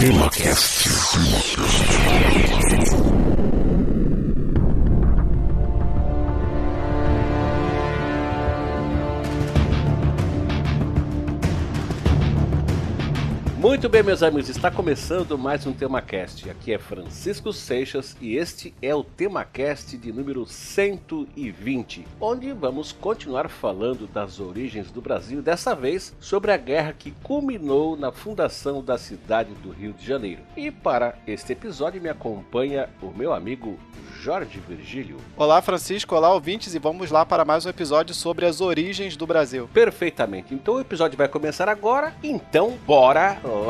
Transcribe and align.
TemaCast. 0.00 0.80
Muito 13.80 13.88
bem, 13.88 14.02
meus 14.02 14.22
amigos, 14.22 14.50
está 14.50 14.70
começando 14.70 15.38
mais 15.38 15.66
um 15.66 15.72
TemaCast. 15.72 16.50
Aqui 16.50 16.74
é 16.74 16.78
Francisco 16.78 17.50
Seixas 17.50 18.14
e 18.20 18.36
este 18.36 18.74
é 18.82 18.94
o 18.94 19.02
TemaCast 19.02 19.96
de 19.96 20.12
número 20.12 20.44
120, 20.44 22.06
onde 22.20 22.52
vamos 22.52 22.92
continuar 22.92 23.48
falando 23.48 24.06
das 24.06 24.38
origens 24.38 24.90
do 24.90 25.00
Brasil, 25.00 25.40
dessa 25.40 25.74
vez 25.74 26.14
sobre 26.20 26.52
a 26.52 26.58
guerra 26.58 26.92
que 26.92 27.10
culminou 27.22 27.96
na 27.96 28.12
fundação 28.12 28.84
da 28.84 28.98
cidade 28.98 29.54
do 29.62 29.70
Rio 29.70 29.94
de 29.94 30.04
Janeiro. 30.06 30.42
E 30.54 30.70
para 30.70 31.14
este 31.26 31.54
episódio 31.54 32.02
me 32.02 32.10
acompanha 32.10 32.86
o 33.00 33.06
meu 33.06 33.32
amigo 33.32 33.78
Jorge 34.20 34.60
Virgílio. 34.68 35.16
Olá, 35.34 35.62
Francisco, 35.62 36.14
olá, 36.14 36.30
ouvintes, 36.34 36.74
e 36.74 36.78
vamos 36.78 37.10
lá 37.10 37.24
para 37.24 37.46
mais 37.46 37.64
um 37.64 37.70
episódio 37.70 38.14
sobre 38.14 38.44
as 38.44 38.60
origens 38.60 39.16
do 39.16 39.26
Brasil. 39.26 39.70
Perfeitamente. 39.72 40.52
Então 40.52 40.74
o 40.74 40.80
episódio 40.80 41.16
vai 41.16 41.28
começar 41.28 41.70
agora, 41.70 42.12
então 42.22 42.76
bora 42.86 43.40
lá. 43.42 43.69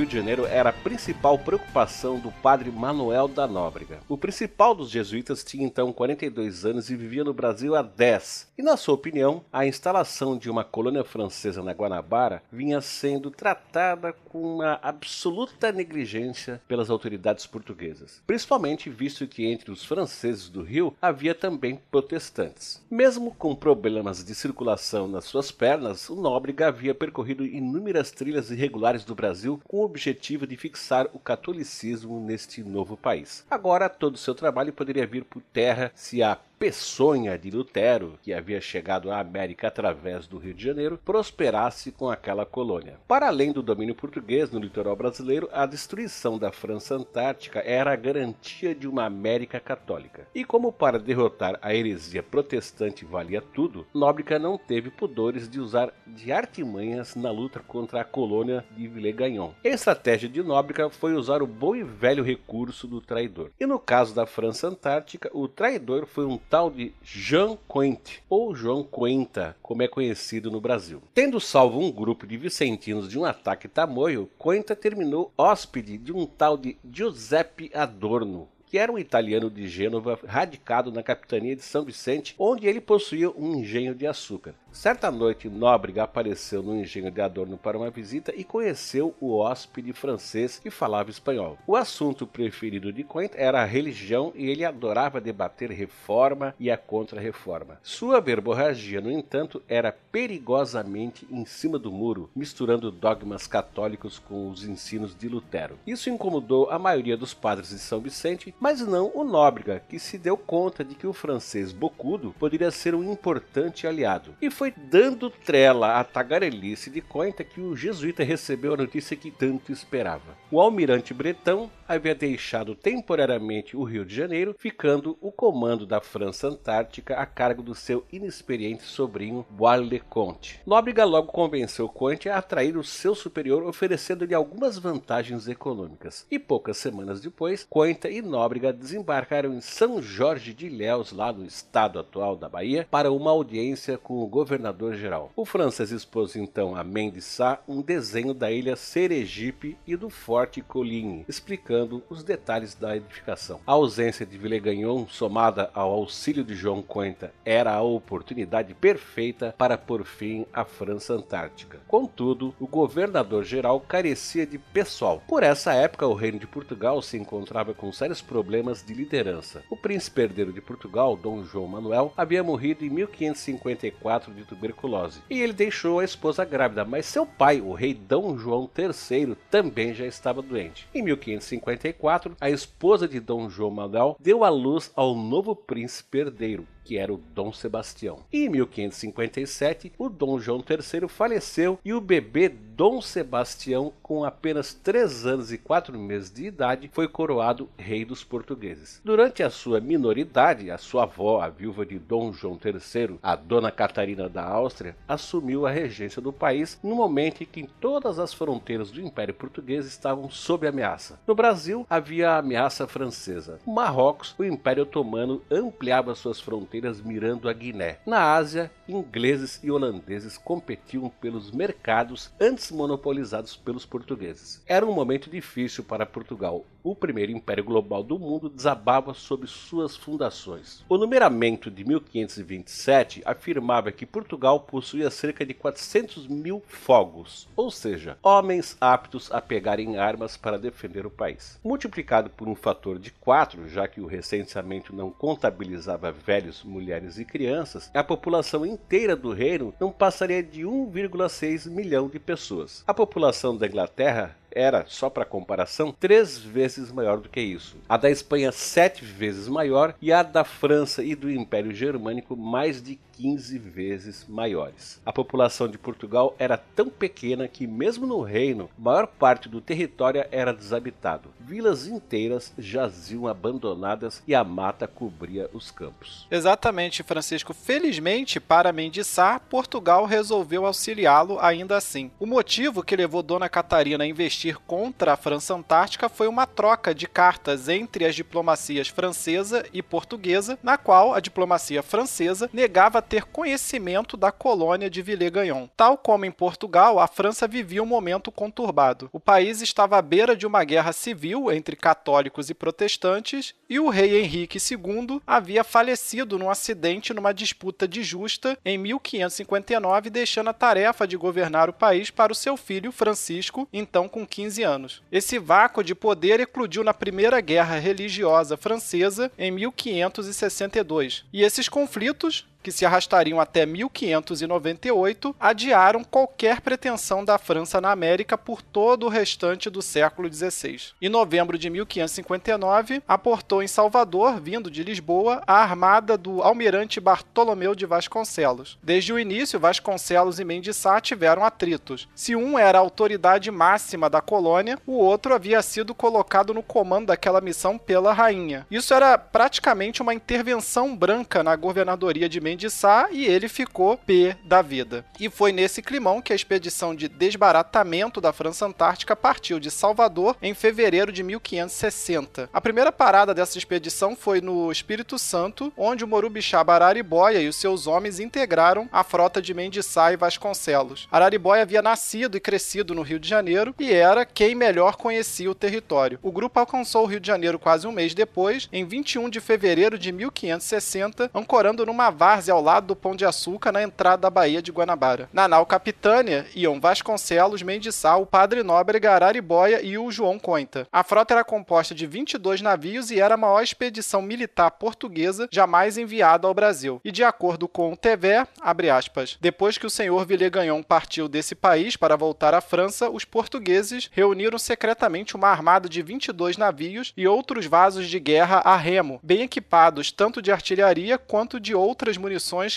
Rio 0.00 0.06
de 0.06 0.16
Janeiro 0.16 0.46
era 0.46 0.70
a 0.70 0.72
principal 0.72 1.38
preocupação 1.38 2.18
do 2.18 2.32
padre 2.32 2.70
Manuel 2.70 3.28
da 3.28 3.46
Nóbrega. 3.46 4.00
O 4.08 4.16
principal 4.16 4.74
dos 4.74 4.88
jesuítas 4.88 5.44
tinha 5.44 5.66
então 5.66 5.92
42 5.92 6.64
anos 6.64 6.88
e 6.88 6.96
vivia 6.96 7.22
no 7.22 7.34
Brasil 7.34 7.76
há 7.76 7.82
10. 7.82 8.48
E 8.56 8.62
na 8.62 8.78
sua 8.78 8.94
opinião, 8.94 9.44
a 9.52 9.66
instalação 9.66 10.38
de 10.38 10.48
uma 10.48 10.64
colônia 10.64 11.04
francesa 11.04 11.62
na 11.62 11.72
Guanabara 11.72 12.42
vinha 12.50 12.80
sendo 12.80 13.30
tratada 13.30 14.14
com 14.30 14.40
uma 14.56 14.78
absoluta 14.82 15.70
negligência 15.70 16.62
pelas 16.66 16.88
autoridades 16.88 17.46
portuguesas, 17.46 18.22
principalmente 18.26 18.88
visto 18.88 19.26
que 19.26 19.44
entre 19.44 19.70
os 19.70 19.84
franceses 19.84 20.48
do 20.48 20.62
Rio 20.62 20.94
havia 21.02 21.34
também 21.34 21.78
protestantes. 21.90 22.82
Mesmo 22.90 23.34
com 23.34 23.54
problemas 23.54 24.24
de 24.24 24.34
circulação 24.34 25.06
nas 25.06 25.24
suas 25.24 25.50
pernas, 25.50 26.08
o 26.08 26.16
Nóbrega 26.16 26.68
havia 26.68 26.94
percorrido 26.94 27.44
inúmeras 27.44 28.10
trilhas 28.10 28.50
irregulares 28.50 29.04
do 29.04 29.14
Brasil 29.14 29.60
com 29.68 29.84
o 29.84 29.89
objetivo 29.90 30.46
de 30.46 30.56
fixar 30.56 31.08
o 31.12 31.18
catolicismo 31.18 32.20
neste 32.20 32.62
novo 32.62 32.96
país. 32.96 33.44
Agora, 33.50 33.88
todo 33.88 34.14
o 34.14 34.18
seu 34.18 34.34
trabalho 34.34 34.72
poderia 34.72 35.06
vir 35.06 35.24
por 35.24 35.42
terra 35.42 35.92
se 35.94 36.22
a 36.22 36.38
peçonha 36.60 37.38
de 37.38 37.50
Lutero, 37.50 38.18
que 38.22 38.34
havia 38.34 38.60
chegado 38.60 39.10
à 39.10 39.18
América 39.18 39.68
através 39.68 40.26
do 40.26 40.36
Rio 40.36 40.52
de 40.52 40.62
Janeiro, 40.62 41.00
prosperasse 41.02 41.90
com 41.90 42.10
aquela 42.10 42.44
colônia. 42.44 42.98
Para 43.08 43.28
além 43.28 43.50
do 43.50 43.62
domínio 43.62 43.94
português 43.94 44.50
no 44.50 44.60
litoral 44.60 44.94
brasileiro, 44.94 45.48
a 45.54 45.64
destruição 45.64 46.38
da 46.38 46.52
França 46.52 46.96
Antártica 46.96 47.60
era 47.60 47.94
a 47.94 47.96
garantia 47.96 48.74
de 48.74 48.86
uma 48.86 49.06
América 49.06 49.58
católica. 49.58 50.28
E 50.34 50.44
como 50.44 50.70
para 50.70 50.98
derrotar 50.98 51.58
a 51.62 51.74
heresia 51.74 52.22
protestante 52.22 53.06
valia 53.06 53.40
tudo, 53.40 53.86
Nóbrega 53.94 54.38
não 54.38 54.58
teve 54.58 54.90
pudores 54.90 55.48
de 55.48 55.58
usar 55.58 55.90
de 56.06 56.30
artimanhas 56.30 57.16
na 57.16 57.30
luta 57.30 57.60
contra 57.60 58.02
a 58.02 58.04
colônia 58.04 58.66
de 58.76 58.86
Villegagnon. 58.86 59.52
A 59.64 59.68
estratégia 59.68 60.28
de 60.28 60.42
Nóbrega 60.42 60.90
foi 60.90 61.14
usar 61.14 61.42
o 61.42 61.46
bom 61.46 61.74
e 61.74 61.82
velho 61.82 62.22
recurso 62.22 62.86
do 62.86 63.00
traidor. 63.00 63.50
E 63.58 63.64
no 63.64 63.78
caso 63.78 64.14
da 64.14 64.26
França 64.26 64.68
Antártica, 64.68 65.30
o 65.32 65.48
traidor 65.48 66.04
foi 66.04 66.26
um 66.26 66.36
tal 66.50 66.68
de 66.68 66.92
Jean 67.04 67.56
Quente, 67.72 68.20
ou 68.28 68.52
João 68.56 68.82
Quenta, 68.82 69.56
como 69.62 69.84
é 69.84 69.88
conhecido 69.88 70.50
no 70.50 70.60
Brasil. 70.60 71.00
Tendo 71.14 71.38
salvo 71.38 71.78
um 71.78 71.92
grupo 71.92 72.26
de 72.26 72.36
vicentinos 72.36 73.08
de 73.08 73.16
um 73.16 73.24
ataque 73.24 73.68
tamoio, 73.68 74.28
Quenta 74.36 74.74
terminou 74.74 75.32
hóspede 75.38 75.96
de 75.96 76.12
um 76.12 76.26
tal 76.26 76.58
de 76.58 76.76
Giuseppe 76.92 77.70
Adorno, 77.72 78.48
que 78.66 78.78
era 78.78 78.90
um 78.90 78.98
italiano 78.98 79.48
de 79.48 79.68
Gênova 79.68 80.18
radicado 80.26 80.90
na 80.90 81.04
capitania 81.04 81.54
de 81.54 81.62
São 81.62 81.84
Vicente, 81.84 82.34
onde 82.36 82.66
ele 82.66 82.80
possuía 82.80 83.30
um 83.30 83.54
engenho 83.54 83.94
de 83.94 84.06
açúcar. 84.06 84.54
Certa 84.72 85.10
noite, 85.10 85.48
Nóbrega 85.48 86.04
apareceu 86.04 86.62
no 86.62 86.76
engenho 86.76 87.10
de 87.10 87.20
Adorno 87.20 87.58
para 87.58 87.76
uma 87.76 87.90
visita 87.90 88.32
e 88.34 88.44
conheceu 88.44 89.14
o 89.20 89.36
hóspede 89.36 89.92
francês 89.92 90.58
que 90.58 90.70
falava 90.70 91.10
espanhol. 91.10 91.58
O 91.66 91.74
assunto 91.74 92.26
preferido 92.26 92.92
de 92.92 93.02
Quent 93.02 93.32
era 93.34 93.60
a 93.60 93.66
religião 93.66 94.32
e 94.34 94.48
ele 94.48 94.64
adorava 94.64 95.20
debater 95.20 95.70
reforma 95.70 96.54
e 96.58 96.70
a 96.70 96.78
contra-reforma. 96.78 97.78
Sua 97.82 98.20
verborragia, 98.20 99.00
no 99.00 99.10
entanto, 99.10 99.60
era 99.68 99.92
perigosamente 99.92 101.26
em 101.30 101.44
cima 101.44 101.78
do 101.78 101.90
muro, 101.90 102.30
misturando 102.34 102.90
dogmas 102.90 103.46
católicos 103.46 104.18
com 104.18 104.50
os 104.50 104.64
ensinos 104.64 105.14
de 105.14 105.28
Lutero. 105.28 105.78
Isso 105.86 106.08
incomodou 106.08 106.70
a 106.70 106.78
maioria 106.78 107.16
dos 107.16 107.34
padres 107.34 107.70
de 107.70 107.78
São 107.78 108.00
Vicente, 108.00 108.54
mas 108.60 108.80
não 108.80 109.10
o 109.14 109.24
Nóbrega, 109.24 109.82
que 109.88 109.98
se 109.98 110.16
deu 110.16 110.36
conta 110.36 110.84
de 110.84 110.94
que 110.94 111.06
o 111.06 111.12
francês 111.12 111.72
bocudo 111.72 112.34
poderia 112.38 112.70
ser 112.70 112.94
um 112.94 113.12
importante 113.12 113.86
aliado. 113.86 114.34
E 114.40 114.48
foi 114.60 114.74
dando 114.76 115.30
trela 115.30 115.98
à 115.98 116.04
tagarelice 116.04 116.90
de 116.90 117.00
Cointa 117.00 117.42
que 117.42 117.62
o 117.62 117.74
jesuíta 117.74 118.22
recebeu 118.22 118.74
a 118.74 118.76
notícia 118.76 119.16
que 119.16 119.30
tanto 119.30 119.72
esperava. 119.72 120.36
O 120.50 120.60
almirante 120.60 121.14
bretão 121.14 121.70
havia 121.88 122.14
deixado 122.14 122.74
temporariamente 122.74 123.74
o 123.74 123.82
Rio 123.82 124.04
de 124.04 124.14
Janeiro, 124.14 124.54
ficando 124.58 125.16
o 125.18 125.32
comando 125.32 125.86
da 125.86 125.98
França 125.98 126.46
Antártica 126.46 127.16
a 127.16 127.24
cargo 127.24 127.62
do 127.62 127.74
seu 127.74 128.04
inexperiente 128.12 128.82
sobrinho 128.82 129.46
Bois-le-Comte. 129.48 130.60
Nóbrega 130.66 131.04
logo 131.04 131.32
convenceu 131.32 131.88
Conte 131.88 132.28
a 132.28 132.36
atrair 132.36 132.76
o 132.76 132.84
seu 132.84 133.14
superior, 133.14 133.64
oferecendo-lhe 133.64 134.34
algumas 134.34 134.78
vantagens 134.78 135.48
econômicas. 135.48 136.26
E 136.30 136.38
poucas 136.38 136.76
semanas 136.76 137.20
depois, 137.20 137.66
Cointa 137.68 138.10
e 138.10 138.20
Nóbrega 138.20 138.74
desembarcaram 138.74 139.54
em 139.54 139.60
São 139.62 140.02
Jorge 140.02 140.52
de 140.52 140.66
Ilhéus, 140.66 141.12
lá 141.12 141.32
no 141.32 141.46
estado 141.46 141.98
atual 141.98 142.36
da 142.36 142.48
Bahia, 142.48 142.86
para 142.90 143.10
uma 143.10 143.30
audiência 143.30 143.96
com 143.96 144.18
o 144.18 144.28
governador-geral. 144.50 145.30
O 145.36 145.44
francês 145.44 145.92
expôs 145.92 146.34
então 146.34 146.74
a 146.74 146.82
Mendes 146.82 147.24
Sá 147.24 147.60
um 147.68 147.80
desenho 147.80 148.34
da 148.34 148.50
ilha 148.50 148.74
Sergipe 148.74 149.76
e 149.86 149.94
do 149.94 150.10
Forte 150.10 150.60
Coligny, 150.60 151.24
explicando 151.28 152.02
os 152.10 152.24
detalhes 152.24 152.74
da 152.74 152.96
edificação. 152.96 153.60
A 153.64 153.72
ausência 153.72 154.26
de 154.26 154.36
Villegagnon, 154.36 155.06
somada 155.08 155.70
ao 155.72 155.92
auxílio 155.92 156.42
de 156.42 156.56
João 156.56 156.82
Coenta, 156.82 157.32
era 157.44 157.72
a 157.72 157.82
oportunidade 157.82 158.74
perfeita 158.74 159.54
para 159.56 159.78
pôr 159.78 160.04
fim 160.04 160.44
à 160.52 160.64
França 160.64 161.14
Antártica. 161.14 161.78
Contudo, 161.86 162.52
o 162.58 162.66
governador-geral 162.66 163.80
carecia 163.80 164.44
de 164.44 164.58
pessoal. 164.58 165.22
Por 165.28 165.44
essa 165.44 165.72
época, 165.74 166.08
o 166.08 166.14
reino 166.14 166.40
de 166.40 166.46
Portugal 166.46 167.00
se 167.02 167.16
encontrava 167.16 167.72
com 167.72 167.92
sérios 167.92 168.20
problemas 168.20 168.84
de 168.84 168.94
liderança. 168.94 169.62
O 169.70 169.76
príncipe 169.76 170.22
herdeiro 170.22 170.52
de 170.52 170.60
Portugal, 170.60 171.16
Dom 171.16 171.44
João 171.44 171.68
Manuel, 171.68 172.12
havia 172.16 172.42
morrido 172.42 172.84
em 172.84 172.90
1554 172.90 174.39
de 174.40 174.46
tuberculose, 174.46 175.20
e 175.28 175.40
ele 175.40 175.52
deixou 175.52 176.00
a 176.00 176.04
esposa 176.04 176.44
grávida, 176.44 176.84
mas 176.84 177.06
seu 177.06 177.26
pai, 177.26 177.60
o 177.60 177.72
rei 177.72 177.94
Dom 177.94 178.36
João 178.38 178.68
III, 178.76 179.36
também 179.50 179.94
já 179.94 180.06
estava 180.06 180.42
doente. 180.42 180.88
Em 180.94 181.02
1554, 181.02 182.36
a 182.40 182.50
esposa 182.50 183.06
de 183.06 183.20
Dom 183.20 183.48
João 183.48 183.70
Manuel 183.70 184.16
deu 184.18 184.44
à 184.44 184.48
luz 184.48 184.90
ao 184.96 185.14
novo 185.14 185.54
príncipe 185.54 186.18
herdeiro, 186.18 186.66
que 186.84 186.98
era 186.98 187.12
o 187.12 187.20
Dom 187.34 187.52
Sebastião. 187.52 188.20
Em 188.32 188.48
1557, 188.48 189.92
o 189.98 190.08
Dom 190.08 190.38
João 190.38 190.58
III 190.58 191.08
faleceu 191.08 191.78
e 191.84 191.92
o 191.92 192.00
bebê 192.00 192.48
Dom 192.48 193.02
Sebastião, 193.02 193.92
com 194.02 194.24
apenas 194.24 194.72
3 194.72 195.26
anos 195.26 195.52
e 195.52 195.58
4 195.58 195.98
meses 195.98 196.32
de 196.32 196.46
idade, 196.46 196.90
foi 196.92 197.06
coroado 197.06 197.68
rei 197.76 198.04
dos 198.04 198.24
portugueses. 198.24 199.00
Durante 199.04 199.42
a 199.42 199.50
sua 199.50 199.80
minoridade, 199.80 200.70
a 200.70 200.78
sua 200.78 201.02
avó, 201.02 201.42
a 201.42 201.48
viúva 201.48 201.84
de 201.84 201.98
Dom 201.98 202.32
João 202.32 202.58
III, 202.64 203.18
a 203.22 203.36
Dona 203.36 203.70
Catarina 203.70 204.28
da 204.28 204.44
Áustria, 204.44 204.96
assumiu 205.06 205.66
a 205.66 205.70
regência 205.70 206.22
do 206.22 206.32
país 206.32 206.78
no 206.82 206.94
momento 206.94 207.42
em 207.42 207.46
que 207.46 207.68
todas 207.80 208.18
as 208.18 208.32
fronteiras 208.32 208.90
do 208.90 209.00
Império 209.00 209.34
Português 209.34 209.86
estavam 209.86 210.30
sob 210.30 210.66
ameaça. 210.66 211.20
No 211.26 211.34
Brasil, 211.34 211.86
havia 211.88 212.30
a 212.30 212.38
ameaça 212.38 212.86
francesa. 212.86 213.60
No 213.66 213.74
Marrocos, 213.74 214.34
o 214.38 214.44
Império 214.44 214.84
Otomano 214.84 215.42
ampliava 215.50 216.14
suas 216.14 216.40
fronteiras 216.40 216.69
mirando 217.02 217.48
a 217.48 217.52
Guiné. 217.52 217.98
Na 218.06 218.36
Ásia, 218.36 218.70
ingleses 218.90 219.60
e 219.62 219.70
holandeses 219.70 220.36
competiam 220.36 221.08
pelos 221.08 221.50
mercados 221.50 222.30
antes 222.40 222.70
monopolizados 222.70 223.56
pelos 223.56 223.86
portugueses. 223.86 224.62
Era 224.66 224.86
um 224.86 224.92
momento 224.92 225.30
difícil 225.30 225.84
para 225.84 226.06
Portugal. 226.06 226.64
O 226.82 226.94
primeiro 226.94 227.32
império 227.32 227.62
global 227.62 228.02
do 228.02 228.18
mundo 228.18 228.48
desabava 228.48 229.12
sob 229.12 229.46
suas 229.46 229.96
fundações. 229.96 230.82
O 230.88 230.96
numeramento 230.96 231.70
de 231.70 231.84
1527 231.84 233.22
afirmava 233.24 233.92
que 233.92 234.06
Portugal 234.06 234.60
possuía 234.60 235.10
cerca 235.10 235.44
de 235.44 235.52
400 235.52 236.26
mil 236.26 236.62
fogos, 236.66 237.46
ou 237.54 237.70
seja, 237.70 238.16
homens 238.22 238.76
aptos 238.80 239.30
a 239.30 239.40
pegarem 239.42 239.98
armas 239.98 240.36
para 240.36 240.58
defender 240.58 241.04
o 241.04 241.10
país. 241.10 241.60
Multiplicado 241.62 242.30
por 242.30 242.48
um 242.48 242.54
fator 242.54 242.98
de 242.98 243.10
4, 243.10 243.68
já 243.68 243.86
que 243.86 244.00
o 244.00 244.06
recenseamento 244.06 244.94
não 244.94 245.10
contabilizava 245.10 246.10
velhos, 246.10 246.64
mulheres 246.64 247.18
e 247.18 247.24
crianças, 247.24 247.90
a 247.92 248.02
população 248.02 248.64
inteira 248.80 249.14
do 249.14 249.32
reino 249.32 249.72
não 249.78 249.92
passaria 249.92 250.42
de 250.42 250.62
1,6 250.62 251.70
milhão 251.70 252.08
de 252.08 252.18
pessoas. 252.18 252.82
A 252.86 252.94
população 252.94 253.56
da 253.56 253.66
Inglaterra 253.66 254.36
era, 254.52 254.84
só 254.86 255.08
para 255.08 255.24
comparação, 255.24 255.94
três 255.98 256.38
vezes 256.38 256.90
maior 256.90 257.18
do 257.18 257.28
que 257.28 257.40
isso. 257.40 257.76
A 257.88 257.96
da 257.96 258.10
Espanha, 258.10 258.52
sete 258.52 259.04
vezes 259.04 259.48
maior, 259.48 259.94
e 260.00 260.12
a 260.12 260.22
da 260.22 260.44
França 260.44 261.02
e 261.02 261.14
do 261.14 261.30
Império 261.30 261.72
Germânico, 261.72 262.36
mais 262.36 262.82
de 262.82 262.98
15 263.20 263.58
vezes 263.58 264.26
maiores. 264.26 264.98
A 265.04 265.12
população 265.12 265.68
de 265.68 265.76
Portugal 265.76 266.34
era 266.38 266.56
tão 266.56 266.88
pequena 266.88 267.46
que, 267.46 267.66
mesmo 267.66 268.06
no 268.06 268.22
reino, 268.22 268.70
maior 268.78 269.06
parte 269.06 269.46
do 269.46 269.60
território 269.60 270.24
era 270.30 270.54
desabitado. 270.54 271.28
Vilas 271.38 271.86
inteiras 271.86 272.52
jaziam 272.58 273.28
abandonadas 273.28 274.22
e 274.26 274.34
a 274.34 274.42
mata 274.42 274.86
cobria 274.86 275.50
os 275.52 275.70
campos. 275.70 276.26
Exatamente, 276.30 277.02
Francisco. 277.02 277.52
Felizmente, 277.52 278.40
para 278.40 278.72
Mendiçar, 278.72 279.40
Portugal 279.50 280.06
resolveu 280.06 280.64
auxiliá-lo 280.64 281.38
ainda 281.40 281.76
assim. 281.76 282.10
O 282.18 282.24
motivo 282.24 282.82
que 282.82 282.96
levou 282.96 283.22
Dona 283.22 283.50
Catarina 283.50 284.04
a 284.04 284.06
investir 284.06 284.39
contra 284.66 285.12
a 285.12 285.16
França 285.16 285.54
Antártica 285.54 286.08
foi 286.08 286.26
uma 286.26 286.46
troca 286.46 286.94
de 286.94 287.06
cartas 287.06 287.68
entre 287.68 288.06
as 288.06 288.14
diplomacias 288.14 288.88
francesa 288.88 289.64
e 289.72 289.82
portuguesa, 289.82 290.58
na 290.62 290.78
qual 290.78 291.12
a 291.14 291.20
diplomacia 291.20 291.82
francesa 291.82 292.48
negava 292.52 293.02
ter 293.02 293.24
conhecimento 293.24 294.16
da 294.16 294.32
colônia 294.32 294.88
de 294.88 295.02
Villegagnon. 295.02 295.68
Tal 295.76 295.98
como 295.98 296.24
em 296.24 296.30
Portugal, 296.30 296.98
a 296.98 297.06
França 297.06 297.46
vivia 297.46 297.82
um 297.82 297.86
momento 297.86 298.32
conturbado. 298.32 299.10
O 299.12 299.20
país 299.20 299.60
estava 299.60 299.98
à 299.98 300.02
beira 300.02 300.34
de 300.34 300.46
uma 300.46 300.64
guerra 300.64 300.92
civil 300.92 301.52
entre 301.52 301.76
católicos 301.76 302.48
e 302.48 302.54
protestantes, 302.54 303.54
e 303.68 303.78
o 303.78 303.88
rei 303.88 304.20
Henrique 304.20 304.58
II 304.58 305.20
havia 305.26 305.62
falecido 305.62 306.38
num 306.38 306.48
acidente 306.48 307.12
numa 307.12 307.34
disputa 307.34 307.86
de 307.86 308.02
justa 308.02 308.56
em 308.64 308.78
1559, 308.78 310.08
deixando 310.08 310.48
a 310.48 310.54
tarefa 310.54 311.06
de 311.06 311.16
governar 311.16 311.68
o 311.68 311.74
país 311.74 312.10
para 312.10 312.32
o 312.32 312.34
seu 312.34 312.56
filho 312.56 312.90
Francisco, 312.90 313.68
então 313.72 314.08
com 314.08 314.26
15 314.30 314.62
anos. 314.62 315.02
Esse 315.10 315.38
vácuo 315.38 315.82
de 315.82 315.94
poder 315.94 316.40
eclodiu 316.40 316.84
na 316.84 316.94
Primeira 316.94 317.40
Guerra 317.40 317.78
Religiosa 317.78 318.56
Francesa 318.56 319.30
em 319.36 319.50
1562, 319.50 321.24
e 321.32 321.42
esses 321.42 321.68
conflitos 321.68 322.46
que 322.62 322.70
se 322.70 322.84
arrastariam 322.84 323.40
até 323.40 323.64
1598, 323.64 325.34
adiaram 325.40 326.04
qualquer 326.04 326.60
pretensão 326.60 327.24
da 327.24 327.38
França 327.38 327.80
na 327.80 327.90
América 327.90 328.36
por 328.36 328.62
todo 328.62 329.06
o 329.06 329.08
restante 329.08 329.70
do 329.70 329.80
século 329.80 330.32
XVI. 330.32 330.92
Em 331.00 331.08
novembro 331.08 331.58
de 331.58 331.70
1559, 331.70 333.02
aportou 333.08 333.62
em 333.62 333.68
Salvador, 333.68 334.40
vindo 334.40 334.70
de 334.70 334.82
Lisboa, 334.82 335.42
a 335.46 335.54
armada 335.54 336.16
do 336.16 336.42
almirante 336.42 337.00
Bartolomeu 337.00 337.74
de 337.74 337.86
Vasconcelos. 337.86 338.78
Desde 338.82 339.12
o 339.12 339.18
início, 339.18 339.58
Vasconcelos 339.58 340.38
e 340.38 340.44
Mendiçá 340.44 341.00
tiveram 341.00 341.44
atritos. 341.44 342.08
Se 342.14 342.36
um 342.36 342.58
era 342.58 342.78
a 342.78 342.80
autoridade 342.80 343.50
máxima 343.50 344.10
da 344.10 344.20
colônia, 344.20 344.78
o 344.86 344.98
outro 344.98 345.34
havia 345.34 345.62
sido 345.62 345.94
colocado 345.94 346.52
no 346.52 346.62
comando 346.62 347.06
daquela 347.06 347.40
missão 347.40 347.78
pela 347.78 348.12
rainha. 348.12 348.66
Isso 348.70 348.92
era 348.92 349.16
praticamente 349.16 350.02
uma 350.02 350.14
intervenção 350.14 350.94
branca 350.94 351.42
na 351.42 351.56
governadoria 351.56 352.28
de 352.28 352.40
Mendiçá 352.40 352.49
de 352.56 352.70
Sá 352.70 353.08
e 353.10 353.26
ele 353.26 353.48
ficou 353.48 353.96
P 353.96 354.36
da 354.44 354.62
vida. 354.62 355.04
E 355.18 355.28
foi 355.28 355.52
nesse 355.52 355.82
climão 355.82 356.20
que 356.22 356.32
a 356.32 356.36
expedição 356.36 356.94
de 356.94 357.08
desbaratamento 357.08 358.20
da 358.20 358.32
França 358.32 358.66
Antártica 358.66 359.14
partiu 359.14 359.60
de 359.60 359.70
Salvador 359.70 360.36
em 360.40 360.54
fevereiro 360.54 361.12
de 361.12 361.22
1560. 361.22 362.48
A 362.52 362.60
primeira 362.60 362.92
parada 362.92 363.34
dessa 363.34 363.58
expedição 363.58 364.16
foi 364.16 364.40
no 364.40 364.70
Espírito 364.70 365.18
Santo, 365.18 365.72
onde 365.76 366.04
o 366.04 366.08
Morubixaba 366.08 366.74
Araribóia 366.74 367.40
e 367.40 367.48
os 367.48 367.56
seus 367.56 367.86
homens 367.86 368.20
integraram 368.20 368.88
a 368.92 369.04
frota 369.04 369.40
de 369.40 369.54
Mendiçá 369.54 370.12
e 370.12 370.16
Vasconcelos. 370.16 371.08
Araribóia 371.10 371.62
havia 371.62 371.82
nascido 371.82 372.36
e 372.36 372.40
crescido 372.40 372.94
no 372.94 373.02
Rio 373.02 373.18
de 373.18 373.28
Janeiro 373.28 373.74
e 373.78 373.92
era 373.92 374.24
quem 374.24 374.54
melhor 374.54 374.96
conhecia 374.96 375.50
o 375.50 375.54
território. 375.54 376.18
O 376.22 376.32
grupo 376.32 376.58
alcançou 376.58 377.04
o 377.04 377.06
Rio 377.06 377.20
de 377.20 377.26
Janeiro 377.26 377.58
quase 377.58 377.86
um 377.86 377.92
mês 377.92 378.14
depois, 378.14 378.68
em 378.72 378.84
21 378.84 379.28
de 379.28 379.40
fevereiro 379.40 379.98
de 379.98 380.12
1560, 380.12 381.30
ancorando 381.34 381.84
numa 381.86 382.10
várzea 382.10 382.39
várzea 382.40 382.54
ao 382.54 382.62
lado 382.62 382.86
do 382.86 382.96
Pão 382.96 383.14
de 383.14 383.26
Açúcar, 383.26 383.70
na 383.70 383.82
entrada 383.82 384.22
da 384.22 384.30
Baía 384.30 384.62
de 384.62 384.72
Guanabara. 384.72 385.28
Na 385.30 385.46
nau 385.46 385.66
Capitânia 385.66 386.46
iam 386.54 386.80
Vasconcelos, 386.80 387.62
Mendiçal, 387.62 388.22
o 388.22 388.26
Padre 388.26 388.62
Nóbrega, 388.62 389.12
Araribóia 389.12 389.82
e 389.82 389.98
o 389.98 390.10
João 390.10 390.38
Cointa. 390.38 390.88
A 390.90 391.04
frota 391.04 391.34
era 391.34 391.44
composta 391.44 391.94
de 391.94 392.06
22 392.06 392.62
navios 392.62 393.10
e 393.10 393.20
era 393.20 393.34
a 393.34 393.36
maior 393.36 393.62
expedição 393.62 394.22
militar 394.22 394.70
portuguesa 394.70 395.48
jamais 395.52 395.98
enviada 395.98 396.48
ao 396.48 396.54
Brasil. 396.54 396.98
E 397.04 397.12
de 397.12 397.22
acordo 397.22 397.68
com 397.68 397.92
o 397.92 397.96
TV, 397.96 398.46
abre 398.62 398.88
aspas, 398.88 399.36
depois 399.38 399.76
que 399.76 399.86
o 399.86 399.90
senhor 399.90 400.24
Villegagnon 400.24 400.82
partiu 400.82 401.28
desse 401.28 401.54
país 401.54 401.94
para 401.94 402.16
voltar 402.16 402.54
à 402.54 402.62
França, 402.62 403.10
os 403.10 403.26
portugueses 403.26 404.08
reuniram 404.12 404.58
secretamente 404.58 405.36
uma 405.36 405.48
armada 405.48 405.90
de 405.90 406.00
22 406.00 406.56
navios 406.56 407.12
e 407.16 407.28
outros 407.28 407.66
vasos 407.66 408.08
de 408.08 408.18
guerra 408.18 408.62
a 408.64 408.76
remo, 408.76 409.20
bem 409.22 409.42
equipados 409.42 410.10
tanto 410.10 410.40
de 410.40 410.50
artilharia 410.50 411.18
quanto 411.18 411.60
de 411.60 411.74
outras 411.74 412.16
munições 412.16 412.29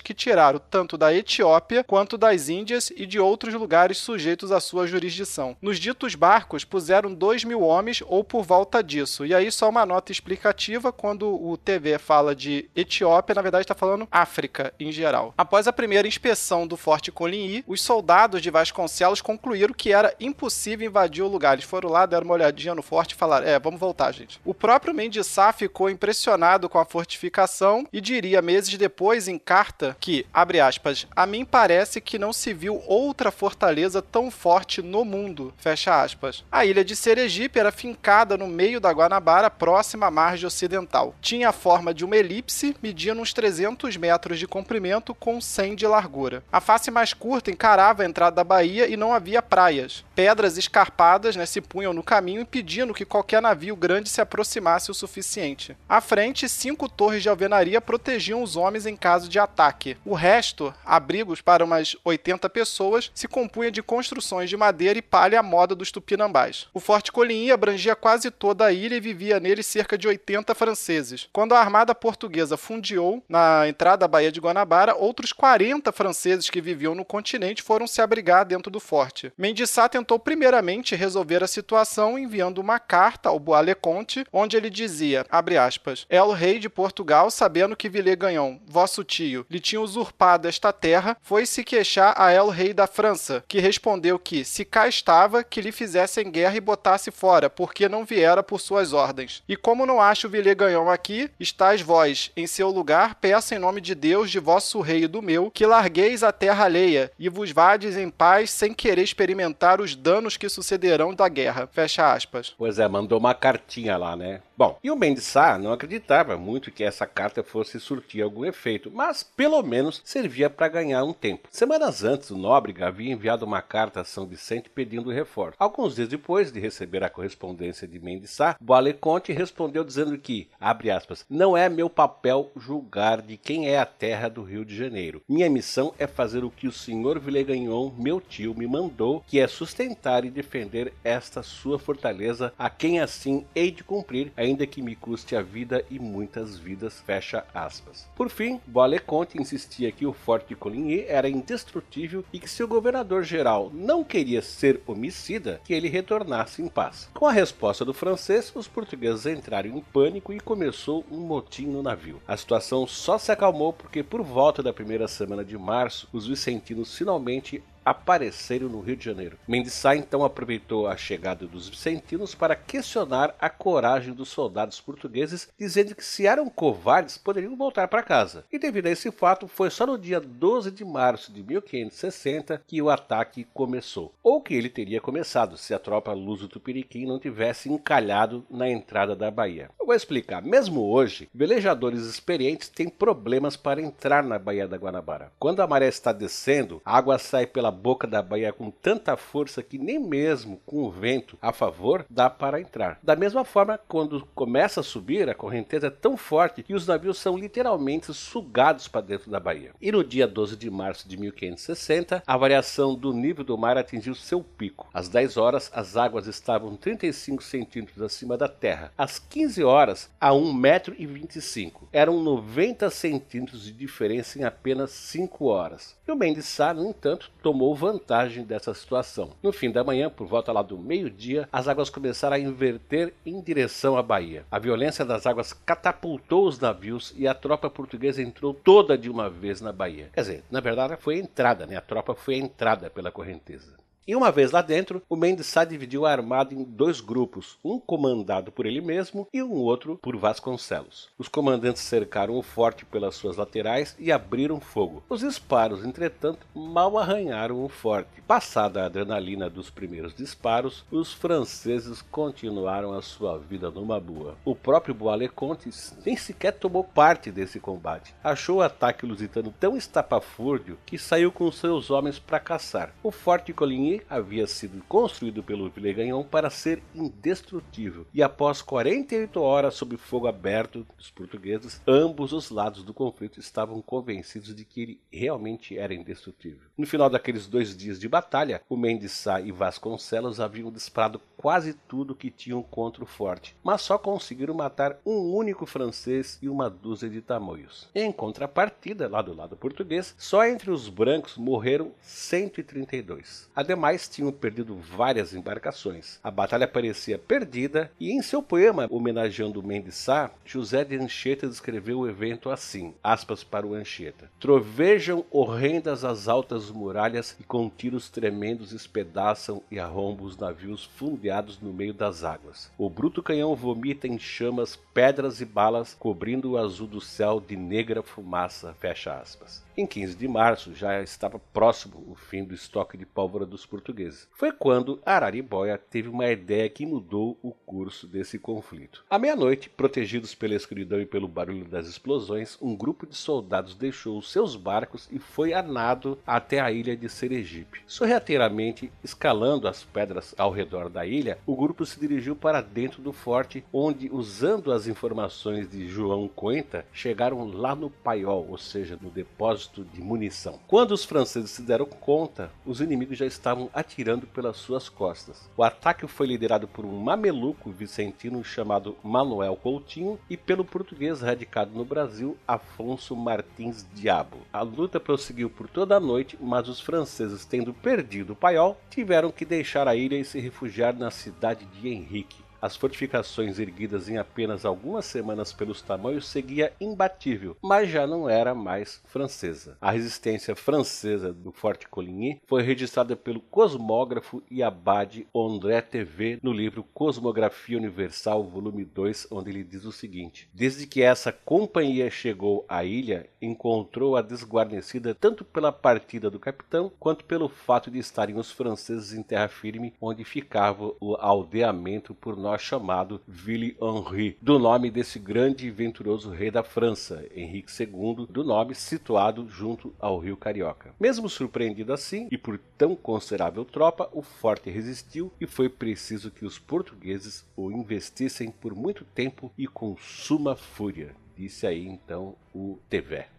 que 0.04 0.14
tiraram 0.14 0.60
tanto 0.70 0.98
da 0.98 1.14
Etiópia 1.14 1.84
quanto 1.84 2.18
das 2.18 2.50
Índias 2.50 2.92
e 2.96 3.06
de 3.06 3.20
outros 3.20 3.54
lugares 3.54 3.98
sujeitos 3.98 4.52
à 4.52 4.60
sua 4.60 4.88
jurisdição. 4.88 5.56
Nos 5.62 5.80
ditos 5.80 6.16
barcos 6.16 6.64
puseram 6.64 7.14
2 7.14 7.44
mil 7.44 7.62
homens 7.62 8.02
ou 8.08 8.24
por 8.24 8.44
volta 8.44 8.84
disso. 8.84 9.26
E 9.26 9.34
aí 9.34 9.52
só 9.52 9.70
uma 9.70 9.86
nota 9.86 10.12
explicativa, 10.12 10.92
quando 10.92 11.28
o 11.28 11.58
TV 11.58 11.98
fala 11.98 12.36
de 12.36 12.70
Etiópia, 12.76 13.36
na 13.36 13.42
verdade 13.42 13.64
está 13.64 13.76
falando 13.76 14.08
África 14.12 14.74
em 14.80 14.92
geral. 14.92 15.34
Após 15.38 15.68
a 15.68 15.74
primeira 15.74 16.08
inspeção 16.08 16.66
do 16.66 16.78
Forte 16.78 17.12
Coligny, 17.12 17.64
os 17.68 17.82
soldados 17.82 18.42
de 18.42 18.50
Vasconcelos 18.50 19.22
concluíram 19.22 19.74
que 19.74 19.92
era 19.92 20.16
impossível 20.20 20.88
invadir 20.88 21.24
o 21.24 21.28
lugar. 21.28 21.54
Eles 21.54 21.66
foram 21.66 21.90
lá, 21.90 22.06
deram 22.06 22.26
uma 22.26 22.34
olhadinha 22.34 22.76
no 22.76 22.82
forte 22.82 23.12
e 23.12 23.16
falaram, 23.16 23.48
é, 23.48 23.60
vamos 23.60 23.80
voltar, 23.80 24.12
gente. 24.12 24.40
O 24.46 24.54
próprio 24.54 24.94
Mendiçá 24.94 25.52
ficou 25.52 25.90
impressionado 25.90 26.70
com 26.70 26.80
a 26.80 26.86
fortificação 26.86 27.88
e 27.92 28.00
diria 28.00 28.42
meses 28.42 28.78
depois, 28.78 29.28
em 29.28 29.38
carta 29.44 29.96
que, 30.00 30.26
abre 30.34 30.60
aspas, 30.60 31.08
a 31.16 31.26
mim 31.26 31.46
parece 31.46 32.00
que 32.00 32.18
não 32.18 32.32
se 32.32 32.54
viu 32.54 32.82
outra 32.88 33.32
fortaleza 33.32 34.02
tão 34.02 34.32
forte 34.32 34.82
no 34.82 35.04
mundo, 35.04 35.54
fecha 35.58 36.02
aspas. 36.02 36.44
A 36.52 36.66
ilha 36.66 36.84
de 36.84 36.96
Sergipe 36.96 37.60
era 37.60 37.72
fincada 37.72 38.38
no 38.38 38.48
meio 38.48 38.80
da 38.80 38.92
Guanabara, 38.92 39.50
próxima 39.50 40.08
à 40.08 40.12
margem 40.12 40.48
ocidental. 40.48 41.16
Tinha 41.22 41.50
a 41.50 41.54
forma 41.54 41.94
de 41.94 42.06
uma 42.06 42.16
elipse, 42.16 42.76
medindo 42.82 43.22
uns 43.22 43.34
300 43.34 43.98
metros 43.98 44.40
de 44.40 44.48
comprimento 44.48 45.14
com 45.14 45.40
100 45.40 45.76
de 45.76 45.88
largura. 45.88 46.44
A 46.52 46.62
face 46.62 46.90
mais 46.90 47.14
curta 47.14 47.52
encarava 47.52 48.04
a 48.04 48.06
entrada 48.06 48.38
da 48.38 48.44
baía 48.44 48.88
e 48.88 48.96
não 48.96 49.14
havia 49.14 49.42
praias. 49.42 50.06
Pedras 50.16 50.58
escarpadas 50.58 51.36
né, 51.36 51.46
se 51.46 51.60
punham 51.60 51.94
no 51.94 52.04
caminho, 52.04 52.42
impedindo 52.42 52.94
que 52.94 53.06
qualquer 53.06 53.42
navio 53.42 53.76
grande 53.76 54.10
se 54.10 54.22
aproximasse 54.22 54.90
o 54.92 54.94
suficiente. 54.94 55.76
À 55.88 56.00
frente, 56.00 56.48
cinco 56.48 56.88
torres 56.88 57.22
de 57.22 57.30
alvenaria 57.30 57.82
protegiam 57.82 58.42
os 58.42 58.56
homens 58.56 58.86
em 58.86 58.96
caso 58.96 59.28
de 59.28 59.33
de 59.34 59.40
ataque. 59.40 59.98
O 60.06 60.14
resto, 60.14 60.74
abrigos 60.86 61.42
para 61.42 61.66
umas 61.66 61.98
80 62.06 62.48
pessoas, 62.52 63.12
se 63.16 63.28
compunha 63.28 63.72
de 63.72 63.82
construções 63.82 64.48
de 64.48 64.56
madeira 64.56 65.00
e 65.00 65.02
palha 65.02 65.40
à 65.40 65.44
moda 65.44 65.74
dos 65.74 65.92
tupinambás. 65.92 66.68
O 66.72 66.80
Forte 66.80 67.12
Coligny 67.12 67.52
abrangia 67.52 67.96
quase 67.96 68.30
toda 68.30 68.66
a 68.66 68.72
ilha 68.72 68.96
e 68.96 69.00
vivia 69.00 69.40
nele 69.40 69.64
cerca 69.64 69.98
de 69.98 70.08
80 70.08 70.54
franceses. 70.54 71.28
Quando 71.34 71.56
a 71.56 71.60
armada 71.60 71.96
portuguesa 71.96 72.56
fundiou 72.56 73.24
na 73.28 73.68
entrada 73.68 73.98
da 73.98 74.08
Baía 74.08 74.32
de 74.32 74.40
Guanabara, 74.40 74.96
outros 74.96 75.34
40 75.34 75.92
franceses 75.92 76.50
que 76.50 76.62
viviam 76.62 76.94
no 76.94 77.06
continente 77.06 77.64
foram 77.64 77.88
se 77.88 78.02
abrigar 78.02 78.46
dentro 78.46 78.70
do 78.70 78.80
forte. 78.80 79.32
Mendiçá 79.38 79.90
tentou 79.90 80.20
primeiramente 80.20 80.96
resolver 80.96 81.44
a 81.44 81.48
situação 81.48 82.20
enviando 82.20 82.60
uma 82.60 82.80
carta 82.80 83.30
ao 83.30 83.40
Bois-le-Comte, 83.40 84.26
onde 84.32 84.58
ele 84.58 84.70
dizia, 84.70 85.26
abre 85.32 85.58
aspas, 85.58 86.06
é 86.08 86.22
o 86.22 86.32
rei 86.32 86.60
de 86.60 86.70
Portugal, 86.70 87.32
sabendo 87.32 87.76
que 87.76 87.90
Villegagnon, 87.90 88.60
vosso 88.68 89.04
tio 89.04 89.23
tio 89.24 89.46
lhe 89.50 89.60
tinha 89.60 89.82
usurpado 89.82 90.48
esta 90.48 90.74
terra, 90.74 91.18
foi 91.22 91.46
se 91.46 91.64
queixar 91.64 92.14
a 92.18 92.32
El 92.32 92.50
Rei 92.50 92.74
da 92.74 92.88
França, 92.88 93.44
que 93.48 93.60
respondeu 93.60 94.20
que, 94.20 94.44
se 94.44 94.66
cá 94.66 94.88
estava, 94.88 95.44
que 95.44 95.62
lhe 95.62 95.72
fizessem 95.72 96.30
guerra 96.30 96.58
e 96.58 96.62
botasse 96.62 97.12
fora, 97.12 97.50
porque 97.50 97.88
não 97.88 98.06
viera 98.06 98.44
por 98.44 98.60
suas 98.60 98.94
ordens. 98.94 99.44
E 99.48 99.56
como 99.56 99.86
não 99.86 100.02
acho 100.02 100.28
o 100.28 100.30
Villegagnon 100.30 100.90
aqui, 100.90 101.30
estáis 101.40 101.82
vós, 101.82 102.32
em 102.36 102.48
seu 102.48 102.70
lugar, 102.70 103.16
peço 103.16 103.54
em 103.54 103.60
nome 103.60 103.80
de 103.80 103.96
Deus, 103.96 104.30
de 104.30 104.40
vosso 104.40 104.82
rei 104.82 105.04
e 105.04 105.08
do 105.08 105.22
meu, 105.22 105.52
que 105.52 105.66
largueis 105.66 106.24
a 106.24 106.32
terra 106.32 106.66
alheia, 106.66 107.12
e 107.18 107.30
vos 107.30 107.52
vades 107.52 107.96
em 107.98 108.10
paz, 108.10 108.52
sem 108.52 108.74
querer 108.74 109.04
experimentar 109.04 109.80
os 109.80 109.96
danos 109.96 110.38
que 110.38 110.50
sucederão 110.50 111.14
da 111.14 111.28
guerra. 111.28 111.68
Fecha 111.72 112.14
aspas. 112.14 112.54
Pois 112.58 112.80
é, 112.80 112.88
mandou 112.88 113.20
uma 113.20 113.34
cartinha 113.34 113.98
lá, 113.98 114.16
né? 114.16 114.42
Bom, 114.56 114.78
e 114.84 114.92
o 114.92 114.96
Mendes 114.96 115.24
Sá 115.24 115.58
não 115.58 115.74
acreditava 115.74 116.38
muito 116.38 116.72
que 116.72 116.84
essa 116.84 117.08
carta 117.08 117.44
fosse 117.44 117.80
surtir 117.80 118.22
algum 118.22 118.46
efeito, 118.46 118.92
mas 118.94 119.03
pelo 119.36 119.62
menos 119.64 120.02
servia 120.06 120.50
para 120.50 120.68
ganhar 120.68 121.04
um 121.04 121.12
tempo. 121.12 121.50
Semanas 121.52 122.04
antes, 122.04 122.30
o 122.30 122.38
Nóbrega 122.38 122.88
havia 122.88 123.12
enviado 123.12 123.46
uma 123.46 123.62
carta 123.62 124.02
a 124.02 124.06
São 124.06 124.26
Vicente 124.26 124.70
pedindo 124.70 125.10
reforço. 125.10 125.58
Alguns 125.60 125.96
dias 125.96 126.08
depois 126.08 126.52
de 126.52 126.60
receber 126.60 127.04
a 127.04 127.10
correspondência 127.10 127.88
de 127.88 128.00
Mendes 128.00 128.32
Sá, 128.32 128.56
Boaleconte 128.62 129.34
respondeu 129.34 129.84
dizendo 129.84 130.18
que, 130.18 130.48
abre 130.60 130.92
aspas, 130.92 131.26
não 131.30 131.58
é 131.58 131.68
meu 131.68 131.90
papel 131.90 132.52
julgar 132.56 133.22
de 133.22 133.36
quem 133.36 133.68
é 133.68 133.78
a 133.78 133.86
terra 133.86 134.30
do 134.30 134.44
Rio 134.44 134.64
de 134.64 134.76
Janeiro. 134.76 135.22
Minha 135.28 135.50
missão 135.50 135.94
é 135.98 136.08
fazer 136.08 136.44
o 136.44 136.52
que 136.52 136.68
o 136.68 136.72
senhor 136.72 137.20
Villegagnon, 137.20 137.92
meu 137.98 138.22
tio, 138.22 138.56
me 138.56 138.68
mandou, 138.68 139.24
que 139.28 139.40
é 139.40 139.48
sustentar 139.48 140.24
e 140.24 140.30
defender 140.30 140.94
esta 141.04 141.44
sua 141.44 141.80
fortaleza, 141.80 142.54
a 142.58 142.70
quem 142.70 143.00
assim 143.00 143.46
hei 143.56 143.72
de 143.72 143.84
cumprir, 143.84 144.32
ainda 144.38 144.68
que 144.68 144.82
me 144.82 144.96
custe 144.96 145.36
a 145.36 145.42
vida 145.42 145.84
e 145.90 146.00
muitas 146.00 146.58
vidas, 146.58 147.02
fecha 147.02 147.46
aspas. 147.54 148.08
Por 148.16 148.30
fim, 148.30 148.60
Boaleconte 148.94 149.42
insistia 149.42 149.92
que 149.92 150.06
o 150.06 150.14
Forte 150.14 150.50
de 150.50 150.56
Coligny 150.56 151.06
era 151.08 151.28
indestrutível 151.28 152.24
e 152.32 152.38
que 152.38 152.50
se 152.50 152.64
o 152.64 152.68
governador-geral 152.68 153.72
não 153.74 154.04
queria 154.04 154.42
ser 154.42 154.82
homicida, 154.86 155.60
que 155.64 155.74
ele 155.74 155.90
retornasse 155.90 156.62
em 156.62 156.68
paz. 156.68 157.10
Com 157.14 157.26
a 157.26 157.32
resposta 157.32 157.84
do 157.84 157.94
francês, 157.94 158.52
os 158.54 158.68
portugueses 158.68 159.26
entraram 159.26 159.70
em 159.70 159.82
pânico 159.82 160.32
e 160.32 160.40
começou 160.40 161.04
um 161.12 161.18
motim 161.18 161.66
no 161.66 161.82
navio. 161.82 162.22
A 162.28 162.38
situação 162.38 162.86
só 162.86 163.18
se 163.18 163.32
acalmou 163.32 163.74
porque 163.74 164.04
por 164.04 164.22
volta 164.22 164.62
da 164.62 164.74
primeira 164.74 165.08
semana 165.08 165.44
de 165.44 165.58
março, 165.58 166.08
os 166.14 166.28
vicentinos 166.28 166.96
finalmente 166.96 167.64
apareceram 167.86 168.70
no 168.70 168.82
Rio 168.82 168.96
de 168.96 169.06
Janeiro. 169.06 169.38
Mendes 169.48 169.74
Sá 169.74 169.96
então 169.96 170.24
aproveitou 170.24 170.88
a 170.88 170.96
chegada 170.96 171.46
dos 171.46 171.68
vicentinos 171.68 172.36
para 172.36 172.56
questionar 172.56 173.36
a 173.40 173.50
coragem 173.50 174.14
dos 174.14 174.30
soldados 174.30 174.80
portugueses, 174.80 175.50
dizendo 175.58 175.96
que 175.96 176.04
se 176.04 176.26
eram 176.26 176.50
covardes 176.50 177.18
poderiam 177.18 177.56
voltar 177.56 177.88
para 177.88 178.04
casa. 178.04 178.46
E 178.52 178.60
devido 178.60 178.88
a 178.88 178.92
esse 178.92 179.12
fato, 179.12 179.48
foi 179.48 179.70
só 179.70 179.86
no 179.86 179.98
dia 179.98 180.20
12 180.20 180.72
de 180.72 180.86
março 180.86 181.32
de 181.32 181.44
1560 181.44 182.62
que 182.68 182.82
o 182.82 182.90
ataque 182.90 183.46
começou, 183.54 184.14
ou 184.24 184.42
que 184.42 184.54
ele 184.54 184.70
teria 184.70 185.02
começado 185.02 185.58
se 185.58 185.74
a 185.74 185.80
tropa 185.80 186.14
luso-tupiniquim 186.14 187.06
não 187.06 187.20
tivesse 187.20 187.70
encalhado 187.70 188.46
na 188.50 188.70
entrada 188.70 189.16
da 189.16 189.30
Bahia. 189.30 189.70
Eu 189.80 189.86
vou 189.86 189.96
explicar. 189.96 190.42
Mesmo 190.42 190.82
hoje, 190.82 191.30
velejadores 191.34 192.06
experientes 192.06 192.70
têm 192.70 192.88
problemas 192.88 193.58
para 193.58 193.82
entrar 193.82 194.24
na 194.24 194.40
Baía 194.40 194.68
da 194.68 194.78
Guanabara. 194.78 195.32
Quando 195.40 195.62
a 195.62 195.68
maré 195.68 195.88
está 195.88 196.12
descendo, 196.12 196.82
a 196.86 196.98
água 196.98 197.18
sai 197.18 197.46
pela 197.46 197.72
boca 197.74 198.08
da 198.08 198.22
baía 198.22 198.54
com 198.54 198.72
tanta 198.72 199.18
força 199.18 199.62
que 199.62 199.78
nem 199.78 200.00
mesmo 200.00 200.62
com 200.66 200.84
o 200.84 200.92
vento 200.92 201.38
a 201.42 201.52
favor 201.52 202.06
dá 202.10 202.30
para 202.30 202.62
entrar. 202.62 203.00
Da 203.04 203.16
mesma 203.16 203.44
forma, 203.44 203.80
quando 203.88 204.26
começa 204.36 204.80
a 204.80 204.84
subir, 204.84 205.30
a 205.30 205.36
correnteza 205.36 205.88
é 205.88 205.90
tão 205.90 206.16
forte 206.16 206.64
que 206.64 206.74
os 206.74 206.88
navios 206.88 207.18
são 207.18 207.38
literalmente 207.38 208.14
sugados 208.14 208.88
para 208.88 209.02
dentro 209.02 209.32
da 209.32 209.40
baía. 209.40 209.72
E 209.82 209.92
no 209.92 210.04
dia 210.04 210.28
12 210.28 210.56
de 210.56 210.70
março 210.70 211.08
de 211.08 211.18
1560, 211.18 212.24
a 212.26 212.38
variação 212.38 212.96
do 212.96 213.14
nível 213.14 213.44
do 213.44 213.58
mar 213.58 213.78
atingiu 213.78 214.16
seu 214.16 214.44
pico. 214.44 214.88
Às 214.94 215.10
10 215.10 215.38
horas, 215.38 215.72
as 215.74 215.98
águas 215.98 216.28
estavam 216.28 216.76
35 216.76 217.44
centímetros 217.44 218.02
acima 218.02 218.38
da 218.38 218.48
terra. 218.48 218.92
Às 218.98 219.20
15 219.20 219.64
horas, 219.64 220.10
a 220.20 220.30
1,25m. 220.30 221.74
Eram 221.92 222.22
90 222.22 222.90
centímetros 222.90 223.64
de 223.64 223.72
diferença 223.72 224.40
em 224.40 224.44
apenas 224.44 224.92
5 224.92 225.46
horas. 225.46 225.96
E 226.08 226.12
o 226.12 226.16
Mendes 226.16 226.46
Sá, 226.46 226.74
no 226.74 226.86
entanto, 226.86 227.32
tomou 227.42 227.63
tomou 227.64 227.74
vantagem 227.74 228.44
dessa 228.44 228.74
situação. 228.74 229.32
No 229.42 229.54
fim 229.54 229.72
da 229.72 229.86
manhã, 229.86 230.10
por 230.10 230.28
volta 230.28 230.52
lá 230.52 230.62
do 230.62 230.78
meio-dia, 230.78 231.48
as 231.52 231.68
águas 231.70 231.90
começaram 231.90 232.36
a 232.36 232.40
inverter 232.40 233.14
em 233.26 233.40
direção 233.40 233.96
à 233.96 234.04
Bahia. 234.04 234.46
A 234.52 234.60
violência 234.60 235.06
das 235.06 235.26
águas 235.26 235.54
catapultou 235.54 236.46
os 236.46 236.60
navios 236.60 237.14
e 237.16 237.26
a 237.26 237.34
tropa 237.34 237.70
portuguesa 237.70 238.22
entrou 238.22 238.54
toda 238.54 238.98
de 238.98 239.10
uma 239.10 239.30
vez 239.30 239.62
na 239.62 239.72
Bahia. 239.72 240.10
Quer 240.14 240.22
dizer, 240.22 240.44
na 240.52 240.60
verdade 240.60 240.98
foi 241.00 241.16
a 241.16 241.20
entrada, 241.20 241.66
né? 241.66 241.78
A 241.78 241.82
tropa 241.82 242.14
foi 242.14 242.36
a 242.36 242.40
entrada 242.40 242.90
pela 242.90 243.12
correnteza. 243.12 243.83
E 244.06 244.18
uma 244.18 244.34
vez 244.34 244.52
lá 244.52 244.62
dentro, 244.62 245.02
o 245.10 245.16
Mendes 245.16 245.54
dividiu 245.70 246.06
a 246.06 246.12
armada 246.12 246.54
em 246.54 246.62
dois 246.62 247.00
grupos, 247.00 247.58
um 247.64 247.80
comandado 247.80 248.52
por 248.52 248.66
ele 248.66 248.82
mesmo 248.82 249.30
e 249.32 249.42
um 249.42 249.54
outro 249.54 249.98
por 250.02 250.18
Vasconcelos. 250.18 251.10
Os 251.18 251.30
comandantes 251.30 251.84
cercaram 251.84 252.38
o 252.38 252.42
forte 252.42 252.84
pelas 252.84 253.16
suas 253.16 253.38
laterais 253.38 253.96
e 253.98 254.12
abriram 254.12 254.60
fogo. 254.60 255.02
Os 255.08 255.22
disparos, 255.22 255.86
entretanto, 255.86 256.46
mal 256.54 256.98
arranharam 256.98 257.64
o 257.64 257.70
forte. 257.70 258.22
Passada 258.28 258.84
a 258.84 258.88
adrenalina 258.88 259.50
dos 259.50 259.70
primeiros 259.70 260.14
disparos, 260.14 260.84
os 260.92 261.14
franceses 261.14 262.02
continuaram 262.02 262.92
a 262.92 263.02
sua 263.02 263.38
vida 263.38 263.72
numa 263.72 264.02
boa. 264.02 264.36
O 264.44 264.54
próprio 264.54 264.94
Bois-le-Comte 264.94 265.70
nem 266.06 266.18
sequer 266.18 266.52
tomou 266.52 266.84
parte 266.84 267.32
desse 267.32 267.58
combate. 267.58 268.14
Achou 268.22 268.58
o 268.58 268.62
ataque 268.62 269.06
lusitano 269.06 269.54
tão 269.58 269.78
estapafúrdio 269.78 270.78
que 270.86 270.98
saiu 270.98 271.32
com 271.32 271.50
seus 271.50 271.90
homens 271.90 272.20
para 272.20 272.40
caçar. 272.40 272.94
O 273.02 273.10
forte 273.10 273.54
Coligny 273.54 273.93
havia 274.10 274.48
sido 274.48 274.84
construído 274.88 275.44
pelo 275.44 275.70
Villegagnon 275.70 276.24
para 276.24 276.50
ser 276.50 276.82
indestrutível, 276.96 278.06
e 278.14 278.24
após 278.24 278.62
48 278.62 279.42
horas 279.42 279.76
sob 279.76 279.98
fogo 279.98 280.28
aberto 280.28 280.86
dos 280.98 281.10
portugueses, 281.12 281.82
ambos 281.88 282.34
os 282.34 282.50
lados 282.50 282.84
do 282.84 282.94
conflito 282.94 283.40
estavam 283.40 283.82
convencidos 283.82 284.56
de 284.56 284.66
que 284.66 284.82
ele 284.82 285.00
realmente 285.12 285.78
era 285.78 285.94
indestrutível. 285.94 286.68
No 286.78 286.88
final 286.88 287.10
daqueles 287.10 287.48
dois 287.48 287.76
dias 287.76 288.00
de 288.00 288.08
batalha, 288.08 288.62
o 288.70 288.78
Mendes 288.78 289.12
Sá 289.12 289.40
e 289.42 289.52
Vasconcelos 289.52 290.40
haviam 290.40 290.72
disparado 290.72 291.22
quase 291.38 291.74
tudo 291.74 292.16
que 292.16 292.32
tinham 292.32 292.64
contra 292.64 293.04
o 293.04 293.08
forte, 293.08 293.56
mas 293.64 293.82
só 293.82 293.98
conseguiram 293.98 294.54
matar 294.54 294.98
um 295.06 295.36
único 295.36 295.66
francês 295.66 296.40
e 296.42 296.48
uma 296.48 296.70
dúzia 296.70 297.10
de 297.10 297.22
tamoios. 297.22 297.90
Em 297.94 298.12
contrapartida, 298.12 299.10
lá 299.10 299.22
do 299.22 299.36
lado 299.36 299.58
português, 299.58 300.16
só 300.18 300.46
entre 300.46 300.72
os 300.72 300.88
brancos 300.88 301.38
morreram 301.38 301.92
132. 302.02 303.50
Ademais, 303.56 303.83
mais 303.84 304.08
tinham 304.08 304.32
perdido 304.32 304.78
várias 304.78 305.34
embarcações. 305.34 306.18
A 306.24 306.32
batalha 306.32 306.66
parecia 306.66 307.20
perdida 307.20 307.92
e 308.00 308.14
em 308.14 308.22
seu 308.22 308.42
poema 308.42 308.88
homenageando 308.90 309.62
Mendes 309.62 309.96
Sá, 309.96 310.32
José 310.46 310.86
de 310.86 310.96
Anchieta 310.96 311.50
descreveu 311.50 312.00
o 312.00 312.08
evento 312.08 312.50
assim, 312.50 312.94
aspas 313.04 313.44
para 313.44 313.68
o 313.68 313.74
Anchieta. 313.74 314.32
Trovejam 314.40 315.26
horrendas 315.30 316.06
as 316.06 316.30
altas 316.30 316.72
muralhas 316.72 317.36
e 317.42 317.44
com 317.44 317.70
tiros 317.70 318.10
tremendos 318.10 318.72
espedaçam 318.72 319.62
e 319.70 319.78
arrombam 319.78 320.28
os 320.28 320.38
navios 320.38 320.86
fundeados 320.86 321.60
no 321.60 321.74
meio 321.74 321.94
das 321.94 322.24
águas. 322.24 322.72
O 322.78 322.90
bruto 322.90 323.22
canhão 323.22 323.54
vomita 323.54 324.08
em 324.08 324.18
chamas 324.18 324.78
pedras 324.94 325.42
e 325.42 325.46
balas, 325.46 325.94
cobrindo 326.00 326.52
o 326.52 326.58
azul 326.58 326.88
do 326.88 327.02
céu 327.02 327.42
de 327.42 327.58
negra 327.58 328.02
fumaça, 328.02 328.74
fecha 328.80 329.14
aspas. 329.14 329.62
Em 329.76 329.88
15 329.88 330.16
de 330.16 330.28
março 330.28 330.74
já 330.76 331.02
estava 331.02 331.40
próximo 331.52 332.06
o 332.08 332.14
fim 332.14 332.44
do 332.44 332.54
estoque 332.54 332.96
de 332.96 333.08
pólvora 333.08 333.44
dos 333.44 333.66
portugueses. 333.74 334.28
Foi 334.36 334.52
quando 334.52 335.00
Araribóia 335.04 335.80
teve 335.80 336.08
uma 336.08 336.30
ideia 336.30 336.70
que 336.70 336.86
mudou 336.86 337.40
o 337.42 337.52
curso 337.52 338.06
desse 338.06 338.38
conflito. 338.38 339.04
À 339.10 339.18
meia-noite, 339.18 339.68
protegidos 339.68 340.36
pela 340.36 340.54
escuridão 340.54 341.02
e 341.02 341.08
pelo 341.08 341.28
barulho 341.28 341.66
das 341.66 341.88
explosões, 341.88 342.56
um 342.62 342.76
grupo 342.76 343.08
de 343.08 343.16
soldados 343.16 343.74
deixou 343.74 344.22
seus 344.22 344.56
barcos 344.56 345.10
e 345.12 345.18
foi 345.18 345.54
a 345.54 345.64
nado 345.64 346.20
até 346.28 346.60
a 346.60 346.72
ilha 346.72 346.96
de 346.96 347.10
Sergipe. 347.10 347.82
Sorrateiramente, 347.88 348.92
escalando 349.04 349.68
as 349.68 349.84
pedras 349.84 350.36
ao 350.38 350.52
redor 350.52 350.88
da 350.88 351.04
ilha, 351.04 351.40
o 351.44 351.56
grupo 351.56 351.84
se 351.84 352.00
dirigiu 352.00 352.36
para 352.36 352.62
dentro 352.62 353.02
do 353.02 353.12
forte, 353.12 353.64
onde, 353.74 354.08
usando 354.12 354.72
as 354.72 354.86
informações 354.86 355.68
de 355.68 355.88
João 355.88 356.28
Coenta, 356.28 356.86
chegaram 356.94 357.44
lá 357.48 357.74
no 357.74 357.90
paiol, 357.90 358.46
ou 358.52 358.58
seja, 358.60 359.00
no 359.02 359.10
depósito 359.10 359.84
de 359.84 360.00
munição. 360.00 360.60
Quando 360.68 360.92
os 360.92 361.04
franceses 361.04 361.50
se 361.50 361.64
deram 361.64 361.88
conta, 361.88 362.52
os 362.64 362.80
inimigos 362.80 363.18
já 363.18 363.26
estavam 363.26 363.63
atirando 363.74 364.26
pelas 364.26 364.58
suas 364.58 364.90
costas. 364.90 365.50
O 365.56 365.64
ataque 365.64 366.08
foi 366.08 366.28
liderado 366.28 366.68
por 366.68 366.86
um 366.86 367.00
mameluco 367.00 367.72
vicentino 367.72 368.44
chamado 368.44 368.98
Manuel 369.04 369.56
Coutinho 369.56 370.20
e 370.30 370.36
pelo 370.36 370.66
português 370.66 371.22
radicado 371.22 371.72
no 371.74 371.86
Brasil 371.86 372.38
Afonso 372.48 373.16
Martins 373.16 373.86
Diabo. 373.94 374.38
A 374.52 374.62
luta 374.62 375.00
prosseguiu 375.00 375.50
por 375.50 375.70
toda 375.70 375.96
a 375.96 376.00
noite, 376.00 376.38
mas 376.42 376.68
os 376.68 376.80
franceses, 376.80 377.46
tendo 377.46 377.74
perdido 377.74 378.34
o 378.34 378.36
paiol, 378.36 378.78
tiveram 378.90 379.32
que 379.32 379.46
deixar 379.46 379.88
a 379.88 379.96
ilha 379.96 380.16
e 380.16 380.26
se 380.26 380.40
refugiar 380.40 380.94
na 380.96 381.12
cidade 381.12 381.66
de 381.66 381.90
Henrique. 381.90 382.44
As 382.64 382.78
fortificações 382.78 383.60
erguidas 383.60 384.08
em 384.08 384.18
apenas 384.18 384.64
algumas 384.64 385.04
semanas 385.04 385.52
pelos 385.52 385.82
tamanhos 385.82 386.26
seguia 386.26 386.72
imbatível, 386.80 387.58
mas 387.62 387.90
já 387.90 388.08
não 388.08 388.30
era 388.30 388.56
mais 388.56 389.02
francesa. 389.04 389.78
A 389.82 389.92
resistência 389.92 390.56
francesa 390.56 391.34
do 391.34 391.52
Forte 391.52 391.90
Coligny 391.90 392.42
foi 392.48 392.64
registrada 392.64 393.18
pelo 393.18 393.42
cosmógrafo 393.42 394.42
e 394.50 394.64
abade 394.64 395.28
André 395.36 395.82
TV 395.82 396.40
no 396.42 396.54
livro 396.54 396.86
Cosmografia 396.94 397.78
Universal, 397.78 398.46
volume 398.46 398.86
2, 398.86 399.28
onde 399.30 399.50
ele 399.50 399.66
diz 399.66 399.84
o 399.84 399.92
seguinte: 399.92 400.50
Desde 400.54 400.88
que 400.88 401.02
essa 401.02 401.34
companhia 401.34 402.10
chegou 402.10 402.66
à 402.70 402.86
ilha, 402.86 403.30
encontrou-a 403.42 404.22
desguarnecida 404.22 405.14
tanto 405.14 405.44
pela 405.44 405.74
partida 405.74 406.30
do 406.30 406.40
capitão 406.40 406.90
quanto 406.98 407.26
pelo 407.26 407.50
fato 407.50 407.92
de 407.92 408.00
estarem 408.00 408.38
os 408.38 408.54
franceses 408.54 409.12
em 409.12 409.22
terra 409.22 409.50
firme, 409.50 409.94
onde 410.00 410.24
ficava 410.24 410.94
o 411.02 411.18
aldeamento 411.20 412.16
por 412.16 412.38
chamado 412.58 413.22
Ville 413.28 413.76
Henri, 413.82 414.38
do 414.42 414.58
nome 414.60 414.90
desse 414.90 415.20
grande 415.20 415.68
e 415.68 415.72
venturoso 415.72 416.30
rei 416.30 416.52
da 416.52 416.64
França, 416.64 417.26
Henrique 417.36 417.72
II, 417.82 418.28
do 418.30 418.44
nome 418.44 418.76
situado 418.76 419.48
junto 419.50 419.94
ao 420.00 420.20
rio 420.20 420.38
Carioca. 420.38 420.94
Mesmo 421.00 421.30
surpreendido 421.30 421.94
assim 421.94 422.28
e 422.32 422.38
por 422.38 422.60
tão 422.78 422.96
considerável 422.96 423.66
tropa, 423.66 424.10
o 424.12 424.22
forte 424.22 424.70
resistiu 424.70 425.32
e 425.40 425.46
foi 425.46 425.70
preciso 425.70 426.32
que 426.32 426.46
os 426.46 426.60
portugueses 426.60 427.46
o 427.56 427.72
investissem 427.72 428.52
por 428.52 428.76
muito 428.76 429.04
tempo 429.04 429.52
e 429.58 429.68
com 429.68 429.96
suma 429.98 430.56
fúria. 430.56 431.16
Disse 431.36 431.66
aí 431.66 431.88
então 431.88 432.36
o. 432.54 432.80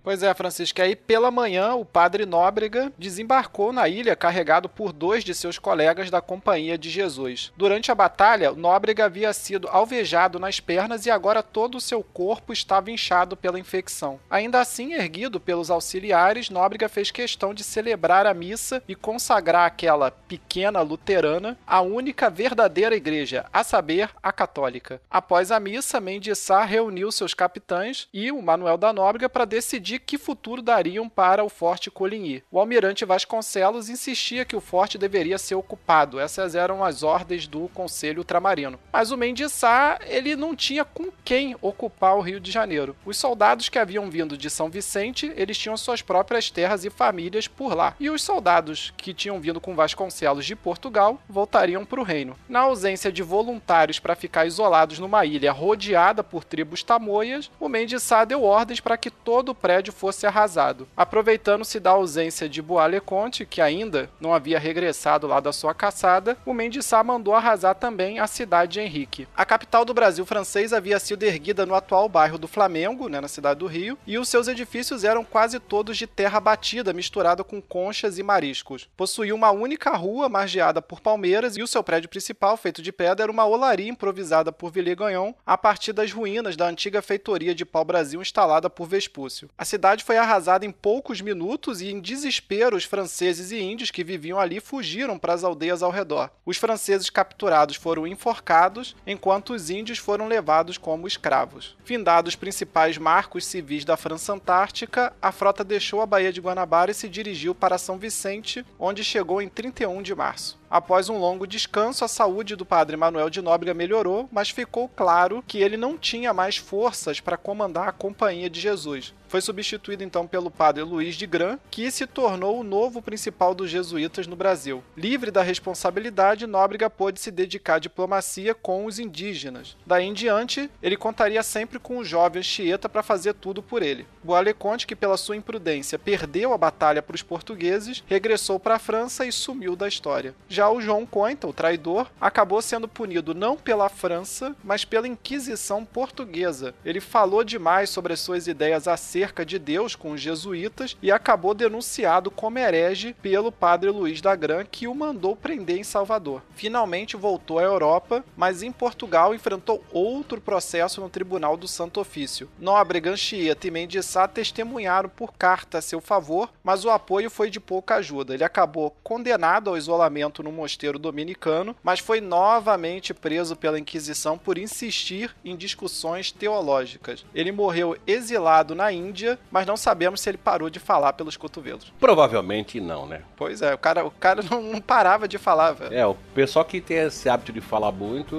Pois 0.02 0.23
é, 0.23 0.35
Francisco, 0.35 0.83
aí 0.83 0.94
pela 0.97 1.30
manhã 1.30 1.75
o 1.75 1.85
padre 1.85 2.26
Nóbrega 2.26 2.92
desembarcou 2.99 3.73
na 3.73 3.88
ilha 3.88 4.16
carregado 4.16 4.68
por 4.68 4.92
dois 4.92 5.25
de 5.25 5.35
seus 5.35 5.59
colegas 5.59 6.11
da 6.11 6.21
Companhia 6.21 6.76
de 6.76 6.90
Jesus. 6.90 7.52
Durante 7.56 7.90
a 7.90 7.94
batalha, 7.94 8.52
Nóbrega 8.52 9.04
havia 9.06 9.33
sido 9.33 9.68
alvejado 9.68 10.38
nas 10.38 10.61
pernas 10.61 11.06
e 11.06 11.11
agora 11.11 11.42
todo 11.42 11.76
o 11.76 11.80
seu 11.80 12.02
corpo 12.02 12.52
estava 12.52 12.90
inchado 12.90 13.37
pela 13.37 13.59
infecção. 13.59 14.21
Ainda 14.28 14.61
assim, 14.61 14.92
erguido 14.92 15.40
pelos 15.40 15.71
auxiliares, 15.71 16.50
Nóbrega 16.50 16.88
fez 16.88 17.11
questão 17.11 17.54
de 17.54 17.64
celebrar 17.64 18.26
a 18.26 18.35
missa 18.35 18.83
e 18.88 18.94
consagrar 18.94 19.66
aquela 19.66 20.11
pequena 20.11 20.83
luterana 20.83 21.56
a 21.66 21.80
única 21.80 22.28
verdadeira 22.28 22.97
igreja, 22.97 23.47
a 23.52 23.62
saber, 23.62 24.11
a 24.23 24.33
católica. 24.33 25.00
Após 25.09 25.50
a 25.50 25.61
missa, 25.61 26.00
Mendissá 26.00 26.64
reuniu 26.64 27.11
seus 27.12 27.33
capitães 27.33 28.09
e 28.12 28.33
o 28.33 28.42
Manuel 28.42 28.76
da 28.76 28.92
Nóbrega 28.92 29.04
Nóbrega 29.05 29.29
para 29.29 29.45
decidir 29.45 29.99
que 29.99 30.17
futuro 30.17 30.63
dariam 30.63 31.11
para 31.11 31.45
o 31.45 31.51
Forte 31.51 31.91
Coligny. 31.91 32.43
O 32.51 32.59
almirante 32.59 33.05
Vasconcelos 33.05 33.91
insistia 33.91 34.47
que 34.47 34.57
o 34.57 34.63
forte 34.63 34.97
deveria 34.97 35.37
ser 35.37 35.57
ocupado. 35.57 36.19
Essas 36.19 36.55
eram 36.55 36.83
as 36.83 37.03
ordens 37.03 37.47
do 37.47 37.69
Conselho 37.75 38.21
Ultramarino. 38.21 38.81
Mas 38.91 39.11
o 39.11 39.17
Mendes 39.19 39.53
Sá, 39.53 39.99
ele 40.07 40.35
não 40.35 40.57
tinha 40.57 40.87
com 40.87 41.13
quem 41.23 41.55
ocupar 41.61 42.17
o 42.17 42.23
Rio 42.23 42.41
de 42.41 42.51
Janeiro. 42.51 42.97
Os 43.05 43.19
soldados 43.19 43.69
que 43.69 43.79
haviam 43.79 44.09
vindo 44.09 44.39
de 44.39 44.49
São 44.49 44.71
Vicente, 44.71 45.31
eles 45.37 45.59
tinham 45.59 45.77
suas 45.77 46.01
próprias 46.01 46.51
terras 46.51 46.87
e 46.87 46.89
famílias 46.89 47.47
por 47.47 47.77
lá. 47.77 47.95
E 48.01 48.09
os 48.09 48.23
soldados 48.23 48.95
que 48.97 49.13
tinham 49.13 49.39
vindo 49.39 49.61
com 49.61 49.75
Vasconcelos 49.75 50.47
de 50.47 50.57
Portugal 50.57 51.21
voltariam 51.29 51.85
para 51.85 52.01
o 52.01 52.05
reino. 52.05 52.39
Na 52.49 52.61
ausência 52.61 53.13
de 53.13 53.23
voluntários 53.23 53.99
para 53.99 54.17
ficar 54.17 54.47
isolados 54.47 54.99
numa 54.99 55.27
ilha 55.27 55.53
rodeada 55.53 56.25
por 56.25 56.43
tribos 56.43 56.83
tamoias, 56.83 57.51
o 57.61 57.69
Mendes 57.69 58.03
Sá 58.03 58.25
deu 58.25 58.43
ordens 58.43 58.81
para 58.81 58.94
para 58.95 58.99
que 58.99 59.11
todo 59.11 59.49
o 59.49 59.55
prédio 59.57 59.93
fosse 59.93 60.25
arrasado. 60.25 60.87
Aproveitando-se 60.97 61.81
da 61.81 61.91
ausência 61.91 62.49
de 62.49 62.63
Bois-le-Comte, 62.63 63.45
que 63.45 63.61
ainda 63.61 64.09
não 64.21 64.33
havia 64.33 64.57
regressado 64.57 65.27
lá 65.27 65.41
da 65.41 65.53
sua 65.53 65.75
caçada, 65.75 66.39
o 66.47 66.55
Mendissá 66.55 67.03
mandou 67.03 67.35
arrasar 67.35 67.75
também 67.75 68.21
a 68.21 68.29
cidade 68.29 68.75
de 68.75 68.81
Henrique. 68.81 69.27
A 69.37 69.45
capital 69.45 69.85
do 69.85 69.93
Brasil 69.93 70.25
francês 70.25 70.73
havia 70.73 71.01
sido 71.01 71.25
erguida 71.25 71.67
no 71.67 71.75
atual 71.75 72.09
bairro 72.09 72.39
do 72.39 72.47
Flamengo, 72.47 73.09
né, 73.09 73.21
na 73.21 73.27
cidade 73.27 73.59
do 73.59 73.67
Rio, 73.67 73.99
e 74.07 74.17
os 74.17 74.29
seus 74.29 74.47
edifícios 74.47 75.03
eram 75.03 75.25
quase 75.25 75.59
todos 75.59 75.97
de 75.97 76.07
terra 76.07 76.39
batida, 76.39 76.93
misturada 76.93 77.43
com 77.43 77.61
conchas 77.61 78.17
e 78.17 78.23
mariscos. 78.23 78.89
Possuía 78.97 79.35
uma 79.35 79.51
única 79.51 79.91
rua 79.97 80.29
margeada 80.29 80.81
por 80.81 81.01
palmeiras 81.01 81.57
e 81.57 81.65
o 81.65 81.67
seu 81.67 81.83
prédio 81.83 82.09
principal, 82.09 82.57
feito 82.57 82.81
de 82.81 82.93
pedra, 82.93 83.25
era 83.25 83.33
uma 83.33 83.45
olaria 83.45 83.91
improvisada 83.91 84.53
por 84.53 84.71
Villegagnon 84.71 85.35
a 85.45 85.59
partir 85.59 85.93
das 85.93 86.13
ruínas 86.13 86.55
da 86.55 86.69
antiga 86.69 87.03
feitoria 87.03 87.53
de 87.53 87.65
pau-brasil 87.65 88.23
instalada 88.23 88.71
por 88.71 88.84
por 88.85 88.88
Vespúcio. 88.88 89.49
A 89.57 89.64
cidade 89.64 90.05
foi 90.05 90.19
arrasada 90.19 90.67
em 90.67 90.71
poucos 90.71 91.21
minutos 91.21 91.81
e, 91.81 91.91
em 91.91 92.00
desespero, 92.00 92.76
os 92.76 92.85
franceses 92.85 93.50
e 93.50 93.61
índios 93.61 93.91
que 93.91 94.05
viviam 94.05 94.38
ali 94.38 94.61
fugiram 94.61 95.19
para 95.19 95.33
as 95.33 95.43
aldeias 95.43 95.83
ao 95.83 95.91
redor. 95.91 96.31
Os 96.45 96.59
franceses 96.59 97.09
capturados 97.09 97.76
foram 97.76 98.07
enforcados, 98.07 98.95
enquanto 99.07 99.55
os 99.55 99.71
índios 99.71 99.99
foram 99.99 100.29
levados 100.29 100.76
como 100.76 101.09
escravos. 101.09 101.76
Findados 101.85 102.35
os 102.35 102.37
principais 102.37 102.99
marcos 102.99 103.47
civis 103.47 103.85
da 103.85 103.97
França 103.97 104.33
Antártica, 104.33 105.12
a 105.21 105.33
frota 105.33 105.64
deixou 105.64 106.00
a 106.00 106.07
Baía 106.07 106.33
de 106.33 106.41
Guanabara 106.41 106.91
e 106.91 106.95
se 106.95 107.09
dirigiu 107.09 107.55
para 107.55 107.79
São 107.79 107.99
Vicente, 107.99 108.64
onde 108.79 109.03
chegou 109.03 109.41
em 109.41 109.49
31 109.49 110.03
de 110.03 110.14
março. 110.14 110.59
Após 110.75 111.09
um 111.09 111.19
longo 111.19 111.47
descanso, 111.47 112.04
a 112.04 112.09
saúde 112.09 112.57
do 112.57 112.66
padre 112.66 112.97
Manuel 112.97 113.31
de 113.31 113.40
Nóbrega 113.40 113.73
melhorou, 113.73 114.28
mas 114.33 114.50
ficou 114.50 114.88
claro 114.88 115.40
que 115.47 115.59
ele 115.59 115.76
não 115.76 115.97
tinha 115.97 116.35
mais 116.35 116.57
forças 116.57 117.21
para 117.21 117.37
comandar 117.37 117.87
a 117.87 117.93
Companhia 117.93 118.50
de 118.50 118.61
Jesus. 118.61 119.14
Foi 119.35 119.41
substituído 119.41 120.05
então 120.05 120.29
pelo 120.29 120.49
padre 120.49 120.85
Luiz 120.85 121.16
de 121.16 121.27
Gran, 121.27 121.59
que 121.68 121.90
se 121.90 122.07
tornou 122.07 122.61
o 122.61 122.62
novo 122.62 123.03
principal 123.03 123.53
dos 123.53 123.68
jesuítas 123.68 124.29
no 124.29 124.37
Brasil. 124.37 124.81
Livre 124.97 125.33
da 125.33 125.42
responsabilidade, 125.42 126.47
Nóbrega 126.47 126.88
pôde 126.88 127.18
se 127.18 127.33
dedicar 127.33 127.75
à 127.75 127.79
diplomacia 127.81 128.55
com 128.55 128.87
os 128.87 129.01
indígenas. 129.01 129.77
Daí 129.85 130.05
em 130.05 130.12
diante, 130.12 130.70
ele 130.81 130.97
contaria 130.97 131.42
sempre 131.42 131.81
com 131.81 131.99
o 131.99 132.05
jovem 132.05 132.38
Anchieta 132.38 132.88
para 132.88 133.03
fazer 133.03 133.35
tudo 133.35 133.61
por 133.61 133.83
ele. 133.83 134.07
Bois-le-Comte, 134.23 134.87
que 134.87 134.94
pela 134.94 135.16
sua 135.16 135.35
imprudência 135.35 135.99
perdeu 135.99 136.53
a 136.53 136.57
batalha 136.57 137.03
para 137.03 137.16
os 137.16 137.23
portugueses, 137.23 138.05
regressou 138.07 138.61
para 138.61 138.77
a 138.77 138.79
França 138.79 139.27
e 139.27 139.33
sumiu 139.33 139.75
da 139.75 139.88
história. 139.88 140.33
Já 140.49 140.70
o 140.70 140.81
João 140.81 141.05
Cointa, 141.05 141.49
o 141.49 141.53
traidor, 141.53 142.09
acabou 142.20 142.62
sendo 142.62 142.87
punido 142.87 143.35
não 143.35 143.57
pela 143.57 143.88
França, 143.88 144.55
mas 144.62 144.85
pela 144.85 145.09
Inquisição 145.09 145.85
portuguesa. 145.85 146.73
Ele 146.85 147.01
falou 147.01 147.42
demais 147.42 147.90
sobre 147.90 148.12
as 148.12 148.20
suas 148.20 148.47
ideias 148.47 148.87
acerca 148.87 149.24
cerca 149.25 149.47
de 149.47 149.59
Deus 149.59 149.97
com 149.97 150.11
os 150.11 150.21
jesuítas 150.21 150.99
e 151.01 151.11
acabou 151.11 151.55
denunciado 151.55 152.31
como 152.31 152.59
herege 152.59 153.17
pelo 153.23 153.51
padre 153.51 153.89
Luiz 153.89 154.21
da 154.21 154.37
Gran, 154.37 154.67
que 154.67 154.87
o 154.87 154.95
mandou 154.95 155.35
prender 155.35 155.79
em 155.79 155.83
Salvador. 155.83 156.43
Finalmente 156.55 157.17
voltou 157.17 157.59
à 157.59 157.63
Europa, 157.63 158.23
mas 158.37 158.63
em 158.63 158.71
Portugal 158.71 159.35
enfrentou 159.35 159.83
outro 159.91 160.43
processo 160.43 161.01
no 161.01 161.09
Tribunal 161.09 161.57
do 161.57 161.67
Santo 161.67 162.01
Ofício. 162.01 162.51
Nóbrega, 162.59 163.13
Anchieta 163.13 163.67
e 163.67 163.71
Mendissá 163.71 164.29
testemunharam 164.29 165.09
por 165.09 165.33
carta 165.33 165.79
a 165.79 165.83
seu 165.83 166.03
favor, 166.03 166.51
mas 166.63 166.85
o 166.85 166.91
apoio 166.91 167.31
foi 167.31 167.49
de 167.49 167.59
pouca 167.59 167.95
ajuda. 167.95 168.35
Ele 168.35 168.45
acabou 168.45 168.95
condenado 169.03 169.71
ao 169.71 169.79
isolamento 169.79 170.43
no 170.43 170.53
mosteiro 170.53 170.99
dominicano, 170.99 171.75
mas 171.83 171.99
foi 171.99 172.21
novamente 172.21 173.15
preso 173.15 173.57
pela 173.57 173.79
Inquisição 173.79 174.37
por 174.37 174.59
insistir 174.59 175.35
em 175.43 175.57
discussões 175.57 176.31
teológicas. 176.31 177.25
Ele 177.35 177.53
morreu 177.53 177.97
exilado 178.07 178.75
na 178.75 178.93
Índia 178.93 179.13
Índia, 179.14 179.38
mas 179.50 179.64
não 179.64 179.77
sabemos 179.77 180.20
se 180.20 180.29
ele 180.29 180.37
parou 180.37 180.68
de 180.68 180.81
falar 180.81 181.12
pelos 181.12 181.37
cotovelos. 181.37 181.92
Provavelmente 182.00 182.81
não, 182.81 183.07
né? 183.07 183.22
Pois 183.37 183.62
é, 183.62 183.72
o 183.72 183.79
cara, 183.79 184.05
o 184.05 184.11
cara 184.11 184.42
não, 184.50 184.61
não 184.61 184.81
parava 184.81 185.29
de 185.29 185.38
falar, 185.38 185.72
velho. 185.72 185.94
É, 185.94 186.05
o 186.05 186.16
pessoal 186.35 186.64
que 186.64 186.81
tem 186.81 186.98
esse 186.98 187.29
hábito 187.29 187.53
de 187.53 187.61
falar 187.61 187.92
muito 187.92 188.35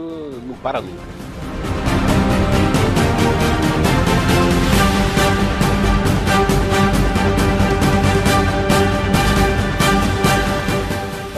não 0.45 0.55
para 0.57 0.81
nunca. 0.81 1.44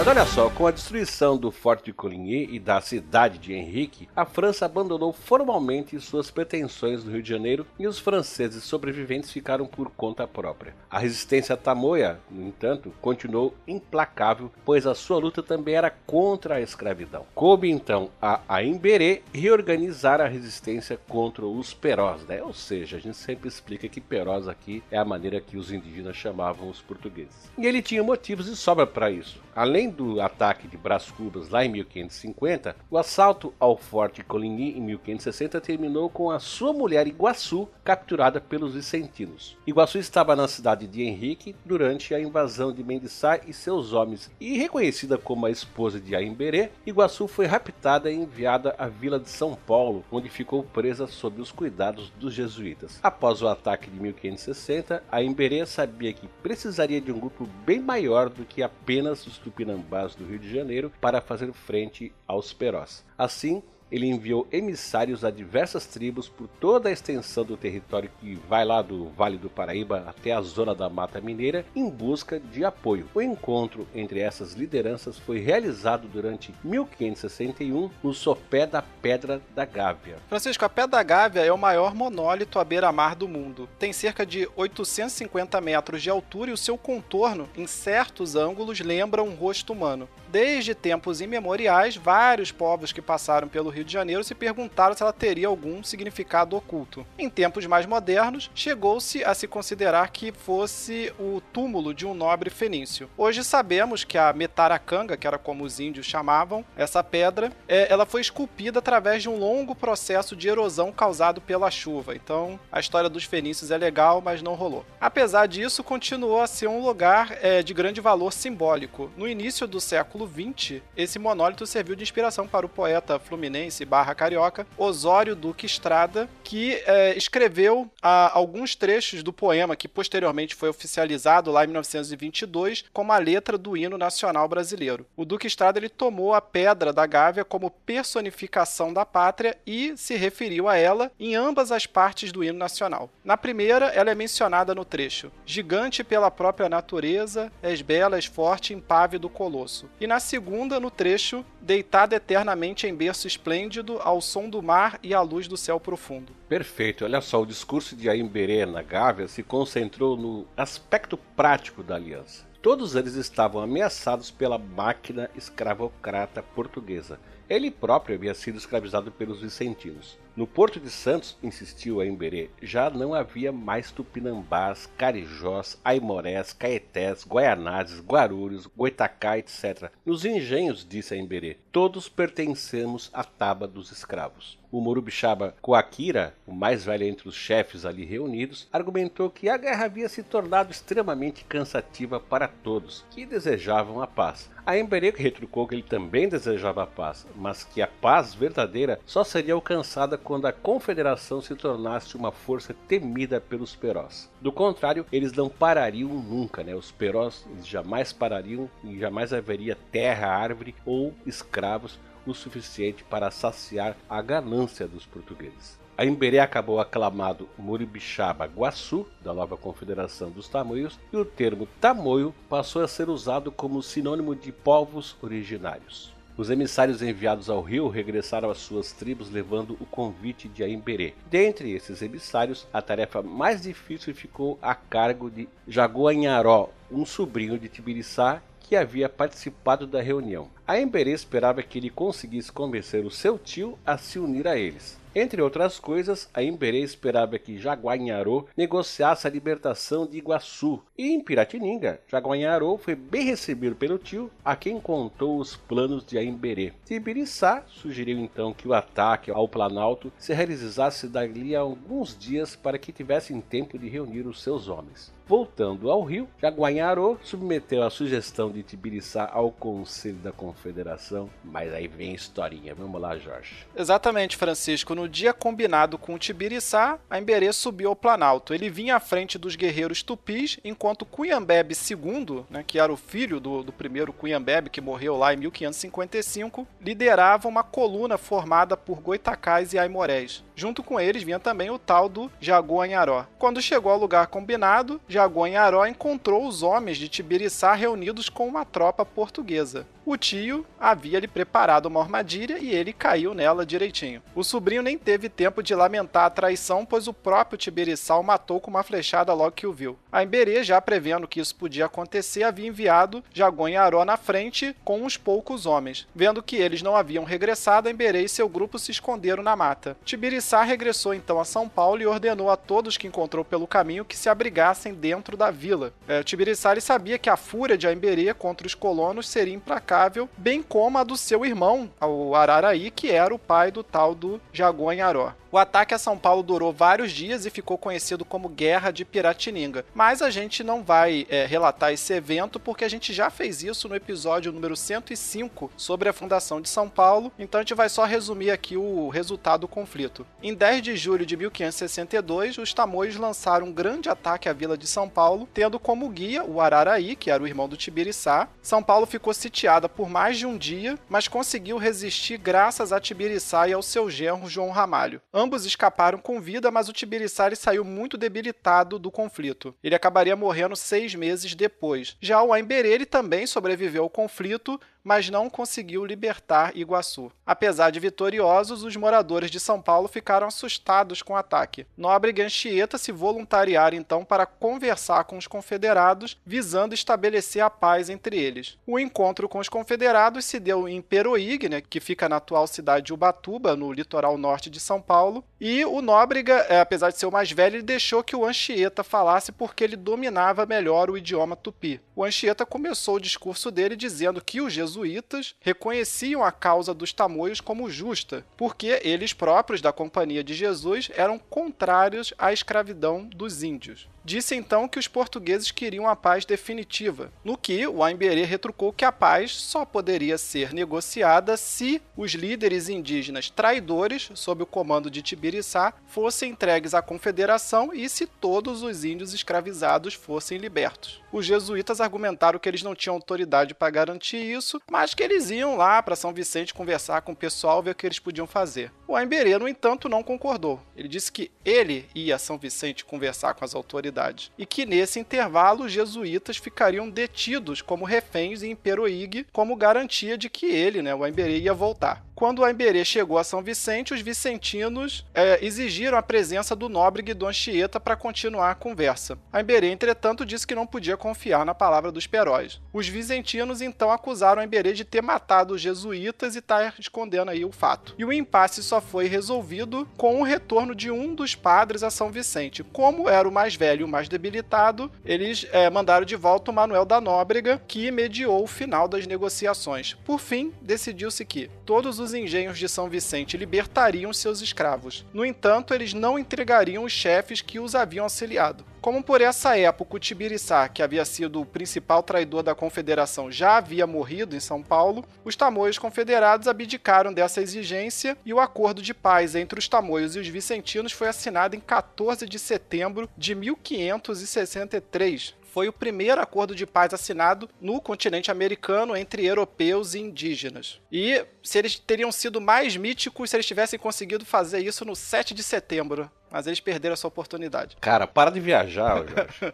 Mas 0.08 0.16
olha 0.16 0.26
só, 0.26 0.50
com 0.50 0.66
a 0.66 0.72
destruição 0.72 1.36
do 1.36 1.52
Forte 1.52 1.88
de 1.88 1.92
Coligny 1.92 2.48
e 2.50 2.60
da 2.60 2.80
cidade 2.80 3.38
de 3.38 3.52
Henrique, 3.52 4.08
a 4.16 4.24
França 4.24 4.66
abandonou 4.66 5.12
formalmente 5.12 6.00
suas 6.00 6.32
pretensões 6.32 7.04
no 7.04 7.12
Rio 7.12 7.22
de 7.22 7.28
Janeiro 7.28 7.68
e 7.78 7.86
os 7.86 8.00
franceses 8.00 8.64
sobreviventes 8.64 9.30
ficaram 9.30 9.66
por 9.66 9.90
conta 9.92 10.26
própria. 10.26 10.74
A 10.90 10.98
resistência 10.98 11.58
tamoia, 11.58 12.22
no 12.32 12.48
entanto, 12.48 12.94
continuou 13.02 13.54
implacável, 13.68 14.50
pois 14.64 14.88
a 14.88 14.96
sua 14.96 15.18
luta 15.18 15.44
também 15.44 15.76
era 15.76 15.90
contra 15.90 16.56
a 16.56 16.62
escravidão. 16.62 17.26
Coube 17.36 17.70
então 17.70 18.10
a 18.22 18.40
Aimberê 18.48 19.24
reorganizar 19.34 20.22
a 20.22 20.28
resistência 20.28 20.98
contra 21.10 21.46
os 21.46 21.74
Perós, 21.74 22.24
né? 22.24 22.42
ou 22.42 22.54
seja, 22.54 22.96
a 22.96 23.00
gente 23.02 23.18
sempre 23.18 23.50
explica 23.50 23.90
que 23.90 24.00
Perós 24.00 24.48
aqui 24.48 24.82
é 24.90 24.98
a 24.98 25.04
maneira 25.04 25.42
que 25.42 25.58
os 25.58 25.70
indígenas 25.70 26.16
chamavam 26.16 26.70
os 26.70 26.82
portugueses. 26.82 27.52
E 27.58 27.66
ele 27.66 27.82
tinha 27.82 28.02
motivos 28.02 28.46
de 28.46 28.56
sobra 28.56 28.88
para 28.88 29.12
isso. 29.12 29.46
Além 29.54 29.97
do 29.98 30.22
ataque 30.22 30.68
de 30.68 30.78
Brás 30.78 31.10
Cubas 31.10 31.50
lá 31.50 31.66
em 31.66 31.70
1550, 31.70 32.76
o 32.90 32.98
assalto 33.00 33.52
ao 33.60 33.76
Forte 33.76 34.24
Coligny 34.24 34.78
em 34.78 34.82
1560 34.82 35.60
terminou 35.60 36.08
com 36.08 36.30
a 36.30 36.40
sua 36.40 36.72
mulher 36.72 37.08
Iguaçu 37.08 37.68
capturada 37.84 38.40
pelos 38.40 38.76
vicentinos. 38.76 39.58
Iguaçu 39.66 39.98
estava 39.98 40.36
na 40.36 40.48
cidade 40.48 40.86
de 40.86 41.02
Henrique 41.02 41.56
durante 41.66 42.14
a 42.14 42.20
invasão 42.20 42.72
de 42.72 42.84
Mendiçá 42.84 43.40
e 43.48 43.52
seus 43.52 43.92
homens, 43.92 44.30
e 44.40 44.58
reconhecida 44.58 45.18
como 45.18 45.48
a 45.48 45.52
esposa 45.52 46.00
de 46.00 46.16
Aimberê, 46.16 46.70
Iguaçu 46.86 47.28
foi 47.28 47.48
raptada 47.48 48.12
e 48.12 48.16
enviada 48.16 48.76
à 48.78 48.88
vila 48.88 49.20
de 49.20 49.30
São 49.30 49.56
Paulo, 49.56 50.06
onde 50.12 50.30
ficou 50.30 50.62
presa 50.62 51.08
sob 51.08 51.42
os 51.42 51.52
cuidados 51.52 52.12
dos 52.20 52.36
jesuítas. 52.36 53.00
Após 53.02 53.42
o 53.42 53.48
ataque 53.48 53.90
de 53.90 54.00
1560, 54.00 55.04
Aimberê 55.12 55.66
sabia 55.66 56.14
que 56.14 56.28
precisaria 56.44 57.02
de 57.02 57.12
um 57.12 57.20
grupo 57.20 57.50
bem 57.66 57.80
maior 57.80 58.30
do 58.30 58.46
que 58.46 58.62
apenas 58.62 59.26
os 59.26 59.40
tupinambás 59.40 59.87
do 60.16 60.26
Rio 60.26 60.40
de 60.40 60.54
Janeiro 60.54 60.92
para 61.02 61.22
fazer 61.22 61.50
frente 61.54 62.12
aos 62.28 62.54
Perós. 62.54 63.06
Assim, 63.18 63.64
ele 63.92 64.08
enviou 64.08 64.48
emissários 64.52 65.24
a 65.24 65.32
diversas 65.32 65.86
tribos 65.86 66.28
por 66.28 66.48
toda 66.60 66.90
a 66.90 66.92
extensão 66.92 67.44
do 67.44 67.58
território 67.58 68.10
que 68.20 68.36
vai 68.48 68.66
lá 68.66 68.82
do 68.82 69.10
Vale 69.10 69.38
do 69.38 69.50
Paraíba 69.50 70.04
até 70.08 70.32
a 70.32 70.42
zona 70.42 70.76
da 70.76 70.90
Mata 70.90 71.22
Mineira 71.22 71.66
em 71.76 71.90
busca 71.90 72.40
de 72.40 72.66
apoio. 72.66 73.08
O 73.14 73.22
encontro 73.22 73.88
entre 73.96 74.20
essas 74.20 74.54
lideranças 74.54 75.18
foi 75.18 75.40
realizado 75.40 76.08
durante 76.08 76.54
1561 76.64 77.90
no 78.04 78.14
sopé 78.14 78.66
da 78.66 78.82
Pedra 78.82 79.42
da 79.56 79.66
Gávea. 79.66 80.18
Francisco, 80.28 80.66
a 80.66 80.70
Pedra 80.70 80.88
da 80.88 81.04
Gávea 81.04 81.46
é 81.46 81.52
o 81.52 81.58
maior 81.58 81.94
monólito 81.94 82.60
à 82.60 82.64
beira-mar 82.64 83.16
do 83.16 83.28
mundo. 83.28 83.70
Tem 83.80 83.94
cerca 83.94 84.26
de 84.26 84.48
850 84.56 85.60
metros 85.62 86.02
de 86.02 86.10
altura 86.10 86.52
e 86.52 86.54
o 86.54 86.58
seu 86.58 86.78
contorno, 86.78 87.50
em 87.56 87.68
certos 87.68 88.36
ângulos, 88.36 88.80
lembra 88.80 89.24
um 89.24 89.34
rosto 89.34 89.74
humano. 89.74 90.08
Desde 90.30 90.76
tempos 90.76 91.22
imemoriais, 91.22 91.96
vários 91.96 92.52
povos 92.52 92.92
que 92.92 93.02
passaram 93.02 93.48
pelo 93.48 93.70
Rio 93.70 93.84
de 93.84 93.94
Janeiro 93.94 94.24
se 94.24 94.36
perguntaram 94.36 94.96
se 94.96 95.02
ela 95.02 95.14
teria 95.14 95.48
algum 95.48 95.84
significado 95.84 96.56
oculto. 96.56 97.06
Em 97.18 97.30
tempos 97.30 97.66
mais 97.66 97.86
modernos, 97.86 98.52
chegou-se 98.54 99.24
a 99.24 99.34
se 99.34 99.48
considerar 99.48 100.10
que 100.10 100.32
fosse 100.32 101.14
o 101.18 101.42
túmulo 101.54 101.94
de 101.94 102.06
um 102.06 102.14
nobre 102.14 102.50
fenício. 102.50 103.10
Hoje 103.18 103.44
sabemos 103.44 104.04
que 104.04 104.18
a 104.18 104.34
Metaracanga, 104.34 105.18
que 105.18 105.26
era 105.26 105.38
como 105.38 105.64
os 105.64 105.80
índios 105.80 106.06
chamavam, 106.06 106.64
essa 106.76 107.04
pedra, 107.04 107.52
é, 107.68 107.92
ela 107.92 108.06
foi 108.06 108.22
esculpida 108.22 108.80
através 108.80 109.24
de 109.24 109.30
um 109.30 109.38
longo 109.40 109.74
processo 109.74 110.36
de 110.36 110.48
erosão 110.48 110.92
causado 110.92 111.40
pela 111.40 111.72
chuva. 111.72 112.16
Então, 112.16 112.60
a 112.72 112.80
história 112.80 113.10
dos 113.10 113.24
fenícios 113.24 113.72
é 113.72 113.78
legal, 113.78 114.22
mas 114.22 114.42
não 114.42 114.56
rolou. 114.56 114.86
Apesar 115.00 115.48
disso, 115.48 115.84
continuou 115.84 116.42
a 116.42 116.48
ser 116.48 116.68
um 116.68 116.84
lugar 116.84 117.38
é, 117.42 117.64
de 117.64 117.74
grande 117.74 118.02
valor 118.02 118.34
simbólico. 118.34 119.10
No 119.16 119.28
início 119.28 119.66
do 119.66 119.80
século 119.80 120.27
XX, 120.28 120.82
esse 120.96 121.18
monólito 121.18 121.66
serviu 121.66 121.96
de 121.96 122.04
inspiração 122.04 122.48
para 122.48 122.66
o 122.66 122.70
poeta 122.70 123.20
fluminense 123.20 123.86
barra 123.86 124.16
carioca, 124.16 124.68
Osório 124.78 125.36
Duque 125.36 125.66
Estrada, 125.66 126.30
que 126.44 126.74
é, 126.86 127.18
escreveu 127.18 127.90
a, 128.02 128.36
alguns 128.38 128.76
trechos 128.76 129.24
do 129.24 129.34
poema 129.34 129.76
que 129.76 129.88
posteriormente 129.88 130.56
foi 130.56 130.70
oficializado 130.70 131.52
lá 131.52 131.64
em 131.64 131.68
1922 131.68 132.86
como 132.94 133.12
a 133.12 133.18
letra 133.18 133.58
do 133.58 133.78
hino 133.78 133.98
nacional 133.98 134.48
brasileiro. 134.48 135.06
O 135.16 135.26
Duque 135.26 135.48
Estrada 135.48 135.80
ele 135.80 135.90
tomou 135.90 136.34
a 136.34 136.42
pedra 136.42 136.94
da 136.94 137.06
Gávea 137.06 137.46
como 137.46 137.72
personificação 137.72 138.94
da 138.94 139.06
pátria 139.06 139.58
e 139.66 139.96
se 139.98 140.16
referiu 140.16 140.68
a 140.68 140.78
ela 140.78 141.12
em 141.20 141.36
ambas 141.36 141.72
as 141.72 141.86
partes 141.86 142.32
do 142.32 142.44
hino 142.44 142.58
nacional. 142.58 143.10
Na 143.24 143.38
primeira, 143.38 143.88
ela 143.88 144.12
é 144.12 144.16
mencionada 144.16 144.74
no 144.74 144.86
trecho: 144.86 145.32
Gigante 145.46 146.04
pela 146.04 146.32
própria 146.32 146.70
natureza, 146.70 147.52
és 147.62 147.82
bela, 147.82 148.16
és 148.16 148.26
forte, 148.26 148.74
impávido 148.74 149.30
colosso. 149.30 149.90
E 150.00 150.07
na 150.08 150.20
segunda, 150.20 150.80
no 150.80 150.90
trecho: 150.90 151.46
Deitada 151.62 152.16
eternamente 152.16 152.88
em 152.88 152.96
berço 152.96 153.28
esplêndido, 153.28 154.00
ao 154.02 154.20
som 154.22 154.50
do 154.50 154.64
mar 154.64 155.00
e 155.04 155.14
à 155.14 155.22
luz 155.22 155.48
do 155.48 155.56
céu 155.56 155.80
profundo. 155.80 156.34
Perfeito. 156.50 157.06
Olha 157.06 157.22
só, 157.22 157.42
o 157.42 157.46
discurso 157.46 157.96
de 157.96 158.10
Aimberê 158.10 158.66
na 158.66 158.82
Gávea 158.82 159.28
se 159.28 159.44
concentrou 159.44 160.18
no 160.18 160.48
aspecto 160.56 161.18
prático 161.36 161.84
da 161.84 161.96
aliança. 161.96 162.48
Todos 162.62 162.96
eles 162.96 163.14
estavam 163.14 163.62
ameaçados 163.62 164.32
pela 164.32 164.58
máquina 164.58 165.30
escravocrata 165.36 166.42
portuguesa. 166.42 167.20
Ele 167.50 167.70
próprio 167.70 168.16
havia 168.16 168.34
sido 168.34 168.58
escravizado 168.58 169.12
pelos 169.12 169.42
vicentinos. 169.42 170.18
No 170.38 170.46
Porto 170.46 170.80
de 170.80 170.92
Santos, 170.92 171.36
insistiu 171.42 172.00
a 172.00 172.06
Emberê, 172.06 172.52
já 172.62 172.92
não 172.92 173.12
havia 173.12 173.52
mais 173.52 173.90
tupinambás, 173.90 174.88
carijós, 174.96 175.82
aimorés, 175.84 176.54
caetés, 176.54 177.26
guaianazes, 177.26 178.00
guarulhos, 178.02 178.68
goitacá, 178.68 179.40
etc. 179.40 179.90
Nos 180.06 180.26
engenhos, 180.26 180.88
disse 180.88 181.16
a 181.16 181.18
Emberê, 181.18 181.58
todos 181.72 182.08
pertencemos 182.08 183.10
à 183.12 183.24
taba 183.24 183.68
dos 183.68 183.92
escravos. 183.92 184.60
O 184.78 184.80
Morubixaba 184.80 185.56
Coaquira, 185.60 186.36
o 186.46 186.54
mais 186.54 186.86
velho 186.86 187.04
entre 187.04 187.28
os 187.28 187.34
chefes 187.34 187.84
ali 187.84 188.06
reunidos, 188.06 188.68
argumentou 188.72 189.28
que 189.28 189.50
a 189.50 189.58
guerra 189.58 189.86
havia 189.86 190.08
se 190.08 190.22
tornado 190.22 190.70
extremamente 190.70 191.44
cansativa 191.46 192.20
para 192.20 192.48
todos, 192.48 193.04
que 193.10 193.26
desejavam 193.26 194.04
a 194.04 194.06
paz. 194.06 194.52
A 194.64 194.78
Emberê 194.78 195.10
retrucou 195.10 195.68
que 195.68 195.74
ele 195.74 195.82
também 195.82 196.30
desejava 196.30 196.84
a 196.84 196.86
paz, 196.86 197.26
mas 197.36 197.64
que 197.64 197.82
a 197.82 197.88
paz 197.88 198.36
verdadeira 198.36 199.00
só 199.04 199.24
seria 199.24 199.56
alcançada 199.56 200.16
quando 200.16 200.46
a 200.46 200.52
confederação 200.52 201.42
se 201.42 201.56
tornasse 201.56 202.16
uma 202.16 202.32
força 202.32 202.76
temida 202.88 203.42
pelos 203.42 203.76
Perós. 203.76 204.30
Do 204.40 204.52
contrário, 204.52 205.08
eles 205.12 205.34
não 205.34 205.50
parariam 205.50 206.10
nunca, 206.10 206.64
né? 206.64 206.76
Os 206.76 206.92
Perós 206.92 207.48
jamais 207.64 208.14
parariam 208.14 208.70
e 208.84 209.00
jamais 209.00 209.34
haveria 209.34 209.76
terra, 209.92 210.28
árvore 210.28 210.76
ou 210.86 211.16
escravos 211.26 211.98
o 212.32 212.36
suficiente 212.36 213.04
para 213.04 213.32
saciar 213.32 213.96
a 214.10 214.22
ganância 214.22 214.88
dos 214.88 215.06
portugueses. 215.06 215.78
A 215.98 216.06
Imberê 216.06 216.38
acabou 216.38 216.80
aclamado 216.80 217.50
Muribixaba 217.58 218.46
Guaçu, 218.46 219.08
da 219.24 219.34
nova 219.34 219.58
confederação 219.58 220.30
dos 220.30 220.48
tamoios, 220.48 221.00
e 221.12 221.18
o 221.18 221.26
termo 221.26 221.68
tamoio 221.82 222.36
passou 222.48 222.84
a 222.84 222.88
ser 222.88 223.10
usado 223.10 223.52
como 223.52 223.82
sinônimo 223.82 224.36
de 224.36 224.52
povos 224.52 225.16
originários. 225.24 226.16
Os 226.38 226.52
emissários 226.52 227.02
enviados 227.02 227.50
ao 227.50 227.64
rio 227.64 227.88
regressaram 227.88 228.52
às 228.52 228.60
suas 228.60 228.92
tribos 228.92 229.32
levando 229.32 229.76
o 229.80 229.88
convite 229.88 230.48
de 230.48 230.64
Aimberê. 230.64 231.16
Dentre 231.32 231.72
esses 231.72 232.00
emissários, 232.04 232.68
a 232.72 232.80
tarefa 232.80 233.24
mais 233.24 233.64
difícil 233.64 234.14
ficou 234.14 234.60
a 234.62 234.76
cargo 234.76 235.32
de 235.32 235.50
Jaguanharó, 235.68 236.70
um 236.92 237.08
sobrinho 237.08 237.58
de 237.58 237.68
Tibiriçá 237.68 238.40
que 238.68 238.76
havia 238.76 239.08
participado 239.08 239.88
da 239.88 240.02
reunião. 240.02 240.50
Aimberê 240.68 241.12
esperava 241.12 241.64
que 241.64 241.80
ele 241.80 241.90
conseguisse 241.90 242.52
convencer 242.52 243.06
o 243.06 243.10
seu 243.10 243.40
tio 243.40 243.80
a 243.86 243.98
se 243.98 244.20
unir 244.20 244.46
a 244.46 244.58
eles. 244.58 245.00
Entre 245.16 245.42
outras 245.42 245.80
coisas, 245.80 246.30
a 246.32 246.44
Imberê 246.44 246.82
esperava 246.82 247.40
que 247.40 247.58
Jaguanharô 247.58 248.46
negociasse 248.56 249.26
a 249.26 249.30
libertação 249.32 250.06
de 250.06 250.18
Iguaçu. 250.18 250.84
E 250.96 251.08
em 251.08 251.24
Piratininga, 251.24 252.02
Jaguanharô 252.08 252.78
foi 252.78 252.94
bem 252.94 253.26
recebido 253.26 253.76
pelo 253.76 253.98
tio, 253.98 254.30
a 254.46 254.56
quem 254.56 254.80
contou 254.80 255.40
os 255.40 255.56
planos 255.56 256.06
de 256.06 256.20
Aimberê. 256.20 256.74
Tibiriçá 256.86 257.64
sugeriu 257.68 258.20
então 258.20 258.54
que 258.54 258.68
o 258.68 258.74
ataque 258.74 259.32
ao 259.32 259.48
Planalto 259.48 260.12
se 260.20 260.34
realizasse 260.34 261.08
dali 261.08 261.56
a 261.56 261.62
alguns 261.62 262.16
dias 262.16 262.56
para 262.56 262.78
que 262.78 262.92
tivessem 262.92 263.42
tempo 263.42 263.80
de 263.80 263.90
reunir 263.90 264.28
os 264.28 264.44
seus 264.44 264.68
homens. 264.68 265.17
Voltando 265.28 265.92
ao 265.92 266.04
Rio, 266.04 266.26
Jaguanharô 266.42 267.18
submeteu 267.22 267.84
a 267.84 267.90
sugestão 267.90 268.50
de 268.50 268.64
Tibiriçá 268.64 269.30
ao 269.30 269.52
Conselho 269.52 270.16
da 270.16 270.32
Confederação, 270.32 271.30
mas 271.44 271.74
aí 271.74 271.86
vem 271.86 272.12
a 272.12 272.16
historinha. 272.16 272.74
Vamos 272.74 273.02
lá, 273.02 273.18
Jorge. 273.18 273.66
Exatamente, 273.76 274.38
Francisco. 274.38 274.96
No 274.96 275.10
dia 275.10 275.34
combinado 275.34 275.98
com 275.98 276.18
Tibiriçá, 276.18 276.98
a 277.10 277.20
Emberê 277.20 277.52
subiu 277.52 277.90
ao 277.90 277.96
Planalto. 277.96 278.54
Ele 278.54 278.70
vinha 278.70 278.96
à 278.96 279.00
frente 279.02 279.38
dos 279.38 279.58
guerreiros 279.58 280.02
tupis, 280.02 280.60
enquanto 280.64 281.06
Cunhambebe 281.06 281.76
II, 281.76 282.46
né, 282.50 282.64
que 282.66 282.80
era 282.80 282.94
o 282.94 282.96
filho 282.98 283.42
do, 283.42 283.64
do 283.64 283.74
primeiro 283.74 284.14
Cunhambebe, 284.14 284.70
que 284.70 284.80
morreu 284.80 285.18
lá 285.18 285.34
em 285.34 285.38
1555, 285.38 286.66
liderava 286.80 287.50
uma 287.50 287.64
coluna 287.64 288.18
formada 288.18 288.78
por 288.78 289.02
goitacás 289.02 289.74
e 289.74 289.78
aimorés. 289.78 290.42
Junto 290.56 290.82
com 290.82 291.00
eles 291.00 291.22
vinha 291.22 291.40
também 291.40 291.70
o 291.70 291.78
tal 291.78 292.10
do 292.10 292.32
Jaguanharó. 292.40 293.26
Quando 293.38 293.62
chegou 293.62 293.92
ao 293.92 294.00
lugar 294.00 294.26
combinado, 294.28 295.00
Jaguanharó 295.18 295.84
encontrou 295.88 296.48
os 296.48 296.62
homens 296.62 296.96
de 296.96 297.10
Tibiriçá 297.10 297.74
reunidos 297.74 298.30
com 298.30 298.48
uma 298.48 298.64
tropa 298.64 299.04
portuguesa. 299.04 299.88
O 300.10 300.16
tio 300.16 300.66
havia 300.80 301.20
lhe 301.20 301.28
preparado 301.28 301.88
uma 301.88 302.00
armadilha 302.00 302.60
e 302.60 302.74
ele 302.74 302.94
caiu 302.94 303.34
nela 303.34 303.66
direitinho. 303.66 304.24
O 304.34 304.42
sobrinho 304.42 304.82
nem 304.82 304.98
teve 304.98 305.28
tempo 305.28 305.62
de 305.62 305.76
lamentar 305.76 306.24
a 306.24 306.30
traição, 306.30 306.86
pois 306.86 307.10
o 307.10 307.14
próprio 307.14 307.58
Tibiriçá 307.58 308.18
o 308.18 308.24
matou 308.24 308.62
com 308.62 308.72
uma 308.72 308.84
flechada 308.84 309.34
logo 309.34 309.52
que 309.52 309.68
o 309.68 309.74
viu. 309.74 310.00
A 310.10 310.24
Emberê, 310.24 310.64
já 310.64 310.80
prevendo 310.80 311.28
que 311.28 311.42
isso 311.42 311.54
podia 311.54 311.88
acontecer, 311.88 312.44
havia 312.44 312.70
enviado 312.70 313.22
Jagonharó 313.34 314.06
na 314.06 314.16
frente 314.16 314.74
com 314.82 315.04
uns 315.04 315.18
poucos 315.18 315.66
homens. 315.66 316.08
Vendo 316.16 316.42
que 316.42 316.56
eles 316.56 316.82
não 316.82 316.96
haviam 316.96 317.26
regressado, 317.26 317.90
Emberê 317.90 318.24
e 318.24 318.30
seu 318.30 318.48
grupo 318.48 318.80
se 318.80 318.92
esconderam 318.92 319.44
na 319.44 319.58
mata. 319.58 319.98
Tibiriçá 320.06 320.64
regressou 320.64 321.14
então 321.14 321.38
a 321.38 321.44
São 321.44 321.68
Paulo 321.68 322.02
e 322.02 322.08
ordenou 322.08 322.50
a 322.50 322.56
todos 322.56 322.96
que 322.96 323.08
encontrou 323.08 323.44
pelo 323.44 323.68
caminho 323.68 324.06
que 324.06 324.16
se 324.16 324.30
abrigassem 324.30 324.94
dentro 324.94 325.36
da 325.36 325.52
vila. 325.52 325.92
É, 326.08 326.24
Tibiriçá 326.24 326.80
sabia 326.80 327.18
que 327.18 327.30
a 327.30 327.36
fúria 327.36 327.78
de 327.78 327.90
Emberê 327.90 328.34
contra 328.34 328.66
os 328.66 328.74
colonos 328.74 329.28
seria 329.28 329.54
implacável 329.54 329.97
intocável, 329.98 330.30
bem 330.38 330.62
como 330.62 330.98
a 331.00 331.04
do 331.04 331.18
seu 331.18 331.44
irmão, 331.44 331.90
o 332.00 332.36
Araraí, 332.36 332.92
que 332.92 333.10
era 333.10 333.34
o 333.34 333.40
pai 333.40 333.72
do 333.72 333.82
tal 333.82 334.14
do 334.14 334.40
Jaguanharó. 334.54 335.34
O 335.50 335.58
ataque 335.58 335.94
a 335.94 335.98
São 335.98 336.18
Paulo 336.18 336.44
durou 336.44 336.74
vários 336.74 337.12
dias 337.12 337.46
e 337.46 337.50
ficou 337.50 337.78
conhecido 337.78 338.26
como 338.26 338.50
Guerra 338.50 338.92
de 338.92 339.06
Piratininga. 339.06 339.86
Mas 339.96 340.22
a 340.22 340.30
gente 340.30 340.62
não 340.64 340.84
vai 340.84 341.26
é, 341.30 341.46
relatar 341.46 341.94
esse 341.94 342.14
evento 342.14 342.60
porque 342.60 342.84
a 342.84 342.90
gente 342.90 343.14
já 343.14 343.30
fez 343.30 343.64
isso 343.64 343.88
no 343.88 343.96
episódio 343.96 344.52
número 344.52 344.76
105 344.76 345.72
sobre 345.78 346.10
a 346.10 346.14
fundação 346.14 346.60
de 346.60 346.68
São 346.68 346.90
Paulo, 346.90 347.32
então 347.40 347.60
a 347.60 347.64
gente 347.64 347.74
vai 347.74 347.88
só 347.88 348.04
resumir 348.04 348.52
aqui 348.52 348.76
o 348.76 349.08
resultado 349.08 349.62
do 349.62 349.68
conflito. 349.68 350.28
Em 350.44 350.54
10 350.54 350.82
de 350.82 350.98
julho 350.98 351.26
de 351.26 351.38
1562, 351.38 352.58
os 352.58 352.74
tamoios 352.74 353.16
lançaram 353.16 353.68
um 353.68 353.72
grande 353.72 354.10
ataque 354.10 354.50
à 354.50 354.54
vila 354.54 354.78
de 354.78 354.86
São 354.86 355.08
Paulo, 355.08 355.48
tendo 355.54 355.80
como 355.80 356.10
guia 356.10 356.44
o 356.44 356.60
Araraí, 356.60 357.16
que 357.16 357.32
era 357.32 357.42
o 357.42 357.48
irmão 357.48 357.70
do 357.70 357.78
Tibiriçá. 357.78 358.50
São 358.62 358.84
Paulo 358.84 359.06
ficou 359.06 359.34
sitiada 359.34 359.87
por 359.88 360.10
mais 360.10 360.38
de 360.38 360.46
um 360.46 360.58
dia, 360.58 360.98
mas 361.08 361.28
conseguiu 361.28 361.78
resistir 361.78 362.38
graças 362.38 362.92
a 362.92 363.00
Tibiriçá 363.00 363.68
e 363.68 363.74
ao 363.74 363.82
seu 363.82 364.10
genro 364.10 364.50
João 364.50 364.72
Ramalho. 364.72 365.22
Ambos 365.34 365.66
escaparam 365.66 366.20
com 366.20 366.42
vida, 366.42 366.70
mas 366.70 366.90
o 366.90 366.94
Tibiriçari 366.94 367.56
saiu 367.56 367.84
muito 367.86 368.18
debilitado 368.18 369.00
do 369.00 369.12
conflito. 369.12 369.74
Ele 369.84 369.96
acabaria 369.96 370.36
morrendo 370.36 370.76
seis 370.76 371.16
meses 371.16 371.56
depois. 371.56 372.18
Já 372.20 372.42
o 372.42 372.52
Aimberê 372.52 372.98
também 373.06 373.46
sobreviveu 373.46 374.04
ao 374.04 374.10
conflito, 374.10 374.80
mas 375.08 375.30
não 375.30 375.50
conseguiu 375.50 376.04
libertar 376.04 376.76
Iguaçu. 376.76 377.32
Apesar 377.46 377.92
de 377.92 378.00
vitoriosos, 378.00 378.84
os 378.84 378.98
moradores 378.98 379.50
de 379.50 379.58
São 379.58 379.82
Paulo 379.82 380.10
ficaram 380.10 380.48
assustados 380.48 381.22
com 381.22 381.32
o 381.32 381.38
ataque. 381.38 381.88
Nóbrega 381.96 382.44
e 382.44 382.46
Anchieta 382.46 382.98
se 382.98 383.14
voluntariaram 383.14 383.96
então 383.96 384.26
para 384.26 384.46
conversar 384.46 385.24
com 385.24 385.38
os 385.38 385.48
confederados, 385.48 386.38
visando 386.46 386.94
estabelecer 386.94 387.64
a 387.64 387.70
paz 387.70 388.10
entre 388.10 388.38
eles. 388.38 388.78
O 388.86 389.00
encontro 389.00 389.48
com 389.48 389.60
os 389.60 389.70
confederados 389.70 390.44
se 390.44 390.60
deu 390.60 390.90
em 390.90 391.02
Peroígue, 391.02 391.70
né, 391.70 391.80
que 391.80 392.02
fica 392.02 392.28
na 392.28 392.36
atual 392.36 392.68
cidade 392.68 393.06
de 393.06 393.14
Ubatuba, 393.14 393.78
no 393.78 393.94
litoral 393.94 394.38
norte 394.38 394.70
de 394.70 394.82
São 394.82 395.02
Paulo, 395.02 395.42
e 395.60 395.86
o 395.86 396.02
Nóbrega, 396.02 396.66
é, 396.68 396.82
apesar 396.82 397.12
de 397.12 397.18
ser 397.18 397.28
o 397.28 397.32
mais 397.32 397.50
velho, 397.50 397.78
ele 397.78 397.84
deixou 397.84 398.22
que 398.22 398.36
o 398.36 398.46
Anchieta 398.46 399.06
falasse 399.06 399.54
porque 399.54 399.86
ele 399.86 399.96
dominava 399.96 400.66
melhor 400.66 401.10
o 401.10 401.18
idioma 401.18 401.56
tupi. 401.56 402.02
O 402.14 402.26
Anchieta 402.26 402.66
começou 402.66 403.16
o 403.16 403.22
discurso 403.22 403.72
dele 403.72 403.96
dizendo 403.96 404.44
que 404.44 404.60
os 404.60 404.74
Jesus 404.74 404.97
jesuítas 404.98 405.56
reconheciam 405.60 406.44
a 406.44 406.52
causa 406.52 406.94
dos 406.94 407.14
tamoios 407.14 407.62
como 407.62 407.90
justa, 407.90 408.46
porque 408.56 409.00
eles 409.04 409.34
próprios 409.34 409.82
da 409.82 409.94
Companhia 409.94 410.44
de 410.44 410.54
Jesus 410.54 411.12
eram 411.16 411.38
contrários 411.38 412.34
à 412.38 412.52
escravidão 412.52 413.26
dos 413.26 413.64
índios. 413.64 414.08
Disse 414.28 414.56
então 414.56 414.90
que 414.90 415.00
os 415.00 415.08
portugueses 415.08 415.72
queriam 415.72 416.06
a 416.06 416.14
paz 416.14 416.44
definitiva, 416.44 417.32
no 417.46 417.58
que 417.58 417.88
o 417.88 418.04
Aimberê 418.04 418.44
retrucou 418.44 418.92
que 418.92 419.06
a 419.06 419.12
paz 419.12 419.54
só 419.56 419.86
poderia 419.86 420.38
ser 420.38 420.74
negociada 420.74 421.56
se 421.56 422.02
os 422.14 422.34
líderes 422.34 422.90
indígenas 422.90 423.50
traidores, 423.50 424.30
sob 424.34 424.64
o 424.64 424.66
comando 424.66 425.10
de 425.10 425.22
Tibiriçá, 425.22 425.94
fossem 426.08 426.52
entregues 426.52 426.94
à 426.94 427.02
confederação 427.02 427.94
e 427.94 428.10
se 428.10 428.28
todos 428.28 428.84
os 428.84 429.06
índios 429.06 429.34
escravizados 429.34 430.14
fossem 430.14 430.58
libertos. 430.58 431.22
Os 431.32 431.46
jesuítas 431.46 432.02
argumentaram 432.02 432.60
que 432.60 432.68
eles 432.68 432.84
não 432.84 432.96
tinham 432.96 433.16
autoridade 433.16 433.74
para 433.74 433.90
garantir 433.90 434.38
isso, 434.38 434.82
mas 434.92 435.14
que 435.14 435.24
eles 435.24 435.50
iam 435.50 435.78
lá 435.78 436.04
para 436.04 436.18
São 436.18 436.34
Vicente 436.34 436.74
conversar 436.74 437.22
com 437.22 437.32
o 437.32 437.36
pessoal, 437.36 437.82
ver 437.82 437.92
o 437.92 437.96
que 437.96 438.06
eles 438.06 438.20
podiam 438.20 438.48
fazer. 438.48 438.92
O 439.08 439.16
Aimberê, 439.16 439.58
no 439.58 439.70
entanto, 439.70 440.10
não 440.10 440.22
concordou. 440.22 440.82
Ele 440.96 441.08
disse 441.08 441.32
que 441.32 441.50
ele 441.64 442.06
ia 442.14 442.36
a 442.36 442.40
São 442.40 442.58
Vicente 442.58 443.06
conversar 443.06 443.54
com 443.54 443.64
as 443.64 443.74
autoridades 443.74 444.52
e 444.58 444.66
que 444.66 444.86
nesse 444.86 445.18
intervalo 445.18 445.86
os 445.86 445.92
jesuítas 445.94 446.58
ficariam 446.58 447.10
detidos 447.10 447.82
como 447.82 448.04
reféns 448.04 448.64
em 448.64 448.76
Peroígue 448.76 449.48
como 449.54 449.78
garantia 449.78 450.38
de 450.38 450.50
que 450.50 450.66
ele, 450.66 451.02
né, 451.02 451.16
o 451.16 451.24
Aimberê, 451.24 451.60
ia 451.60 451.74
voltar. 451.74 452.27
Quando 452.38 452.60
o 452.60 452.64
Aimberê 452.64 453.04
chegou 453.04 453.40
a 453.40 453.44
São 453.44 453.64
Vicente, 453.64 454.14
os 454.14 454.22
vicentinos 454.22 455.26
é, 455.34 455.58
exigiram 455.66 456.20
a 456.20 456.22
presença 456.22 456.76
do 456.76 456.88
Nóbrega 456.88 457.32
e 457.32 457.34
do 457.34 457.48
Anchieta 457.48 458.00
para 458.00 458.16
continuar 458.16 458.70
a 458.70 458.76
conversa. 458.76 459.40
Aimberê, 459.52 459.90
entretanto, 459.90 460.46
disse 460.46 460.68
que 460.68 460.76
não 460.76 460.86
podia 460.86 461.18
confiar 461.18 461.66
na 461.66 461.74
palavra 461.74 462.12
dos 462.12 462.28
Peróis. 462.28 462.80
Os 462.94 463.08
vicentinos 463.08 463.82
então 463.82 464.12
acusaram 464.12 464.62
Aimberê 464.62 464.94
de 464.94 465.04
ter 465.04 465.24
matado 465.24 465.74
os 465.74 465.82
jesuítas 465.82 466.54
e 466.54 466.60
estar 466.60 466.92
tá 466.92 466.94
escondendo 467.00 467.50
aí 467.50 467.66
o 467.66 467.72
fato. 467.72 468.14
E 468.20 468.24
o 468.24 468.32
impasse 468.32 468.84
só 468.84 469.02
foi 469.02 469.26
resolvido 469.26 470.08
com 470.16 470.40
o 470.40 470.44
retorno 470.44 470.94
de 470.94 471.10
um 471.10 471.34
dos 471.34 471.56
padres 471.56 472.04
a 472.04 472.12
São 472.12 472.30
Vicente. 472.30 472.84
Como 472.84 473.28
era 473.28 473.50
o 473.50 473.52
mais 473.52 473.74
velho 473.74 474.02
e 474.02 474.04
o 474.04 474.08
mais 474.08 474.30
debilitado, 474.30 475.12
eles 475.26 475.66
é, 475.72 475.90
mandaram 475.90 476.24
de 476.24 476.36
volta 476.36 476.70
o 476.70 476.74
Manuel 476.76 477.04
da 477.04 477.20
Nóbrega, 477.20 477.82
que 477.88 478.12
mediou 478.12 478.64
o 478.64 478.68
final 478.68 479.08
das 479.08 479.26
negociações. 479.26 480.16
Por 480.24 480.40
fim, 480.40 480.72
decidiu-se 480.84 481.44
que 481.44 481.68
todos 481.84 482.20
os 482.20 482.27
os 482.28 482.34
engenhos 482.34 482.78
de 482.78 482.90
São 482.90 483.10
Vicente 483.10 483.56
libertariam 483.56 484.34
seus 484.34 484.62
escravos. 484.62 485.26
No 485.34 485.46
entanto, 485.46 485.94
eles 485.94 486.14
não 486.14 486.38
entregariam 486.38 487.06
os 487.06 487.12
chefes 487.12 487.62
que 487.62 487.80
os 487.80 487.96
haviam 487.96 488.26
auxiliado. 488.26 488.86
Como 489.00 489.24
por 489.24 489.40
essa 489.40 489.78
época 489.78 490.18
o 490.18 490.20
Tibiriçá, 490.20 490.90
que 490.90 491.02
havia 491.02 491.24
sido 491.24 491.62
o 491.62 491.66
principal 491.66 492.22
traidor 492.22 492.62
da 492.62 492.76
confederação, 492.76 493.50
já 493.50 493.78
havia 493.78 494.06
morrido 494.06 494.54
em 494.54 494.60
São 494.60 494.84
Paulo, 494.84 495.24
os 495.46 495.56
tamoios 495.56 495.98
confederados 495.98 496.68
abdicaram 496.68 497.32
dessa 497.32 497.62
exigência 497.62 498.38
e 498.46 498.54
o 498.54 498.60
acordo 498.60 499.02
de 499.02 499.14
paz 499.14 499.56
entre 499.56 499.80
os 499.80 499.88
tamoios 499.88 500.36
e 500.36 500.40
os 500.40 500.48
vicentinos 500.50 501.14
foi 501.14 501.30
assinado 501.30 501.76
em 501.76 501.80
14 501.80 502.46
de 502.46 502.60
setembro 502.60 503.30
de 503.38 503.56
1563, 503.56 505.56
foi 505.74 505.88
o 505.88 505.94
primeiro 505.94 506.42
acordo 506.42 506.76
de 506.76 506.86
paz 506.86 507.14
assinado 507.14 507.70
no 507.80 508.02
continente 508.02 508.50
americano 508.52 509.16
entre 509.16 509.46
europeus 509.46 510.14
e 510.14 510.20
indígenas. 510.20 511.00
E 511.12 511.46
se 511.64 511.78
eles 511.78 511.98
teriam 512.00 512.32
sido 512.32 512.60
mais 512.60 512.96
míticos 512.96 513.50
se 513.50 513.56
eles 513.56 513.66
tivessem 513.66 514.00
conseguido 514.00 514.46
fazer 514.46 514.80
isso 514.80 515.06
no 515.06 515.16
7 515.16 515.54
de 515.54 515.64
setembro. 515.64 516.30
Mas 516.50 516.66
eles 516.66 516.80
perderam 516.80 517.14
essa 517.14 517.28
oportunidade. 517.28 517.98
Cara, 518.02 518.26
para 518.26 518.50
de 518.50 518.60
viajar, 518.60 519.18
Jorge. 519.18 519.74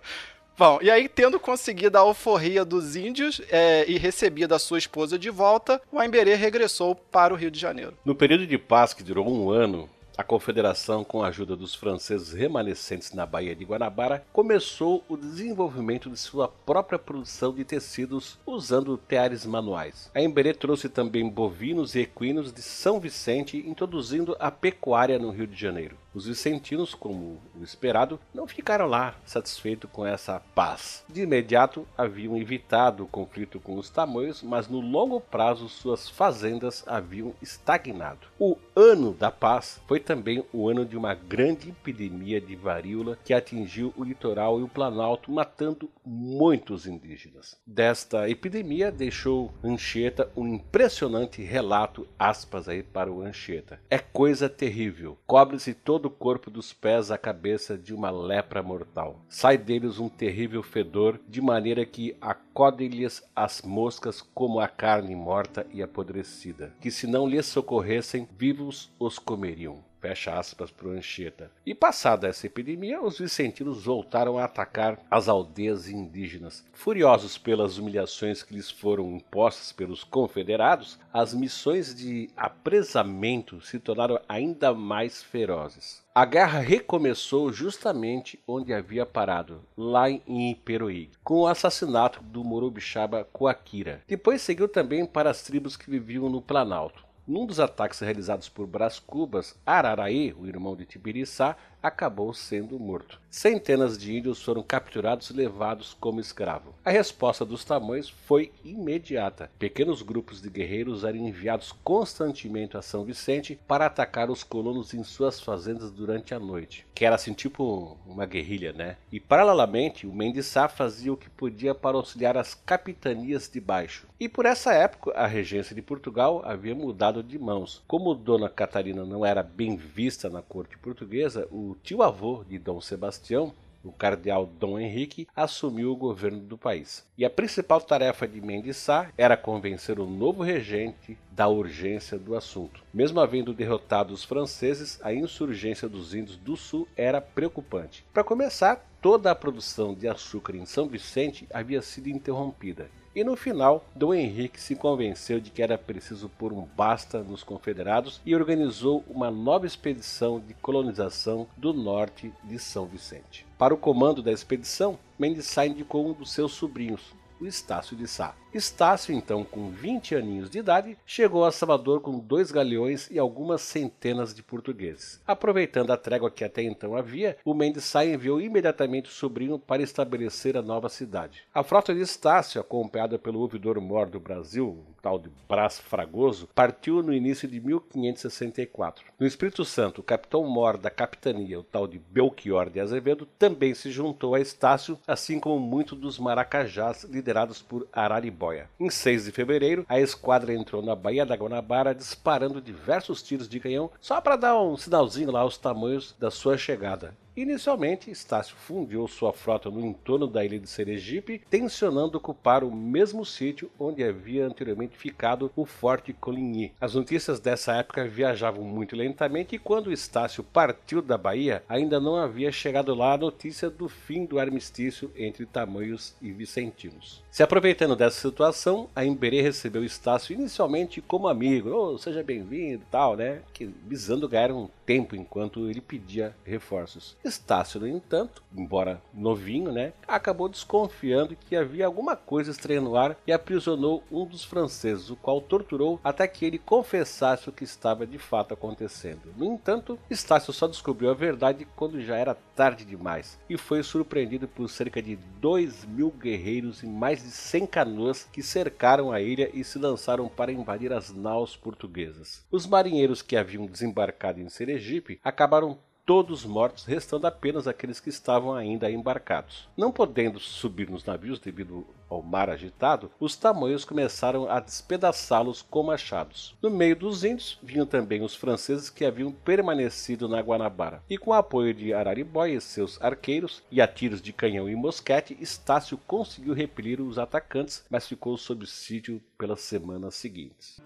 Bom, 0.56 0.78
e 0.84 0.92
aí, 0.92 1.10
tendo 1.10 1.40
conseguido 1.40 1.98
a 1.98 2.02
alforria 2.02 2.64
dos 2.64 2.96
índios 2.96 3.42
é, 3.50 3.86
e 3.88 3.98
recebido 3.98 4.54
a 4.54 4.60
sua 4.60 4.78
esposa 4.78 5.18
de 5.18 5.32
volta, 5.32 5.82
o 5.92 5.98
Aimberê 5.98 6.36
regressou 6.36 6.94
para 6.94 7.34
o 7.34 7.38
Rio 7.38 7.50
de 7.50 7.60
Janeiro. 7.60 7.98
No 8.06 8.14
período 8.14 8.46
de 8.46 8.58
paz, 8.60 8.94
que 8.94 9.02
durou 9.02 9.28
um 9.28 9.50
ano, 9.50 9.90
a 10.16 10.24
Confederação, 10.24 11.04
com 11.04 11.24
a 11.24 11.28
ajuda 11.28 11.56
dos 11.56 11.74
franceses 11.74 12.34
remanescentes 12.34 13.14
na 13.14 13.26
Baía 13.26 13.56
de 13.56 13.66
Guanabara, 13.66 14.24
começou 14.32 15.04
o 15.10 15.18
desenvolvimento 15.18 16.10
de 16.10 16.18
sua 16.18 16.48
própria 16.48 17.00
produção 17.00 17.54
de 17.54 17.66
tecidos 17.66 18.38
usando 18.46 18.98
teares 18.98 19.46
manuais. 19.46 20.12
A 20.14 20.22
Emberê 20.22 20.54
trouxe 20.54 20.88
também 20.88 21.28
bovinos 21.28 21.96
e 21.96 22.02
equinos 22.02 22.54
de 22.54 22.62
São 22.62 23.00
Vicente, 23.00 23.58
introduzindo 23.58 24.36
a 24.40 24.52
pecuária 24.52 25.18
no 25.18 25.32
Rio 25.32 25.48
de 25.48 25.60
Janeiro. 25.60 25.98
Os 26.14 26.28
vicentinos, 26.28 26.94
como 26.94 27.42
o 27.60 27.64
esperado, 27.64 28.20
não 28.34 28.48
ficaram 28.48 28.86
lá 28.86 29.16
satisfeitos 29.26 29.90
com 29.92 30.06
essa 30.06 30.40
paz. 30.54 31.04
De 31.10 31.22
imediato 31.22 31.88
haviam 31.98 32.38
evitado 32.38 33.04
o 33.04 33.08
conflito 33.08 33.60
com 33.60 33.78
os 33.78 33.90
tamoios, 33.90 34.44
mas 34.44 34.68
no 34.68 34.80
longo 34.80 35.20
prazo 35.20 35.68
suas 35.68 36.10
fazendas 36.10 36.84
haviam 36.88 37.34
estagnado. 37.42 38.28
O 38.40 38.58
ano 38.76 39.14
da 39.14 39.32
paz 39.32 39.82
foi 39.88 40.00
também 40.00 40.44
o 40.54 40.70
ano 40.70 40.86
de 40.86 40.98
uma 40.98 41.14
grande 41.14 41.70
epidemia 41.70 42.40
de 42.40 42.56
varíola 42.56 43.18
que 43.24 43.34
atingiu 43.34 43.94
o 43.98 44.04
litoral 44.04 44.60
e 44.60 44.64
o 44.64 44.68
Planalto, 44.68 45.32
matando 45.32 45.90
muitos 46.06 46.86
indígenas. 46.86 47.58
Desta 47.66 48.30
epidemia 48.30 48.92
deixou 48.92 49.54
Anchieta 49.64 50.30
um 50.36 50.48
impressionante 50.48 51.42
relato, 51.42 52.08
aspas 52.18 52.68
aí 52.68 52.84
para 52.84 53.12
o 53.12 53.22
Anchieta. 53.22 53.80
É 53.90 53.98
coisa 53.98 54.50
terrível. 54.50 55.18
Cobre-se 55.26 55.74
todo 55.74 56.03
todo 56.04 56.08
o 56.08 56.10
corpo 56.10 56.52
dos 56.52 56.74
pés 56.74 57.12
à 57.12 57.18
cabeça 57.18 57.78
de 57.78 57.94
uma 57.94 58.12
lepra 58.12 58.62
mortal. 58.62 59.22
Sai 59.30 59.58
deles 59.58 60.00
um 60.00 60.10
terrível 60.10 60.62
fedor, 60.62 61.18
de 61.30 61.40
maneira 61.40 61.86
que 61.86 62.18
acodem-lhes 62.20 63.24
as 63.34 63.62
moscas 63.62 64.22
como 64.22 64.60
a 64.60 64.68
carne 64.68 65.16
morta 65.16 65.66
e 65.72 65.82
apodrecida, 65.82 66.76
que 66.82 66.92
se 66.92 67.08
não 67.08 67.26
lhes 67.26 67.46
socorressem, 67.46 68.28
vivos 68.38 68.92
os 69.00 69.18
comeriam. 69.18 69.82
Fecha 70.04 70.38
aspas 70.38 70.70
para 70.70 70.90
o 70.90 70.92
Anchieta. 70.92 71.50
E 71.66 71.74
passada 71.74 72.28
essa 72.28 72.46
epidemia, 72.46 73.02
os 73.02 73.20
vicentinos 73.20 73.86
voltaram 73.86 74.38
a 74.38 74.44
atacar 74.44 75.00
as 75.10 75.30
aldeias 75.30 75.88
indígenas. 75.88 76.62
Furiosos 76.74 77.38
pelas 77.38 77.78
humilhações 77.78 78.44
que 78.44 78.54
lhes 78.54 78.70
foram 78.70 79.16
impostas 79.16 79.72
pelos 79.72 80.04
confederados, 80.04 81.00
as 81.14 81.34
missões 81.34 81.96
de 81.96 82.30
apresamento 82.36 83.62
se 83.62 83.80
tornaram 83.80 84.20
ainda 84.28 84.74
mais 84.74 85.24
ferozes. 85.24 86.04
A 86.14 86.26
guerra 86.26 86.60
recomeçou 86.60 87.54
justamente 87.54 88.38
onde 88.46 88.74
havia 88.74 89.06
parado, 89.06 89.62
lá 89.78 90.10
em 90.10 90.52
Iperoig, 90.52 91.12
com 91.24 91.40
o 91.40 91.48
assassinato 91.48 92.22
do 92.22 92.44
Morobixaba 92.44 93.24
Coaquira. 93.32 94.02
Depois 94.06 94.42
seguiu 94.42 94.68
também 94.68 95.06
para 95.06 95.30
as 95.30 95.44
tribos 95.44 95.78
que 95.78 95.90
viviam 95.90 96.30
no 96.30 96.42
Planalto. 96.42 97.13
Num 97.26 97.46
dos 97.46 97.58
ataques 97.58 98.02
realizados 98.02 98.50
por 98.50 98.68
Brás 98.68 99.00
Cubas, 99.00 99.56
Araraí, 99.66 100.34
o 100.34 100.46
irmão 100.46 100.76
de 100.76 100.86
Tibiriçá, 100.86 101.56
acabou 101.84 102.34
sendo 102.34 102.80
morto. 102.80 103.22
Centenas 103.30 103.98
de 103.98 104.16
índios 104.16 104.42
foram 104.42 104.64
capturados 104.64 105.30
e 105.30 105.34
levados 105.34 105.98
como 106.00 106.22
escravo. 106.22 106.74
A 106.86 106.92
resposta 106.92 107.44
dos 107.44 107.66
tamanhos 107.66 108.10
foi 108.10 108.52
imediata. 108.64 109.52
Pequenos 109.60 110.02
grupos 110.02 110.42
de 110.42 110.50
guerreiros 110.50 111.04
eram 111.04 111.18
enviados 111.18 111.74
constantemente 111.84 112.78
a 112.78 112.82
São 112.82 113.04
Vicente 113.04 113.60
para 113.68 113.88
atacar 113.88 114.30
os 114.30 114.44
colonos 114.44 114.94
em 114.94 115.04
suas 115.04 115.42
fazendas 115.42 115.92
durante 115.92 116.34
a 116.34 116.40
noite, 116.40 116.86
que 116.94 117.04
era 117.04 117.16
assim 117.16 117.34
tipo 117.34 117.98
uma 118.06 118.26
guerrilha, 118.26 118.72
né? 118.72 118.98
E 119.12 119.20
paralelamente, 119.20 120.08
o 120.08 120.14
Mendes 120.14 120.46
Sá 120.46 120.70
fazia 120.70 121.12
o 121.12 121.18
que 121.18 121.30
podia 121.30 121.74
para 121.74 121.98
auxiliar 121.98 122.38
as 122.38 122.54
capitanias 122.54 123.50
de 123.50 123.60
baixo. 123.60 124.08
E 124.20 124.30
por 124.30 124.46
essa 124.46 124.74
época, 124.74 125.12
a 125.18 125.28
regência 125.28 125.76
de 125.76 125.82
Portugal 125.82 126.42
havia 126.46 126.76
mudado 126.76 127.24
de 127.24 127.38
mãos. 127.38 127.84
Como 127.88 128.14
Dona 128.14 128.48
Catarina 128.48 129.04
não 129.04 129.26
era 129.26 129.44
bem 129.44 129.76
vista 129.76 130.30
na 130.30 130.42
corte 130.42 130.78
portuguesa, 130.78 131.48
o 131.52 131.73
tio-avô 131.76 132.44
de 132.48 132.58
Dom 132.58 132.80
Sebastião, 132.80 133.54
o 133.84 133.92
cardeal 133.92 134.46
Dom 134.46 134.80
Henrique, 134.80 135.28
assumiu 135.36 135.92
o 135.92 135.96
governo 135.96 136.40
do 136.40 136.58
país. 136.58 137.06
E 137.18 137.26
a 137.26 137.30
principal 137.30 137.82
tarefa 137.82 138.28
de 138.28 138.40
Mendes 138.40 138.78
Sá 138.78 139.12
era 139.18 139.36
convencer 139.36 140.00
o 140.00 140.06
novo 140.06 140.42
regente 140.42 141.18
da 141.32 141.48
urgência 141.48 142.18
do 142.18 142.36
assunto. 142.36 142.82
Mesmo 142.94 143.20
havendo 143.20 143.54
derrotado 143.54 144.14
os 144.14 144.24
franceses, 144.24 145.00
a 145.04 145.14
insurgência 145.14 145.90
dos 145.90 146.14
índios 146.14 146.38
do 146.38 146.56
sul 146.56 146.88
era 146.96 147.20
preocupante. 147.20 148.06
Para 148.14 148.24
começar, 148.24 148.88
toda 149.02 149.30
a 149.32 149.36
produção 149.36 149.94
de 149.94 150.08
açúcar 150.08 150.56
em 150.56 150.66
São 150.66 150.88
Vicente 150.88 151.48
havia 151.52 151.82
sido 151.82 152.08
interrompida 152.08 152.90
e 153.16 153.24
no 153.24 153.36
final, 153.36 153.86
Dom 153.96 154.14
Henrique 154.14 154.60
se 154.60 154.76
convenceu 154.76 155.40
de 155.40 155.52
que 155.52 155.62
era 155.62 155.78
preciso 155.78 156.28
pôr 156.28 156.52
um 156.52 156.68
basta 156.76 157.22
nos 157.22 157.44
confederados 157.44 158.20
e 158.26 158.36
organizou 158.36 159.04
uma 159.08 159.30
nova 159.30 159.68
expedição 159.68 160.40
de 160.40 160.54
colonização 160.56 161.48
do 161.56 161.74
norte 161.74 162.34
de 162.44 162.58
São 162.58 162.86
Vicente. 162.86 163.46
Para 163.58 163.74
o 163.74 163.78
comando 163.78 164.24
da 164.24 164.32
expedição, 164.32 164.98
Mendes 165.18 165.56
indicou 165.58 166.10
um 166.10 166.14
dos 166.14 166.32
seus 166.32 166.54
sobrinhos, 166.54 167.14
o 167.40 167.46
Estácio 167.46 167.96
de 167.96 168.08
Sá. 168.08 168.36
Estácio, 168.54 169.16
então 169.16 169.44
com 169.44 169.70
20 169.72 170.16
aninhos 170.16 170.50
de 170.50 170.60
idade, 170.60 170.96
chegou 171.06 171.44
a 171.44 171.52
Salvador 171.52 172.02
com 172.02 172.20
dois 172.20 172.52
galeões 172.52 173.10
e 173.10 173.18
algumas 173.18 173.62
centenas 173.62 174.34
de 174.34 174.44
portugueses. 174.44 175.20
Aproveitando 175.26 175.92
a 175.92 175.98
trégua 175.98 176.30
que 176.30 176.44
até 176.44 176.62
então 176.62 176.96
havia, 176.96 177.36
o 177.44 177.56
Mendes 177.56 177.84
Sá 177.84 178.06
enviou 178.06 178.40
imediatamente 178.40 179.10
o 179.10 179.14
sobrinho 179.14 179.58
para 179.58 179.82
estabelecer 179.82 180.56
a 180.56 180.62
nova 180.62 180.88
cidade. 180.88 181.42
A 181.54 181.64
frota 181.64 181.96
de 181.96 182.02
Estácio, 182.02 182.62
acompanhada 182.62 183.18
pelo 183.18 183.40
ouvidor 183.40 183.82
mor 183.82 184.08
do 184.08 184.20
Brasil, 184.20 184.68
um 184.68 184.94
tal 185.02 185.18
de 185.18 185.32
Brás 185.50 185.80
Fragoso, 185.80 186.48
partiu 186.54 187.02
no 187.02 187.14
início 187.14 187.48
de 187.48 187.60
1564. 187.60 189.04
No 189.20 189.26
Espírito 189.26 189.66
Santo, 189.66 190.02
o 190.02 190.04
capitão 190.04 190.46
mor 190.46 190.78
da 190.78 190.92
capitania, 190.92 191.60
o 191.60 191.64
tal 191.64 191.88
de 191.88 191.98
Belchior 191.98 192.70
de 192.70 192.80
Azevedo, 192.80 193.28
também 193.40 193.74
se 193.74 193.90
juntou 193.90 194.36
a 194.36 194.40
Estácio, 194.40 195.00
assim 195.08 195.40
como 195.40 195.60
muitos 195.60 195.98
dos 195.98 196.20
maracajás 196.20 197.04
liderados 197.04 197.33
por 197.62 197.88
Araribó. 197.92 198.54
Em 198.80 198.90
6 198.90 199.26
de 199.26 199.32
fevereiro, 199.32 199.86
a 199.88 200.00
esquadra 200.00 200.54
entrou 200.54 200.82
na 200.82 200.96
Baía 200.96 201.26
da 201.26 201.36
Guanabara 201.36 201.96
disparando 201.96 202.62
diversos 202.62 203.24
tiros 203.24 203.48
de 203.48 203.60
canhão 203.60 203.90
só 204.00 204.20
para 204.22 204.36
dar 204.36 204.62
um 204.62 204.78
sinalzinho 204.78 205.32
lá 205.32 205.40
aos 205.40 205.58
tamanhos 205.58 206.16
da 206.20 206.30
sua 206.30 206.58
chegada. 206.58 207.16
Inicialmente, 207.36 208.12
Estácio 208.12 208.56
fundiu 208.56 209.08
sua 209.08 209.34
frota 209.34 209.68
no 209.68 209.84
entorno 209.84 210.28
da 210.28 210.46
ilha 210.46 210.60
de 210.60 210.70
Sergipe, 210.70 211.42
tensionando 211.50 212.20
ocupar 212.20 212.64
o 212.64 212.72
mesmo 212.72 213.26
sítio 213.26 213.72
onde 213.80 214.04
havia 214.04 214.46
anteriormente 214.46 214.96
ficado 214.96 215.52
o 215.56 215.66
Forte 215.66 216.14
Coligny. 216.14 216.72
As 216.80 216.94
notícias 216.94 217.40
dessa 217.40 217.74
época 217.74 218.08
viajavam 218.08 218.64
muito 218.64 218.96
lentamente 218.96 219.56
e 219.56 219.60
quando 219.60 219.92
Estácio 219.92 220.44
partiu 220.44 221.02
da 221.02 221.18
Bahia, 221.18 221.64
ainda 221.68 222.00
não 222.00 222.18
havia 222.18 222.52
chegado 222.52 222.94
lá 222.94 223.14
a 223.14 223.18
notícia 223.18 223.68
do 223.68 223.90
fim 223.90 224.26
do 224.26 224.38
armistício 224.38 225.12
entre 225.16 225.48
Tamoios 225.48 226.16
e 226.22 226.32
Vicentinos. 226.32 227.24
Se 227.32 227.42
aproveitando 227.42 227.96
dessa 227.96 228.22
situação, 228.22 228.88
a 228.96 229.04
Imberê 229.04 229.42
recebeu 229.42 229.84
Estácio 229.84 230.36
inicialmente 230.36 231.02
como 231.02 231.28
amigo, 231.28 231.72
oh, 231.72 231.98
seja 231.98 232.22
bem-vindo 232.22 232.84
tal, 232.92 233.16
né? 233.16 233.42
Que, 233.52 233.66
visando 233.88 234.30
ganhar 234.30 234.52
um 234.52 234.70
tempo 234.86 235.16
enquanto 235.16 235.70
ele 235.70 235.82
pedia 235.82 236.36
reforços. 236.44 237.18
Estácio, 237.24 237.80
no 237.80 237.88
entanto, 237.88 238.44
embora 238.56 239.02
novinho, 239.14 239.72
né, 239.72 239.94
acabou 240.08 240.50
desconfiando 240.50 241.36
que 241.36 241.56
havia 241.56 241.86
alguma 241.86 242.16
coisa 242.16 242.52
estranha 242.52 242.82
no 242.82 242.96
ar 242.96 243.18
e 243.26 243.32
aprisionou 243.32 244.04
um 244.12 244.26
dos 244.26 244.44
franceses, 244.44 245.10
o 245.10 245.16
qual 245.16 245.42
torturou 245.42 246.00
até 246.04 246.28
que 246.28 246.46
ele 246.46 246.58
confessasse 246.58 247.50
o 247.50 247.52
que 247.52 247.64
estava 247.64 248.06
de 248.06 248.18
fato 248.18 248.54
acontecendo. 248.54 249.34
No 249.38 249.46
entanto, 249.46 249.98
Estácio 250.10 250.54
só 250.54 250.68
descobriu 250.68 251.10
a 251.10 251.14
verdade 251.14 251.68
quando 251.76 252.02
já 252.02 252.16
era 252.16 252.36
tarde 252.56 252.86
demais 252.86 253.40
e 253.50 253.58
foi 253.58 253.82
surpreendido 253.84 254.48
por 254.48 254.70
cerca 254.70 255.02
de 255.02 255.16
2 255.16 255.86
mil 255.86 256.12
guerreiros 256.12 256.84
e 256.84 256.88
mais 256.88 257.22
de 257.22 257.32
100 257.32 257.68
canoas 257.68 258.28
que 258.32 258.44
cercaram 258.44 259.12
a 259.12 259.22
ilha 259.22 259.50
e 259.54 259.64
se 259.64 259.80
lançaram 259.80 260.28
para 260.28 260.52
invadir 260.52 260.94
as 260.94 261.12
naus 261.12 261.56
portuguesas. 261.56 262.46
Os 262.52 262.66
marinheiros 262.66 263.22
que 263.22 263.36
haviam 263.36 263.66
desembarcado 263.66 264.40
em 264.40 264.50
Sergipe 264.74 265.20
acabaram 265.24 265.78
todos 266.04 266.44
mortos, 266.44 266.84
restando 266.84 267.28
apenas 267.28 267.68
aqueles 267.68 268.00
que 268.00 268.10
estavam 268.10 268.54
ainda 268.54 268.92
embarcados. 268.92 269.70
Não 269.78 269.92
podendo 269.92 270.40
subir 270.40 270.90
nos 270.90 271.06
navios 271.06 271.40
devido 271.40 271.86
ao 272.10 272.22
mar 272.22 272.50
agitado, 272.50 273.10
os 273.20 273.38
tamanhos 273.38 273.86
começaram 273.86 274.50
a 274.50 274.60
despedaçá-los 274.60 275.62
com 275.62 275.84
machados. 275.84 276.56
No 276.62 276.70
meio 276.70 276.96
dos 276.96 277.24
índios 277.24 277.58
vinham 277.62 277.86
também 277.86 278.22
os 278.22 278.36
franceses 278.36 278.90
que 278.90 279.06
haviam 279.06 279.32
permanecido 279.32 280.28
na 280.28 280.42
Guanabara. 280.42 281.02
E 281.10 281.18
com 281.18 281.30
o 281.30 281.36
apoio 281.36 281.74
de 281.74 281.94
Araribóia 281.94 282.58
e 282.58 282.62
seus 282.62 283.00
arqueiros, 283.02 283.64
e 283.72 283.80
a 283.80 283.88
tiros 283.88 284.22
de 284.22 284.34
canhão 284.34 284.68
e 284.68 284.76
mosquete, 284.76 285.38
Estácio 285.40 285.98
conseguiu 286.06 286.54
repelir 286.54 287.00
os 287.00 287.18
atacantes, 287.18 287.86
mas 287.90 288.08
ficou 288.08 288.36
sob 288.38 288.66
sítio 288.66 289.22
pelas 289.38 289.62
semanas 289.62 290.16
seguintes. 290.16 290.82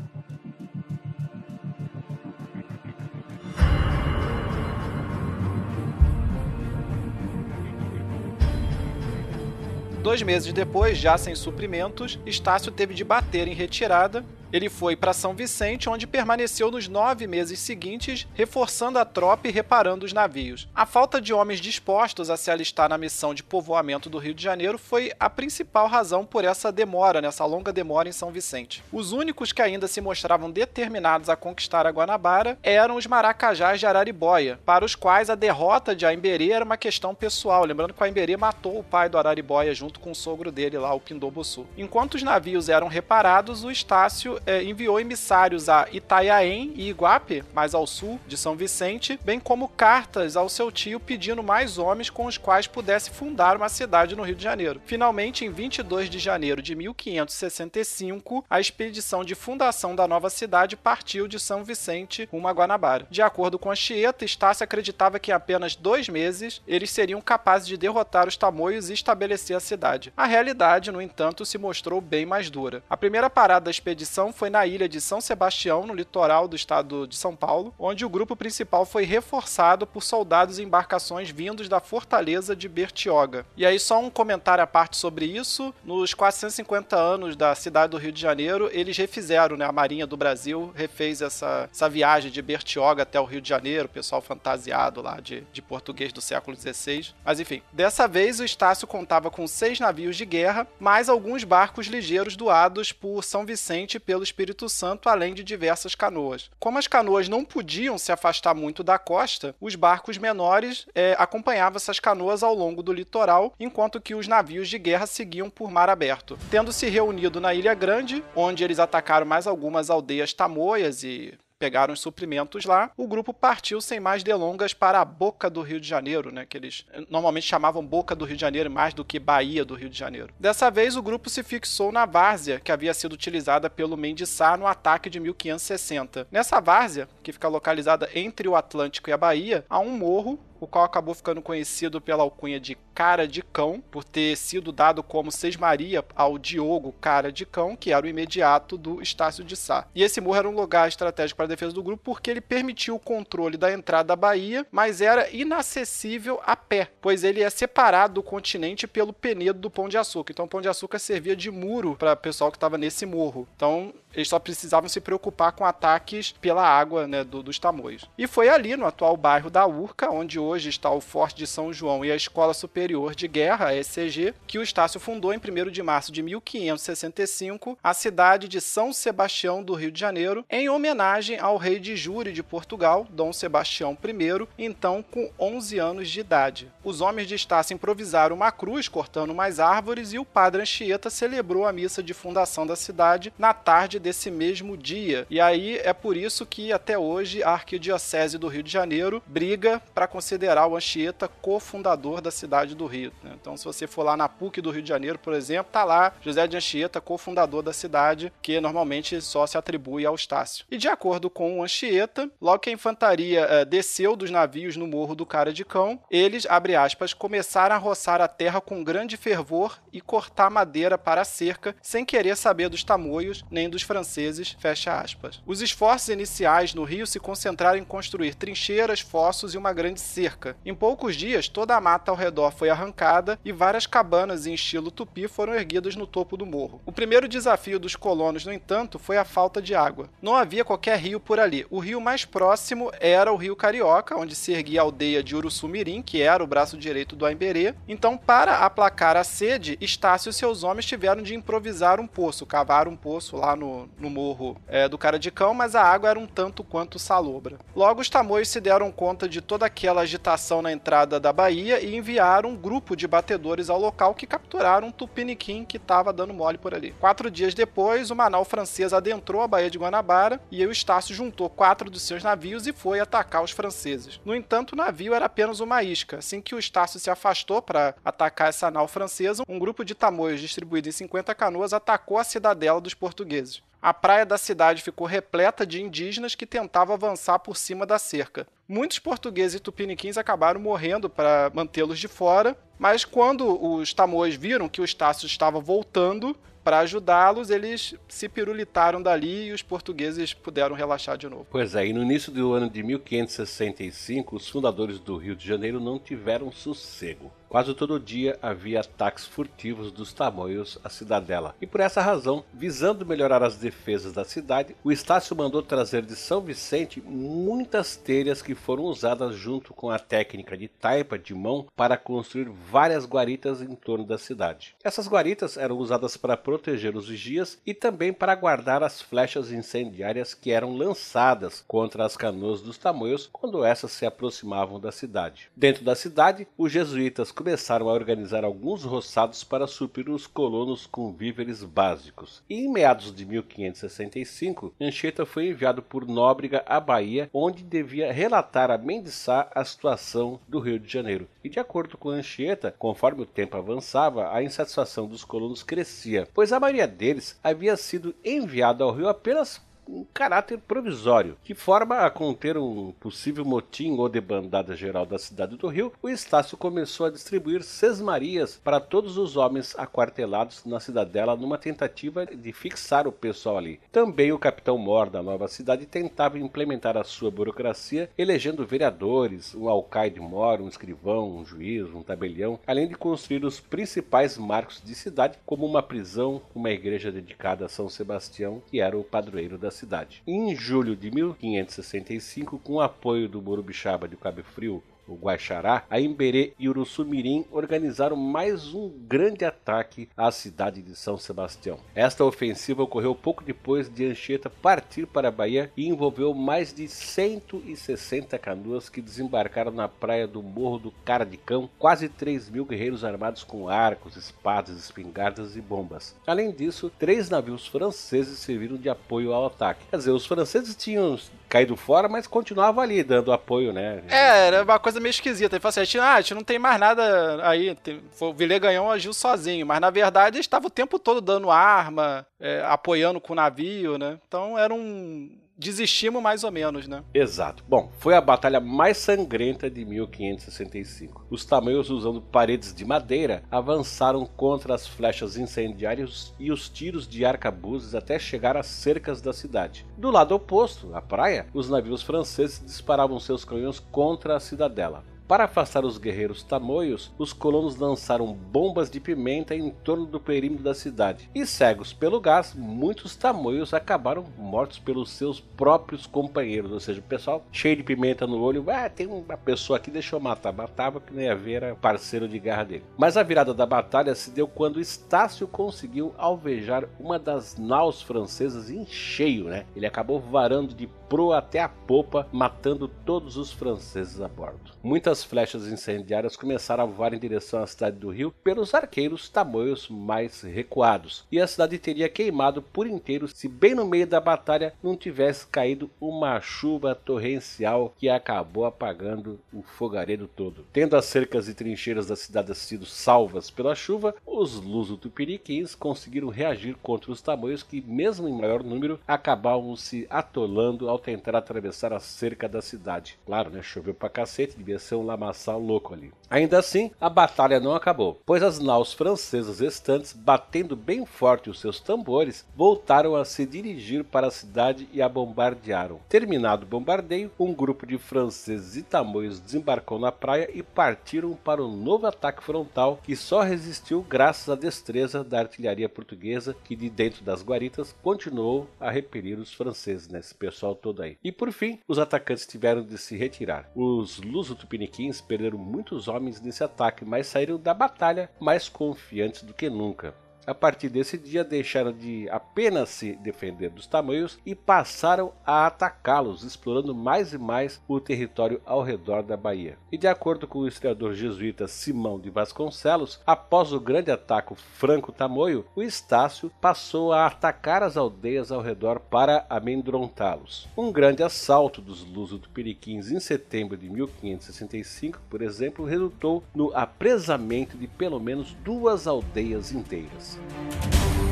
Dois 10.08 10.22
meses 10.22 10.54
depois, 10.54 10.98
já 10.98 11.18
sem 11.18 11.36
suprimentos, 11.36 12.18
Estácio 12.26 12.72
teve 12.72 12.94
de 12.94 13.04
bater 13.04 13.46
em 13.46 13.54
retirada 13.54 14.24
ele 14.52 14.70
foi 14.70 14.96
para 14.96 15.14
São 15.14 15.34
Vicente, 15.34 15.90
onde 15.90 16.08
permaneceu 16.08 16.72
nos 16.72 16.88
nove 16.88 17.28
meses 17.28 17.60
seguintes, 17.60 18.28
reforçando 18.34 19.00
a 19.00 19.06
tropa 19.06 19.48
e 19.48 19.52
reparando 19.52 20.06
os 20.06 20.14
navios. 20.14 20.68
A 20.74 20.86
falta 20.86 21.20
de 21.20 21.34
homens 21.34 21.60
dispostos 21.60 22.30
a 22.30 22.38
se 22.38 22.50
alistar 22.50 22.90
na 22.90 22.98
missão 22.98 23.34
de 23.34 23.44
povoamento 23.44 24.10
do 24.10 24.18
Rio 24.18 24.34
de 24.34 24.44
Janeiro 24.44 24.78
foi 24.78 25.12
a 25.20 25.30
principal 25.30 25.88
razão 25.88 26.26
por 26.26 26.46
essa 26.46 26.72
demora, 26.72 27.22
nessa 27.22 27.46
longa 27.46 27.74
demora 27.74 28.10
em 28.10 28.14
São 28.14 28.32
Vicente. 28.32 28.84
Os 28.92 29.12
únicos 29.12 29.52
que 29.52 29.62
ainda 29.62 29.88
se 29.88 30.02
mostravam 30.02 30.50
determinados 30.50 31.30
a 31.30 31.36
conquistar 31.36 31.86
a 31.86 31.92
Guanabara 31.92 32.58
eram 32.64 32.96
os 32.96 33.06
maracajás 33.06 33.80
de 33.80 33.86
Araribóia, 33.86 34.60
para 34.66 34.86
os 34.86 34.96
quais 34.96 35.30
a 35.30 35.36
derrota 35.36 35.96
de 35.96 36.06
Aimberê 36.06 36.52
era 36.52 36.64
uma 36.66 36.78
questão 36.78 37.14
pessoal. 37.14 37.66
Lembrando 37.66 37.94
que 37.94 38.04
Aimberê 38.04 38.38
matou 38.38 38.80
o 38.80 38.84
pai 38.84 39.10
do 39.10 39.18
Araribóia 39.18 39.74
junto 39.74 40.00
com 40.00 40.12
o 40.12 40.16
sogro 40.16 40.52
dele 40.52 40.78
lá, 40.78 40.94
o 40.94 41.00
Pindoboçu. 41.00 41.66
Enquanto 41.78 42.16
os 42.16 42.24
navios 42.24 42.70
eram 42.70 42.88
reparados, 42.88 43.64
o 43.64 43.72
Estácio 43.72 44.37
é, 44.46 44.64
enviou 44.64 45.00
emissários 45.00 45.70
a 45.70 45.88
Itaiaém 45.92 46.74
e 46.76 46.90
Iguape, 46.90 47.44
mais 47.54 47.74
ao 47.74 47.88
sul 47.88 48.20
de 48.28 48.38
São 48.38 48.56
Vicente, 48.56 49.20
bem 49.24 49.40
como 49.40 49.68
cartas 49.68 50.36
ao 50.36 50.50
seu 50.50 50.72
tio 50.72 51.00
pedindo 51.00 51.44
mais 51.44 51.78
homens 51.78 52.10
com 52.10 52.26
os 52.26 52.38
quais 52.38 52.68
pudesse 52.68 53.10
fundar 53.10 53.56
uma 53.56 53.70
cidade 53.70 54.16
no 54.16 54.24
Rio 54.24 54.36
de 54.36 54.44
Janeiro. 54.44 54.82
Finalmente, 54.86 55.46
em 55.46 55.50
22 55.50 56.10
de 56.10 56.20
janeiro 56.20 56.62
de 56.62 56.76
1565, 56.76 58.46
a 58.50 58.60
expedição 58.60 59.24
de 59.24 59.36
fundação 59.36 59.96
da 59.96 60.08
nova 60.08 60.30
cidade 60.30 60.76
partiu 60.76 61.28
de 61.28 61.40
São 61.40 61.64
Vicente 61.64 62.28
rumo 62.32 62.48
a 62.48 62.52
Guanabara. 62.52 63.08
De 63.10 63.22
acordo 63.22 63.60
com 63.60 63.72
a 63.72 63.76
Chieta, 63.76 64.26
Estácio 64.26 64.64
acreditava 64.64 65.20
que 65.20 65.32
em 65.32 65.34
apenas 65.34 65.76
dois 65.76 66.10
meses 66.10 66.62
eles 66.68 66.92
seriam 66.92 67.22
capazes 67.22 67.68
de 67.68 67.78
derrotar 67.78 68.28
os 68.28 68.38
tamoios 68.38 68.90
e 68.90 68.94
estabelecer 68.94 69.56
a 69.56 69.60
cidade. 69.60 70.14
A 70.16 70.26
realidade, 70.26 70.92
no 70.92 71.02
entanto, 71.02 71.46
se 71.46 71.58
mostrou 71.58 72.02
bem 72.02 72.26
mais 72.26 72.50
dura. 72.50 72.84
A 72.90 72.98
primeira 72.98 73.30
parada 73.30 73.66
da 73.66 73.72
expedição 73.72 74.27
foi 74.32 74.50
na 74.50 74.66
ilha 74.66 74.88
de 74.88 75.00
São 75.02 75.22
Sebastião, 75.22 75.86
no 75.86 75.94
litoral 75.94 76.48
do 76.48 76.56
estado 76.56 77.08
de 77.08 77.16
São 77.16 77.36
Paulo, 77.36 77.74
onde 77.78 78.06
o 78.06 78.10
grupo 78.10 78.36
principal 78.36 78.86
foi 78.86 79.04
reforçado 79.04 79.86
por 79.86 80.04
soldados 80.04 80.60
e 80.60 80.64
embarcações 80.64 81.30
vindos 81.30 81.70
da 81.70 81.80
fortaleza 81.80 82.56
de 82.56 82.68
Bertioga. 82.68 83.46
E 83.56 83.66
aí, 83.66 83.80
só 83.80 84.00
um 84.00 84.10
comentário 84.10 84.64
à 84.64 84.68
parte 84.68 84.98
sobre 84.98 85.26
isso: 85.26 85.74
nos 85.84 86.14
450 86.14 86.96
anos 86.96 87.36
da 87.36 87.54
cidade 87.56 87.92
do 87.92 87.98
Rio 87.98 88.12
de 88.12 88.22
Janeiro, 88.22 88.70
eles 88.72 88.98
refizeram, 88.98 89.58
né? 89.58 89.66
A 89.66 89.72
Marinha 89.72 90.08
do 90.08 90.18
Brasil 90.18 90.72
refez 90.76 91.22
essa, 91.22 91.70
essa 91.72 91.90
viagem 91.90 92.32
de 92.32 92.42
Bertioga 92.42 93.04
até 93.04 93.20
o 93.20 93.26
Rio 93.26 93.42
de 93.42 93.50
Janeiro, 93.50 93.90
pessoal 93.90 94.22
fantasiado 94.22 95.02
lá 95.02 95.20
de, 95.20 95.44
de 95.52 95.62
português 95.62 96.12
do 96.14 96.22
século 96.22 96.56
XVI. 96.56 97.14
Mas 97.24 97.40
enfim, 97.40 97.62
dessa 97.72 98.08
vez 98.08 98.40
o 98.40 98.46
Estácio 98.46 98.88
contava 98.88 99.30
com 99.30 99.48
seis 99.48 99.80
navios 99.80 100.16
de 100.16 100.26
guerra, 100.26 100.68
mais 100.80 101.10
alguns 101.10 101.44
barcos 101.44 101.88
ligeiros 101.88 102.36
doados 102.36 102.92
por 102.92 103.24
São 103.24 103.46
Vicente 103.46 104.00
pelo 104.00 104.17
pelo 104.18 104.24
Espírito 104.24 104.68
Santo, 104.68 105.10
além 105.10 105.34
de 105.34 105.44
diversas 105.44 105.94
canoas. 105.94 106.50
Como 106.60 106.80
as 106.80 106.88
canoas 106.88 107.30
não 107.30 107.46
podiam 107.46 107.98
se 107.98 108.12
afastar 108.12 108.56
muito 108.56 108.84
da 108.84 108.98
costa, 108.98 109.56
os 109.62 109.76
barcos 109.76 110.18
menores 110.18 110.88
é, 110.96 111.16
acompanhavam 111.20 111.78
essas 111.78 112.00
canoas 112.00 112.42
ao 112.42 112.56
longo 112.56 112.82
do 112.82 112.92
litoral, 112.92 113.54
enquanto 113.60 114.02
que 114.02 114.16
os 114.16 114.28
navios 114.28 114.68
de 114.68 114.80
guerra 114.80 115.06
seguiam 115.06 115.52
por 115.52 115.70
mar 115.70 115.90
aberto. 115.90 116.38
Tendo 116.50 116.74
se 116.74 116.90
reunido 116.90 117.40
na 117.40 117.54
Ilha 117.54 117.76
Grande, 117.76 118.24
onde 118.36 118.64
eles 118.64 118.80
atacaram 118.80 119.26
mais 119.26 119.46
algumas 119.46 119.90
aldeias 119.90 120.34
tamoias 120.34 121.04
e 121.04 121.38
pegaram 121.58 121.94
os 121.94 122.00
suprimentos 122.00 122.66
lá, 122.66 122.92
o 122.96 123.08
grupo 123.08 123.34
partiu 123.34 123.82
sem 123.82 124.00
mais 124.00 124.24
delongas 124.24 124.74
para 124.74 125.02
a 125.02 125.06
boca 125.06 125.50
do 125.50 125.62
Rio 125.62 125.80
de 125.80 125.88
Janeiro, 125.88 126.32
né, 126.32 126.46
que 126.46 126.58
eles 126.58 126.86
normalmente 127.10 127.48
chamavam 127.48 127.86
boca 127.86 128.16
do 128.16 128.26
Rio 128.26 128.36
de 128.36 128.42
Janeiro 128.42 128.70
mais 128.70 128.94
do 128.94 129.04
que 129.04 129.20
Bahia 129.20 129.66
do 129.66 129.76
Rio 129.76 129.90
de 129.90 129.98
Janeiro. 129.98 130.34
Dessa 130.40 130.70
vez, 130.70 130.96
o 130.96 131.02
grupo 131.02 131.30
se 131.30 131.44
fixou 131.44 131.92
na 131.92 132.06
várzea 132.06 132.60
que 132.60 132.72
havia 132.72 132.94
sido 132.94 133.14
utilizada 133.14 133.70
pelo 133.70 133.98
Mendes 133.98 134.30
Sá 134.30 134.56
no 134.56 134.68
ataque 134.68 135.10
de 135.10 135.20
1560. 135.20 136.28
Nessa 136.32 136.60
várzea, 136.60 137.10
que 137.24 137.34
fica 137.34 137.48
localizada 137.48 138.10
entre 138.14 138.48
o 138.48 138.56
Atlântico 138.56 139.10
e 139.10 139.14
a 139.14 139.18
Bahia, 139.18 139.66
há 139.70 139.80
um 139.80 139.90
morro 139.90 140.40
o 140.60 140.68
qual 140.68 140.86
acabou 140.86 141.14
ficando 141.14 141.42
conhecido 141.42 142.02
pela 142.02 142.24
alcunha 142.24 142.60
de 142.60 142.78
Cara 142.94 143.28
de 143.28 143.44
Cão, 143.44 143.82
por 143.92 144.04
ter 144.04 144.36
sido 144.36 144.72
dado 144.72 145.04
como 145.04 145.32
sesmaria 145.32 146.04
ao 146.16 146.38
Diogo 146.38 146.96
Cara 147.00 147.32
de 147.32 147.46
Cão, 147.46 147.76
que 147.76 147.92
era 147.92 148.06
o 148.06 148.10
imediato 148.10 148.78
do 148.78 149.02
Estácio 149.02 149.44
de 149.44 149.56
Sá. 149.56 149.88
E 149.94 150.02
esse 150.02 150.20
morro 150.20 150.38
era 150.38 150.50
um 150.50 150.56
lugar 150.56 150.88
estratégico 150.88 151.38
para 151.38 151.46
a 151.46 151.50
defesa 151.50 151.74
do 151.74 151.84
grupo 151.84 152.04
porque 152.04 152.32
ele 152.32 152.42
permitiu 152.42 152.96
o 152.96 153.00
controle 153.00 153.58
da 153.58 153.72
entrada 153.72 154.08
da 154.08 154.16
Bahia, 154.16 154.66
mas 154.72 155.02
era 155.02 155.30
inacessível 155.30 156.42
a 156.44 156.56
pé, 156.56 156.90
pois 157.02 157.24
ele 157.24 157.42
é 157.42 157.50
separado 157.50 158.16
do 158.16 158.24
continente 158.24 158.88
pelo 158.88 159.14
penedo 159.14 159.60
do 159.60 159.70
Pão 159.70 159.88
de 159.88 159.98
Açúcar. 159.98 160.32
Então 160.32 160.46
o 160.46 160.50
Pão 160.50 160.62
de 160.62 160.70
Açúcar 160.70 160.98
servia 160.98 161.36
de 161.36 161.52
muro 161.52 161.96
para 161.98 162.14
o 162.14 162.18
pessoal 162.18 162.50
que 162.50 162.58
estava 162.58 162.78
nesse 162.78 163.06
morro. 163.06 163.48
Então 163.56 163.94
eles 164.14 164.30
só 164.30 164.40
precisavam 164.40 164.90
se 164.90 165.00
preocupar 165.00 165.52
com 165.52 165.66
ataques 165.66 166.32
pela 166.32 166.68
água 166.68 167.08
né, 167.08 167.24
do, 167.24 167.44
dos 167.44 167.60
tamoios. 167.60 168.10
E 168.18 168.26
foi 168.26 168.50
ali, 168.50 168.76
no 168.76 168.86
atual 168.86 169.16
bairro 169.16 169.50
da 169.50 169.68
Urca, 169.68 170.10
onde 170.10 170.40
hoje 170.48 170.70
está 170.70 170.90
o 170.90 171.02
Forte 171.02 171.36
de 171.36 171.46
São 171.46 171.74
João 171.74 172.06
e 172.06 172.12
a 172.12 172.16
Escola 172.16 172.54
Superior 172.54 173.14
de 173.14 173.28
Guerra, 173.28 173.68
a 173.68 173.76
ECG, 173.76 174.34
que 174.48 174.58
o 174.58 174.64
Estácio 174.64 175.00
fundou 175.00 175.34
em 175.34 175.38
1 175.38 175.70
de 175.70 175.84
março 175.84 176.12
de 176.12 176.24
1565 176.24 177.78
a 177.84 177.94
cidade 177.94 178.48
de 178.48 178.62
São 178.62 178.94
Sebastião 178.94 179.62
do 179.62 179.74
Rio 179.74 179.92
de 179.92 180.00
Janeiro, 180.00 180.46
em 180.50 180.70
homenagem 180.70 181.38
ao 181.38 181.58
rei 181.58 181.80
de 181.80 181.98
Júri 181.98 182.32
de 182.32 182.42
Portugal, 182.42 183.06
Dom 183.10 183.34
Sebastião 183.34 183.98
I, 184.02 184.48
então 184.58 185.04
com 185.04 185.30
11 185.38 185.80
anos 185.80 186.10
de 186.10 186.22
idade. 186.22 186.72
Os 186.84 187.02
homens 187.02 187.28
de 187.28 187.36
Estácio 187.36 187.74
improvisaram 187.74 188.36
uma 188.36 188.52
cruz 188.52 188.88
cortando 188.88 189.36
mais 189.36 189.60
árvores 189.60 190.14
e 190.14 190.20
o 190.20 190.26
padre 190.26 190.62
Anchieta 190.62 191.10
celebrou 191.10 191.66
a 191.66 191.74
missa 191.74 192.02
de 192.02 192.14
fundação 192.14 192.66
da 192.66 192.76
cidade 192.76 193.34
na 193.38 193.54
tarde 193.54 194.00
desse 194.00 194.32
mesmo 194.32 194.78
dia. 194.78 195.28
E 195.30 195.42
aí 195.42 195.78
é 195.84 195.92
por 195.92 196.16
isso 196.16 196.46
que 196.46 196.72
até 196.72 196.98
hoje 196.98 197.44
a 197.44 197.52
Arquidiocese 197.52 198.38
do 198.38 198.48
Rio 198.48 198.64
de 198.64 198.72
Janeiro 198.72 199.22
briga 199.28 199.82
para 199.94 200.08
considerar 200.38 200.68
o 200.68 200.76
Anchieta 200.76 201.28
cofundador 201.28 202.22
da 202.22 202.30
cidade 202.30 202.76
do 202.76 202.86
Rio. 202.86 203.12
Né? 203.24 203.32
Então, 203.42 203.58
se 203.58 203.66
você 203.66 203.88
for 203.88 204.04
lá 204.04 204.16
na 204.16 204.30
PUC 204.30 204.62
do 204.62 204.70
Rio 204.70 204.84
de 204.84 204.90
Janeiro, 204.90 205.18
por 205.18 205.34
exemplo, 205.34 205.72
tá 205.72 205.84
lá 205.84 206.14
José 206.22 206.46
de 206.46 206.56
Anchieta, 206.56 207.02
cofundador 207.02 207.64
da 207.64 207.74
cidade, 207.74 208.32
que 208.40 208.62
normalmente 208.62 209.20
só 209.20 209.48
se 209.48 209.58
atribui 209.58 210.06
ao 210.06 210.14
Estácio. 210.14 210.64
E 210.70 210.78
de 210.78 210.88
acordo 210.88 211.28
com 211.28 211.58
o 211.58 211.64
Anchieta, 211.64 212.30
logo 212.40 212.60
que 212.60 212.70
a 212.70 212.74
infantaria 212.74 213.42
eh, 213.42 213.66
desceu 213.66 214.16
dos 214.16 214.30
navios 214.30 214.78
no 214.78 214.86
Morro 214.86 215.16
do 215.16 215.26
Cara 215.26 215.52
de 215.52 215.66
Cão, 215.66 216.00
eles, 216.12 216.46
abre 216.46 216.76
aspas, 216.76 217.14
começaram 217.14 217.76
a 217.76 217.80
roçar 217.80 218.22
a 218.22 218.28
terra 218.28 218.62
com 218.62 218.84
grande 218.84 219.18
fervor 219.18 219.80
e 219.92 220.00
cortar 220.00 220.52
madeira 220.52 221.00
para 221.00 221.22
a 221.22 221.26
cerca, 221.26 221.76
sem 221.82 222.06
querer 222.06 222.38
saber 222.38 222.70
dos 222.70 222.84
tamoios 222.84 223.44
nem 223.50 223.68
dos 223.68 223.82
franceses, 223.82 224.56
fecha 224.60 225.00
aspas. 225.00 225.42
Os 225.48 225.62
esforços 225.62 226.10
iniciais 226.10 226.76
no 226.76 226.84
Rio 226.84 227.08
se 227.08 227.20
concentraram 227.20 227.80
em 227.80 227.84
construir 227.84 228.36
trincheiras, 228.36 229.00
fossos 229.00 229.56
e 229.56 229.58
uma 229.58 229.74
grande 229.74 230.00
cerca. 230.00 230.27
Em 230.66 230.74
poucos 230.74 231.16
dias, 231.16 231.48
toda 231.48 231.76
a 231.76 231.82
mata 231.82 232.12
ao 232.12 232.18
redor 232.18 232.52
foi 232.52 232.70
arrancada 232.70 233.40
e 233.44 233.52
várias 233.52 233.86
cabanas 233.86 234.46
em 234.46 234.54
estilo 234.54 234.92
tupi 234.92 235.28
foram 235.28 235.54
erguidas 235.54 235.96
no 235.96 236.08
topo 236.08 236.36
do 236.36 236.46
morro. 236.46 236.82
O 236.86 236.92
primeiro 236.92 237.28
desafio 237.28 237.80
dos 237.80 237.96
colonos, 237.96 238.46
no 238.46 238.54
entanto, 238.54 239.00
foi 239.00 239.18
a 239.18 239.26
falta 239.26 239.62
de 239.62 239.74
água. 239.74 240.10
Não 240.22 240.36
havia 240.36 240.66
qualquer 240.66 240.98
rio 241.00 241.20
por 241.20 241.40
ali. 241.40 241.66
O 241.70 241.80
rio 241.80 242.02
mais 242.02 242.26
próximo 242.26 242.92
era 243.00 243.32
o 243.32 243.38
Rio 243.38 243.56
Carioca, 243.56 244.18
onde 244.18 244.36
se 244.36 244.52
erguia 244.52 244.82
a 244.82 244.84
aldeia 244.84 245.24
de 245.24 245.36
Uruçumirim, 245.36 246.02
que 246.02 246.22
era 246.22 246.44
o 246.44 246.48
braço 246.48 246.78
direito 246.78 247.16
do 247.16 247.26
Aimberê. 247.26 247.74
Então, 247.88 248.18
para 248.18 248.60
aplacar 248.60 249.16
a 249.16 249.24
sede, 249.24 249.78
Estácio 249.80 250.30
e 250.30 250.34
seus 250.34 250.64
homens 250.64 250.86
tiveram 250.86 251.22
de 251.22 251.36
improvisar 251.36 252.00
um 252.00 252.08
poço, 252.08 252.46
cavar 252.46 252.88
um 252.88 252.96
poço 252.96 253.38
lá 253.38 253.56
no, 253.56 253.90
no, 253.98 254.10
morro 254.10 254.58
é, 254.68 254.88
do 254.90 254.98
cara 254.98 255.20
de 255.20 255.32
cão, 255.32 255.54
mas 255.54 255.76
a 255.76 255.84
água 255.84 256.10
era 256.10 256.20
um 256.20 256.28
tanto 256.28 256.64
quanto 256.64 257.00
salobra. 257.00 257.58
Logo, 257.76 258.02
os 258.02 258.10
tamoios 258.10 258.50
se 258.50 258.60
deram 258.60 258.92
conta 258.92 259.28
de 259.30 259.42
toda 259.42 259.66
aquela 259.66 260.02
agitação 260.02 260.17
na 260.62 260.72
entrada 260.72 261.20
da 261.20 261.32
baía 261.32 261.80
e 261.80 261.96
enviaram 261.96 262.50
um 262.50 262.56
grupo 262.56 262.96
de 262.96 263.08
batedores 263.08 263.70
ao 263.70 263.80
local 263.80 264.14
que 264.14 264.28
capturaram 264.28 264.88
um 264.88 264.92
tupiniquim 264.92 265.64
que 265.64 265.78
estava 265.78 266.12
dando 266.12 266.34
mole 266.34 266.58
por 266.58 266.74
ali. 266.74 266.92
Quatro 267.00 267.32
dias 267.32 267.54
depois, 267.54 268.12
uma 268.12 268.30
nau 268.30 268.44
francesa 268.44 268.98
adentrou 268.98 269.42
a 269.42 269.48
Baía 269.48 269.70
de 269.70 269.78
Guanabara 269.78 270.40
e 270.52 270.66
o 270.66 270.72
Estácio 270.72 271.16
juntou 271.16 271.50
quatro 271.50 271.90
dos 271.90 272.02
seus 272.02 272.24
navios 272.24 272.68
e 272.68 272.74
foi 272.74 273.00
atacar 273.00 273.44
os 273.44 273.52
franceses. 273.52 274.20
No 274.26 274.36
entanto, 274.36 274.74
o 274.74 274.76
navio 274.76 275.14
era 275.14 275.26
apenas 275.26 275.60
uma 275.60 275.84
isca. 275.84 276.18
Assim 276.18 276.42
que 276.42 276.56
o 276.56 276.60
Estácio 276.60 277.00
se 277.00 277.10
afastou 277.10 277.62
para 277.62 277.96
atacar 278.04 278.50
essa 278.50 278.70
nau 278.72 278.88
francesa, 278.88 279.44
um 279.48 279.60
grupo 279.60 279.86
de 279.86 279.96
tamoios 279.96 280.42
distribuído 280.42 280.90
em 280.90 280.92
50 280.92 281.34
canoas 281.36 281.74
atacou 281.74 282.18
a 282.18 282.24
cidadela 282.24 282.82
dos 282.82 282.94
portugueses. 282.94 283.62
A 283.82 283.94
praia 283.94 284.26
da 284.26 284.38
cidade 284.38 284.82
ficou 284.82 285.06
repleta 285.06 285.66
de 285.66 285.82
indígenas 285.82 286.36
que 286.36 286.46
tentavam 286.46 286.96
avançar 286.96 287.40
por 287.40 287.56
cima 287.56 287.86
da 287.86 288.00
cerca. 288.00 288.48
Muitos 288.68 289.00
portugueses 289.00 289.56
e 289.56 289.60
tupiniquins 289.60 290.18
acabaram 290.18 290.60
morrendo 290.60 291.10
para 291.10 291.52
mantê-los 291.54 292.00
de 292.00 292.08
fora, 292.08 292.58
mas 292.78 293.06
quando 293.06 293.64
os 293.64 293.94
tamoios 293.94 294.36
viram 294.36 294.68
que 294.68 294.82
o 294.82 294.86
Estácio 294.86 295.26
estava 295.26 295.60
voltando, 295.60 296.36
para 296.68 296.80
ajudá-los, 296.80 297.50
eles 297.50 297.96
se 298.10 298.28
pirulitaram 298.28 299.02
dali 299.02 299.46
e 299.46 299.52
os 299.54 299.62
portugueses 299.62 300.34
puderam 300.34 300.76
relaxar 300.76 301.18
de 301.18 301.30
novo. 301.30 301.48
Pois 301.50 301.74
é, 301.76 301.88
e 301.88 301.94
no 301.94 302.04
início 302.04 302.30
do 302.30 302.52
ano 302.52 302.70
de 302.70 302.84
1565, 302.84 304.36
os 304.36 304.50
fundadores 304.50 305.00
do 305.00 305.16
Rio 305.16 305.34
de 305.34 305.48
Janeiro 305.48 305.80
não 305.80 305.98
tiveram 305.98 306.52
sossego. 306.52 307.32
Quase 307.50 307.74
todo 307.74 308.00
dia 308.00 308.38
havia 308.42 308.82
ataques 308.82 309.26
furtivos 309.26 309.90
dos 309.90 310.12
tamoios 310.12 310.78
à 310.84 310.90
cidadela. 310.90 311.56
E 311.62 311.66
por 311.66 311.80
essa 311.80 312.02
razão, 312.02 312.44
visando 312.54 313.06
melhorar 313.06 313.42
as 313.42 313.56
defesas 313.56 314.12
da 314.12 314.26
cidade, 314.26 314.76
o 314.84 314.92
Estácio 314.92 315.36
mandou 315.36 315.64
trazer 315.64 316.02
de 316.02 316.16
São 316.16 316.42
Vicente 316.42 317.02
muitas 317.02 317.96
telhas 317.96 318.42
que 318.42 318.54
foram 318.54 318.84
usadas 318.84 319.34
junto 319.36 319.74
com 319.74 319.90
a 319.90 319.98
técnica 319.98 320.58
de 320.58 320.68
taipa 320.68 321.18
de 321.18 321.34
mão 321.34 321.68
para 321.74 321.96
construir 321.96 322.50
várias 322.50 323.06
guaritas 323.06 323.62
em 323.62 323.76
torno 323.76 324.06
da 324.06 324.18
cidade. 324.18 324.76
Essas 324.84 325.08
guaritas 325.08 325.56
eram 325.56 325.78
usadas 325.78 326.18
para 326.18 326.36
proteger 326.36 326.98
os 326.98 327.08
vigias 327.08 327.58
e 327.66 327.74
também 327.74 328.12
para 328.12 328.36
guardar 328.36 328.84
as 328.84 329.02
flechas 329.02 329.54
incendiárias 329.54 330.34
que 330.34 330.52
eram 330.52 330.76
lançadas 330.76 331.64
contra 331.66 332.06
as 332.06 332.18
canoas 332.18 332.62
dos 332.62 332.78
tamoios 332.78 333.30
quando 333.32 333.64
essas 333.64 333.92
se 333.92 334.06
aproximavam 334.06 334.82
da 334.82 334.92
cidade. 334.92 335.50
Dentro 335.56 335.86
da 335.86 335.96
cidade, 335.96 336.46
os 336.58 336.72
jesuítas 336.72 337.32
começaram 337.38 337.88
a 337.88 337.94
organizar 337.94 338.44
alguns 338.44 338.84
roçados 338.84 339.44
para 339.44 339.68
suprir 339.68 340.10
os 340.10 340.26
colonos 340.26 340.88
com 340.88 341.14
víveres 341.14 341.64
básicos. 341.64 342.42
Em 342.50 342.68
meados 342.68 343.14
de 343.14 343.24
1565, 343.24 344.74
Anchieta 344.82 345.24
foi 345.24 345.50
enviado 345.50 345.84
por 345.84 346.08
Nóbrega 346.08 346.64
à 346.66 346.80
Bahia, 346.80 347.30
onde 347.32 347.62
devia 347.62 348.12
relatar 348.12 348.72
a 348.72 348.78
Mendiçá 348.78 349.52
a 349.54 349.64
situação 349.64 350.40
do 350.48 350.58
Rio 350.58 350.80
de 350.80 350.92
Janeiro. 350.92 351.28
E 351.44 351.50
de 351.50 351.60
acordo 351.60 351.96
com 351.96 352.10
Anchieta, 352.10 352.74
conforme 352.80 353.22
o 353.22 353.28
tempo 353.28 353.56
avançava, 353.56 354.34
a 354.34 354.42
insatisfação 354.42 355.06
dos 355.06 355.24
colonos 355.24 355.62
crescia, 355.62 356.28
pois 356.34 356.52
a 356.52 356.60
maioria 356.60 356.88
deles 356.88 357.40
havia 357.44 357.78
sido 357.78 358.16
enviado 358.26 358.84
ao 358.84 358.92
Rio 358.92 359.08
apenas 359.08 359.62
um 359.88 360.06
caráter 360.14 360.58
provisório, 360.60 361.38
que 361.44 361.56
forma 361.56 362.00
a 362.00 362.10
conter 362.10 362.58
um 362.58 362.92
possível 363.00 363.46
motim 363.46 363.98
ou 363.98 364.10
debandada 364.10 364.76
geral 364.76 365.06
da 365.06 365.18
cidade 365.18 365.56
do 365.56 365.68
Rio, 365.68 365.94
o 366.02 366.10
Estácio 366.10 366.58
começou 366.58 367.06
a 367.06 367.12
distribuir 367.12 367.64
sesmarias 367.64 368.60
para 368.64 368.80
todos 368.80 369.18
os 369.18 369.38
homens 369.38 369.74
aquartelados 369.78 370.66
na 370.66 370.80
cidadela 370.80 371.36
numa 371.36 371.58
tentativa 371.58 372.26
de 372.26 372.52
fixar 372.52 373.08
o 373.08 373.12
pessoal 373.12 373.58
ali. 373.58 373.80
Também 373.92 374.32
o 374.32 374.40
capitão 374.40 374.78
Mor 374.78 375.10
da 375.10 375.24
nova 375.24 375.48
cidade 375.48 375.86
tentava 375.86 376.38
implementar 376.38 376.98
a 376.98 377.04
sua 377.04 377.32
burocracia, 377.32 378.10
elegendo 378.18 378.66
vereadores, 378.66 379.56
um 379.56 379.70
alcaide 379.70 380.20
mor, 380.20 380.62
um 380.62 380.68
escrivão, 380.68 381.38
um 381.38 381.46
juiz, 381.46 381.88
um 381.94 382.04
tabelião, 382.04 382.60
além 382.68 382.88
de 382.88 382.96
construir 382.96 383.46
os 383.46 383.60
principais 383.60 384.38
marcos 384.38 384.82
de 384.84 384.94
cidade, 384.96 385.38
como 385.46 385.66
uma 385.66 385.84
prisão, 385.84 386.42
uma 386.54 386.72
igreja 386.72 387.12
dedicada 387.12 387.66
a 387.66 387.70
São 387.70 387.90
Sebastião, 387.90 388.62
que 388.70 388.80
era 388.80 388.98
o 388.98 389.04
padroeiro 389.04 389.58
da 389.58 389.72
cidade. 389.78 390.24
Em 390.26 390.56
julho 390.56 390.96
de 390.96 391.12
1565, 391.12 392.58
com 392.60 392.74
o 392.74 392.82
apoio 392.82 393.30
do 393.30 393.42
Morubixaba 393.42 394.08
de 394.08 394.18
Cabo 394.18 394.44
Frio, 394.44 394.84
o 395.08 395.16
Guaxará, 395.16 395.84
a 395.90 396.00
Imberê 396.00 396.54
e 396.60 396.68
Uruçumirim 396.68 397.46
organizaram 397.52 398.16
mais 398.16 398.74
um 398.74 398.90
grande 398.90 399.46
ataque 399.46 400.10
à 400.16 400.32
cidade 400.32 400.82
de 400.82 400.96
São 400.96 401.18
Sebastião. 401.18 401.80
Esta 401.96 402.26
ofensiva 402.26 402.84
ocorreu 402.84 403.16
pouco 403.16 403.44
depois 403.44 403.90
de 403.90 404.06
Anchieta 404.06 404.50
partir 404.50 405.06
para 405.08 405.30
a 405.30 405.32
Bahia 405.32 405.72
e 405.76 405.88
envolveu 405.88 406.34
mais 406.34 406.74
de 406.74 406.88
160 406.88 408.38
canoas 408.38 408.90
que 408.90 409.02
desembarcaram 409.02 409.72
na 409.72 409.88
praia 409.88 410.28
do 410.28 410.44
Morro 410.44 410.80
do 410.80 410.92
Cara 411.06 411.26
de 411.26 411.38
Cão, 411.38 411.70
quase 411.80 412.10
3 412.10 412.50
mil 412.50 412.66
guerreiros 412.66 413.04
armados 413.04 413.44
com 413.44 413.70
arcos, 413.70 414.16
espadas, 414.16 414.78
espingardas 414.78 415.56
e 415.56 415.62
bombas. 415.62 416.16
Além 416.26 416.52
disso, 416.52 416.92
três 417.00 417.30
navios 417.30 417.68
franceses 417.68 418.40
serviram 418.40 418.78
de 418.78 418.90
apoio 418.90 419.34
ao 419.34 419.46
ataque. 419.46 419.86
Quer 419.90 419.98
dizer, 419.98 420.12
os 420.12 420.26
franceses 420.26 420.76
tinham 420.76 421.18
caído 421.48 421.76
fora, 421.76 422.10
mas 422.10 422.28
continuava 422.28 422.82
ali 422.82 423.04
dando 423.04 423.32
apoio, 423.32 423.72
né? 423.72 424.04
É, 424.10 424.48
era 424.48 424.64
uma 424.64 424.80
coisa 424.80 424.97
meio 425.02 425.12
esquisita. 425.12 425.56
Ele 425.56 425.62
falou 425.62 425.70
assim: 425.70 425.80
a 425.80 425.84
gente, 425.84 426.00
ah, 426.00 426.14
a 426.16 426.22
gente 426.22 426.34
não 426.34 426.44
tem 426.44 426.60
mais 426.60 426.80
nada 426.80 427.48
aí. 427.48 427.76
O 428.20 428.34
Villegagnon 428.34 428.92
agiu 428.92 429.14
sozinho, 429.14 429.66
mas 429.66 429.80
na 429.80 429.90
verdade 429.90 430.38
ele 430.38 430.42
estava 430.42 430.68
o 430.68 430.72
tempo 430.72 431.00
todo 431.00 431.22
dando 431.22 431.52
arma, 431.52 432.26
é, 432.40 432.64
apoiando 432.66 433.20
com 433.22 433.34
o 433.34 433.36
navio, 433.36 433.98
né? 433.98 434.20
Então 434.28 434.58
era 434.58 434.74
um 434.74 435.30
desestimos 435.58 436.22
mais 436.22 436.44
ou 436.44 436.52
menos, 436.52 436.88
né? 436.88 437.04
Exato. 437.14 437.64
Bom, 437.68 437.92
foi 438.00 438.14
a 438.14 438.22
batalha 438.22 438.60
mais 438.60 438.98
sangrenta 438.98 439.70
de 439.70 439.84
1565. 439.84 441.26
Os 441.30 441.44
tamanhos 441.44 441.90
usando 441.90 442.22
paredes 442.22 442.74
de 442.74 442.86
madeira 442.86 443.44
avançaram 443.50 444.26
contra 444.26 444.76
as 444.76 444.88
flechas 444.88 445.38
incendiárias 445.38 446.34
e 446.40 446.52
os 446.52 446.70
tiros 446.70 447.08
de 447.08 447.26
arcabuzes 447.26 447.96
até 447.96 448.20
chegar 448.20 448.56
às 448.56 448.68
cercas 448.68 449.22
da 449.22 449.34
cidade. 449.34 449.86
Do 449.98 450.12
lado 450.12 450.36
oposto, 450.36 450.96
a 450.96 451.02
praia, 451.02 451.48
os 451.54 451.70
navios 451.70 452.04
franceses 452.04 452.64
disparavam 452.64 453.20
seus 453.20 453.44
canhões 453.44 453.80
contra 453.80 454.36
a 454.36 454.40
cidadela. 454.40 455.04
Para 455.28 455.44
afastar 455.44 455.84
os 455.84 455.98
guerreiros 455.98 456.42
tamoios, 456.42 457.12
os 457.18 457.34
colonos 457.34 457.76
lançaram 457.76 458.32
bombas 458.32 458.90
de 458.90 458.98
pimenta 458.98 459.54
em 459.54 459.70
torno 459.70 460.06
do 460.06 460.22
perímetro 460.22 460.64
da 460.64 460.74
cidade. 460.74 461.30
E 461.36 461.46
cegos 461.46 461.92
pelo 461.92 462.22
gás, 462.22 462.54
muitos 462.56 463.14
tamoios 463.14 463.74
acabaram 463.74 464.24
mortos 464.38 464.80
pelos 464.80 465.12
seus 465.12 465.42
próprios 465.42 466.08
companheiros. 466.08 466.72
Ou 466.72 466.80
seja, 466.80 467.02
o 467.02 467.04
pessoal 467.04 467.44
cheio 467.52 467.76
de 467.76 467.84
pimenta 467.84 468.26
no 468.26 468.40
olho, 468.40 468.64
ah, 468.70 468.90
tem 468.90 469.06
uma 469.06 469.36
pessoa 469.36 469.76
aqui, 469.76 469.92
deixa 469.92 470.16
eu 470.16 470.20
matar. 470.22 470.54
Matava 470.54 471.02
que 471.02 471.14
nem 471.14 471.28
a 471.28 471.36
ver 471.36 471.76
parceiro 471.76 472.26
de 472.26 472.40
guerra 472.40 472.64
dele. 472.64 472.86
Mas 472.98 473.18
a 473.18 473.24
virada 473.24 473.54
da 473.54 473.66
batalha 473.66 474.16
se 474.16 474.32
deu 474.32 474.48
quando 474.48 474.80
Estácio 474.80 475.46
conseguiu 475.46 476.16
alvejar 476.18 476.86
uma 476.98 477.20
das 477.20 477.58
naus 477.58 478.02
francesas 478.02 478.70
em 478.70 478.86
cheio, 478.86 479.50
né? 479.50 479.66
Ele 479.76 479.86
acabou 479.86 480.22
varando 480.22 480.74
de 480.74 480.88
proa 481.10 481.38
até 481.38 481.60
a 481.60 481.70
popa, 481.70 482.28
matando 482.32 482.88
todos 482.88 483.38
os 483.38 483.52
franceses 483.52 484.20
a 484.20 484.28
bordo. 484.28 484.72
Muitas 484.84 485.24
flechas 485.24 485.68
incendiárias 485.68 486.36
começaram 486.36 486.84
a 486.84 486.88
voar 486.88 487.14
em 487.14 487.20
direção 487.20 487.62
à 487.62 487.68
cidade 487.68 487.98
do 487.98 488.10
Rio 488.10 488.34
pelos 488.44 488.74
arqueiros 488.74 489.30
tamoios 489.30 489.88
mais 489.90 490.42
recuados, 490.42 491.26
e 491.32 491.40
a 491.40 491.48
cidade 491.48 491.78
teria 491.78 492.10
queimado 492.10 492.62
por 492.62 492.88
inteiro 492.88 493.28
se 493.28 493.48
bem 493.48 493.76
no 493.76 493.86
meio 493.86 494.08
da 494.08 494.20
batalha 494.20 494.74
não 494.82 494.96
tivesse 494.96 495.48
caído 495.48 495.90
uma 496.00 496.40
chuva 496.42 496.96
torrencial 496.96 497.94
que 497.98 498.10
acabou 498.10 498.66
apagando 498.66 499.40
o 499.54 499.62
fogareiro 499.62 500.28
todo. 500.28 500.66
Tendo 500.74 500.96
as 500.96 501.06
cercas 501.06 501.48
e 501.48 501.54
trincheiras 501.54 502.08
da 502.08 502.16
cidade 502.16 502.54
sido 502.56 502.86
salvas 502.86 503.50
pela 503.50 503.76
chuva, 503.76 504.16
os 504.26 504.56
luso-tupiniquins 504.56 505.76
conseguiram 505.76 506.30
reagir 506.30 506.76
contra 506.82 507.12
os 507.12 507.22
tamoios 507.22 507.64
que, 507.64 507.82
mesmo 507.82 508.28
em 508.28 508.38
maior 508.38 508.64
número, 508.64 509.00
acabavam 509.08 509.76
se 509.76 510.08
atolando 510.10 510.90
ao 510.90 510.97
tentar 510.98 511.36
atravessar 511.36 511.94
a 511.94 512.00
cerca 512.00 512.48
da 512.48 512.62
cidade. 512.62 513.18
Claro, 513.26 513.50
né? 513.50 513.62
Choveu 513.62 513.94
pra 513.94 514.10
cacete, 514.10 514.58
devia 514.58 514.80
ser 514.80 514.96
um 514.96 515.06
lamaçal 515.06 515.60
louco 515.60 515.94
ali. 515.94 516.12
Ainda 516.30 516.60
assim, 516.60 516.92
a 517.00 517.10
batalha 517.10 517.60
não 517.60 517.74
acabou, 517.74 518.20
pois 518.26 518.44
as 518.44 518.60
naus 518.60 518.94
francesas 518.94 519.60
restantes, 519.60 520.14
batendo 520.14 520.76
bem 520.76 521.06
forte 521.06 521.50
os 521.50 521.60
seus 521.60 521.80
tambores, 521.80 522.46
voltaram 522.56 523.16
a 523.16 523.24
se 523.24 523.46
dirigir 523.46 524.04
para 524.04 524.28
a 524.28 524.32
cidade 524.32 524.90
e 524.92 525.02
a 525.02 525.08
bombardearam. 525.08 526.00
Terminado 526.10 526.64
o 526.64 526.70
bombardeio, 526.70 527.32
um 527.40 527.54
grupo 527.54 527.86
de 527.86 527.98
franceses 527.98 528.76
e 528.76 528.84
tamoios 528.84 529.40
desembarcou 529.40 530.00
na 530.00 530.12
praia 530.12 530.50
e 530.54 530.62
partiram 530.62 531.34
para 531.34 531.64
um 531.64 531.76
novo 531.76 532.08
ataque 532.08 532.44
frontal 532.44 533.00
que 533.04 533.16
só 533.16 533.42
resistiu 533.42 534.06
graças 534.08 534.50
à 534.50 534.56
destreza 534.56 535.24
da 535.24 535.40
artilharia 535.40 535.90
portuguesa 535.90 536.56
que 536.64 536.76
de 536.76 536.90
dentro 536.90 537.24
das 537.24 537.42
guaritas 537.42 537.96
continuou 538.02 538.68
a 538.80 538.90
repelir 538.90 539.40
os 539.40 539.54
franceses, 539.54 540.08
né? 540.08 540.20
Esse 540.20 540.36
pessoal 540.36 540.76
todo 540.76 540.87
aí. 541.00 541.18
E 541.24 541.32
por 541.32 541.52
fim, 541.52 541.80
os 541.88 542.00
atacantes 542.00 542.46
tiveram 542.46 542.84
de 542.84 542.98
se 542.98 543.16
retirar. 543.18 543.70
Os 543.76 544.18
luso-tupiniquins 544.18 545.22
perderam 545.22 545.58
muitos 545.58 546.08
homens 546.08 546.42
nesse 546.42 546.64
ataque, 546.64 547.06
mas 547.06 547.28
saíram 547.28 547.60
da 547.60 547.74
batalha 547.74 548.30
mais 548.40 548.70
confiantes 548.70 549.44
do 549.44 549.54
que 549.54 549.70
nunca. 549.70 550.14
A 550.48 550.56
partir 550.56 550.88
desse 550.88 551.18
dia, 551.18 551.44
deixaram 551.44 551.92
de 551.92 552.30
apenas 552.30 552.88
se 552.88 553.18
defender 553.18 553.70
dos 553.70 553.86
tamanhos 553.86 554.40
e 554.46 554.56
passaram 554.56 555.34
a 555.46 555.68
atacá-los, 555.68 556.46
explorando 556.46 556.96
mais 556.96 557.34
e 557.34 557.38
mais 557.38 557.82
o 557.86 558.00
território 558.00 558.62
ao 558.66 558.82
redor 558.82 559.24
da 559.24 559.36
Bahia. 559.36 559.78
E 559.92 559.98
de 559.98 560.08
acordo 560.08 560.48
com 560.48 560.60
o 560.60 560.68
historiador 560.68 561.14
jesuíta 561.14 561.68
Simão 561.68 562.18
de 562.18 562.30
Vasconcelos, 562.30 563.20
após 563.28 563.74
o 563.74 563.80
grande 563.82 564.10
ataque 564.10 564.56
franco-tamoio, 564.56 565.66
o 565.76 565.84
Estácio 565.84 566.50
passou 566.62 567.12
a 567.12 567.26
atacar 567.26 567.84
as 567.84 567.98
aldeias 567.98 568.50
ao 568.50 568.62
redor 568.62 569.02
para 569.02 569.46
amedrontá-los. 569.50 570.70
Um 570.78 570.94
grande 570.94 571.24
assalto 571.24 571.82
dos 571.82 572.06
luso-tupiniquins 572.06 573.12
em 573.12 573.20
setembro 573.20 573.76
de 573.76 573.90
1565, 573.90 575.20
por 575.30 575.42
exemplo, 575.42 575.84
resultou 575.84 576.42
no 576.56 576.74
apresamento 576.74 577.78
de 577.78 577.86
pelo 577.86 578.18
menos 578.18 578.54
duas 578.64 579.08
aldeias 579.08 579.74
inteiras. 579.74 580.37
Nederland. 580.38 581.27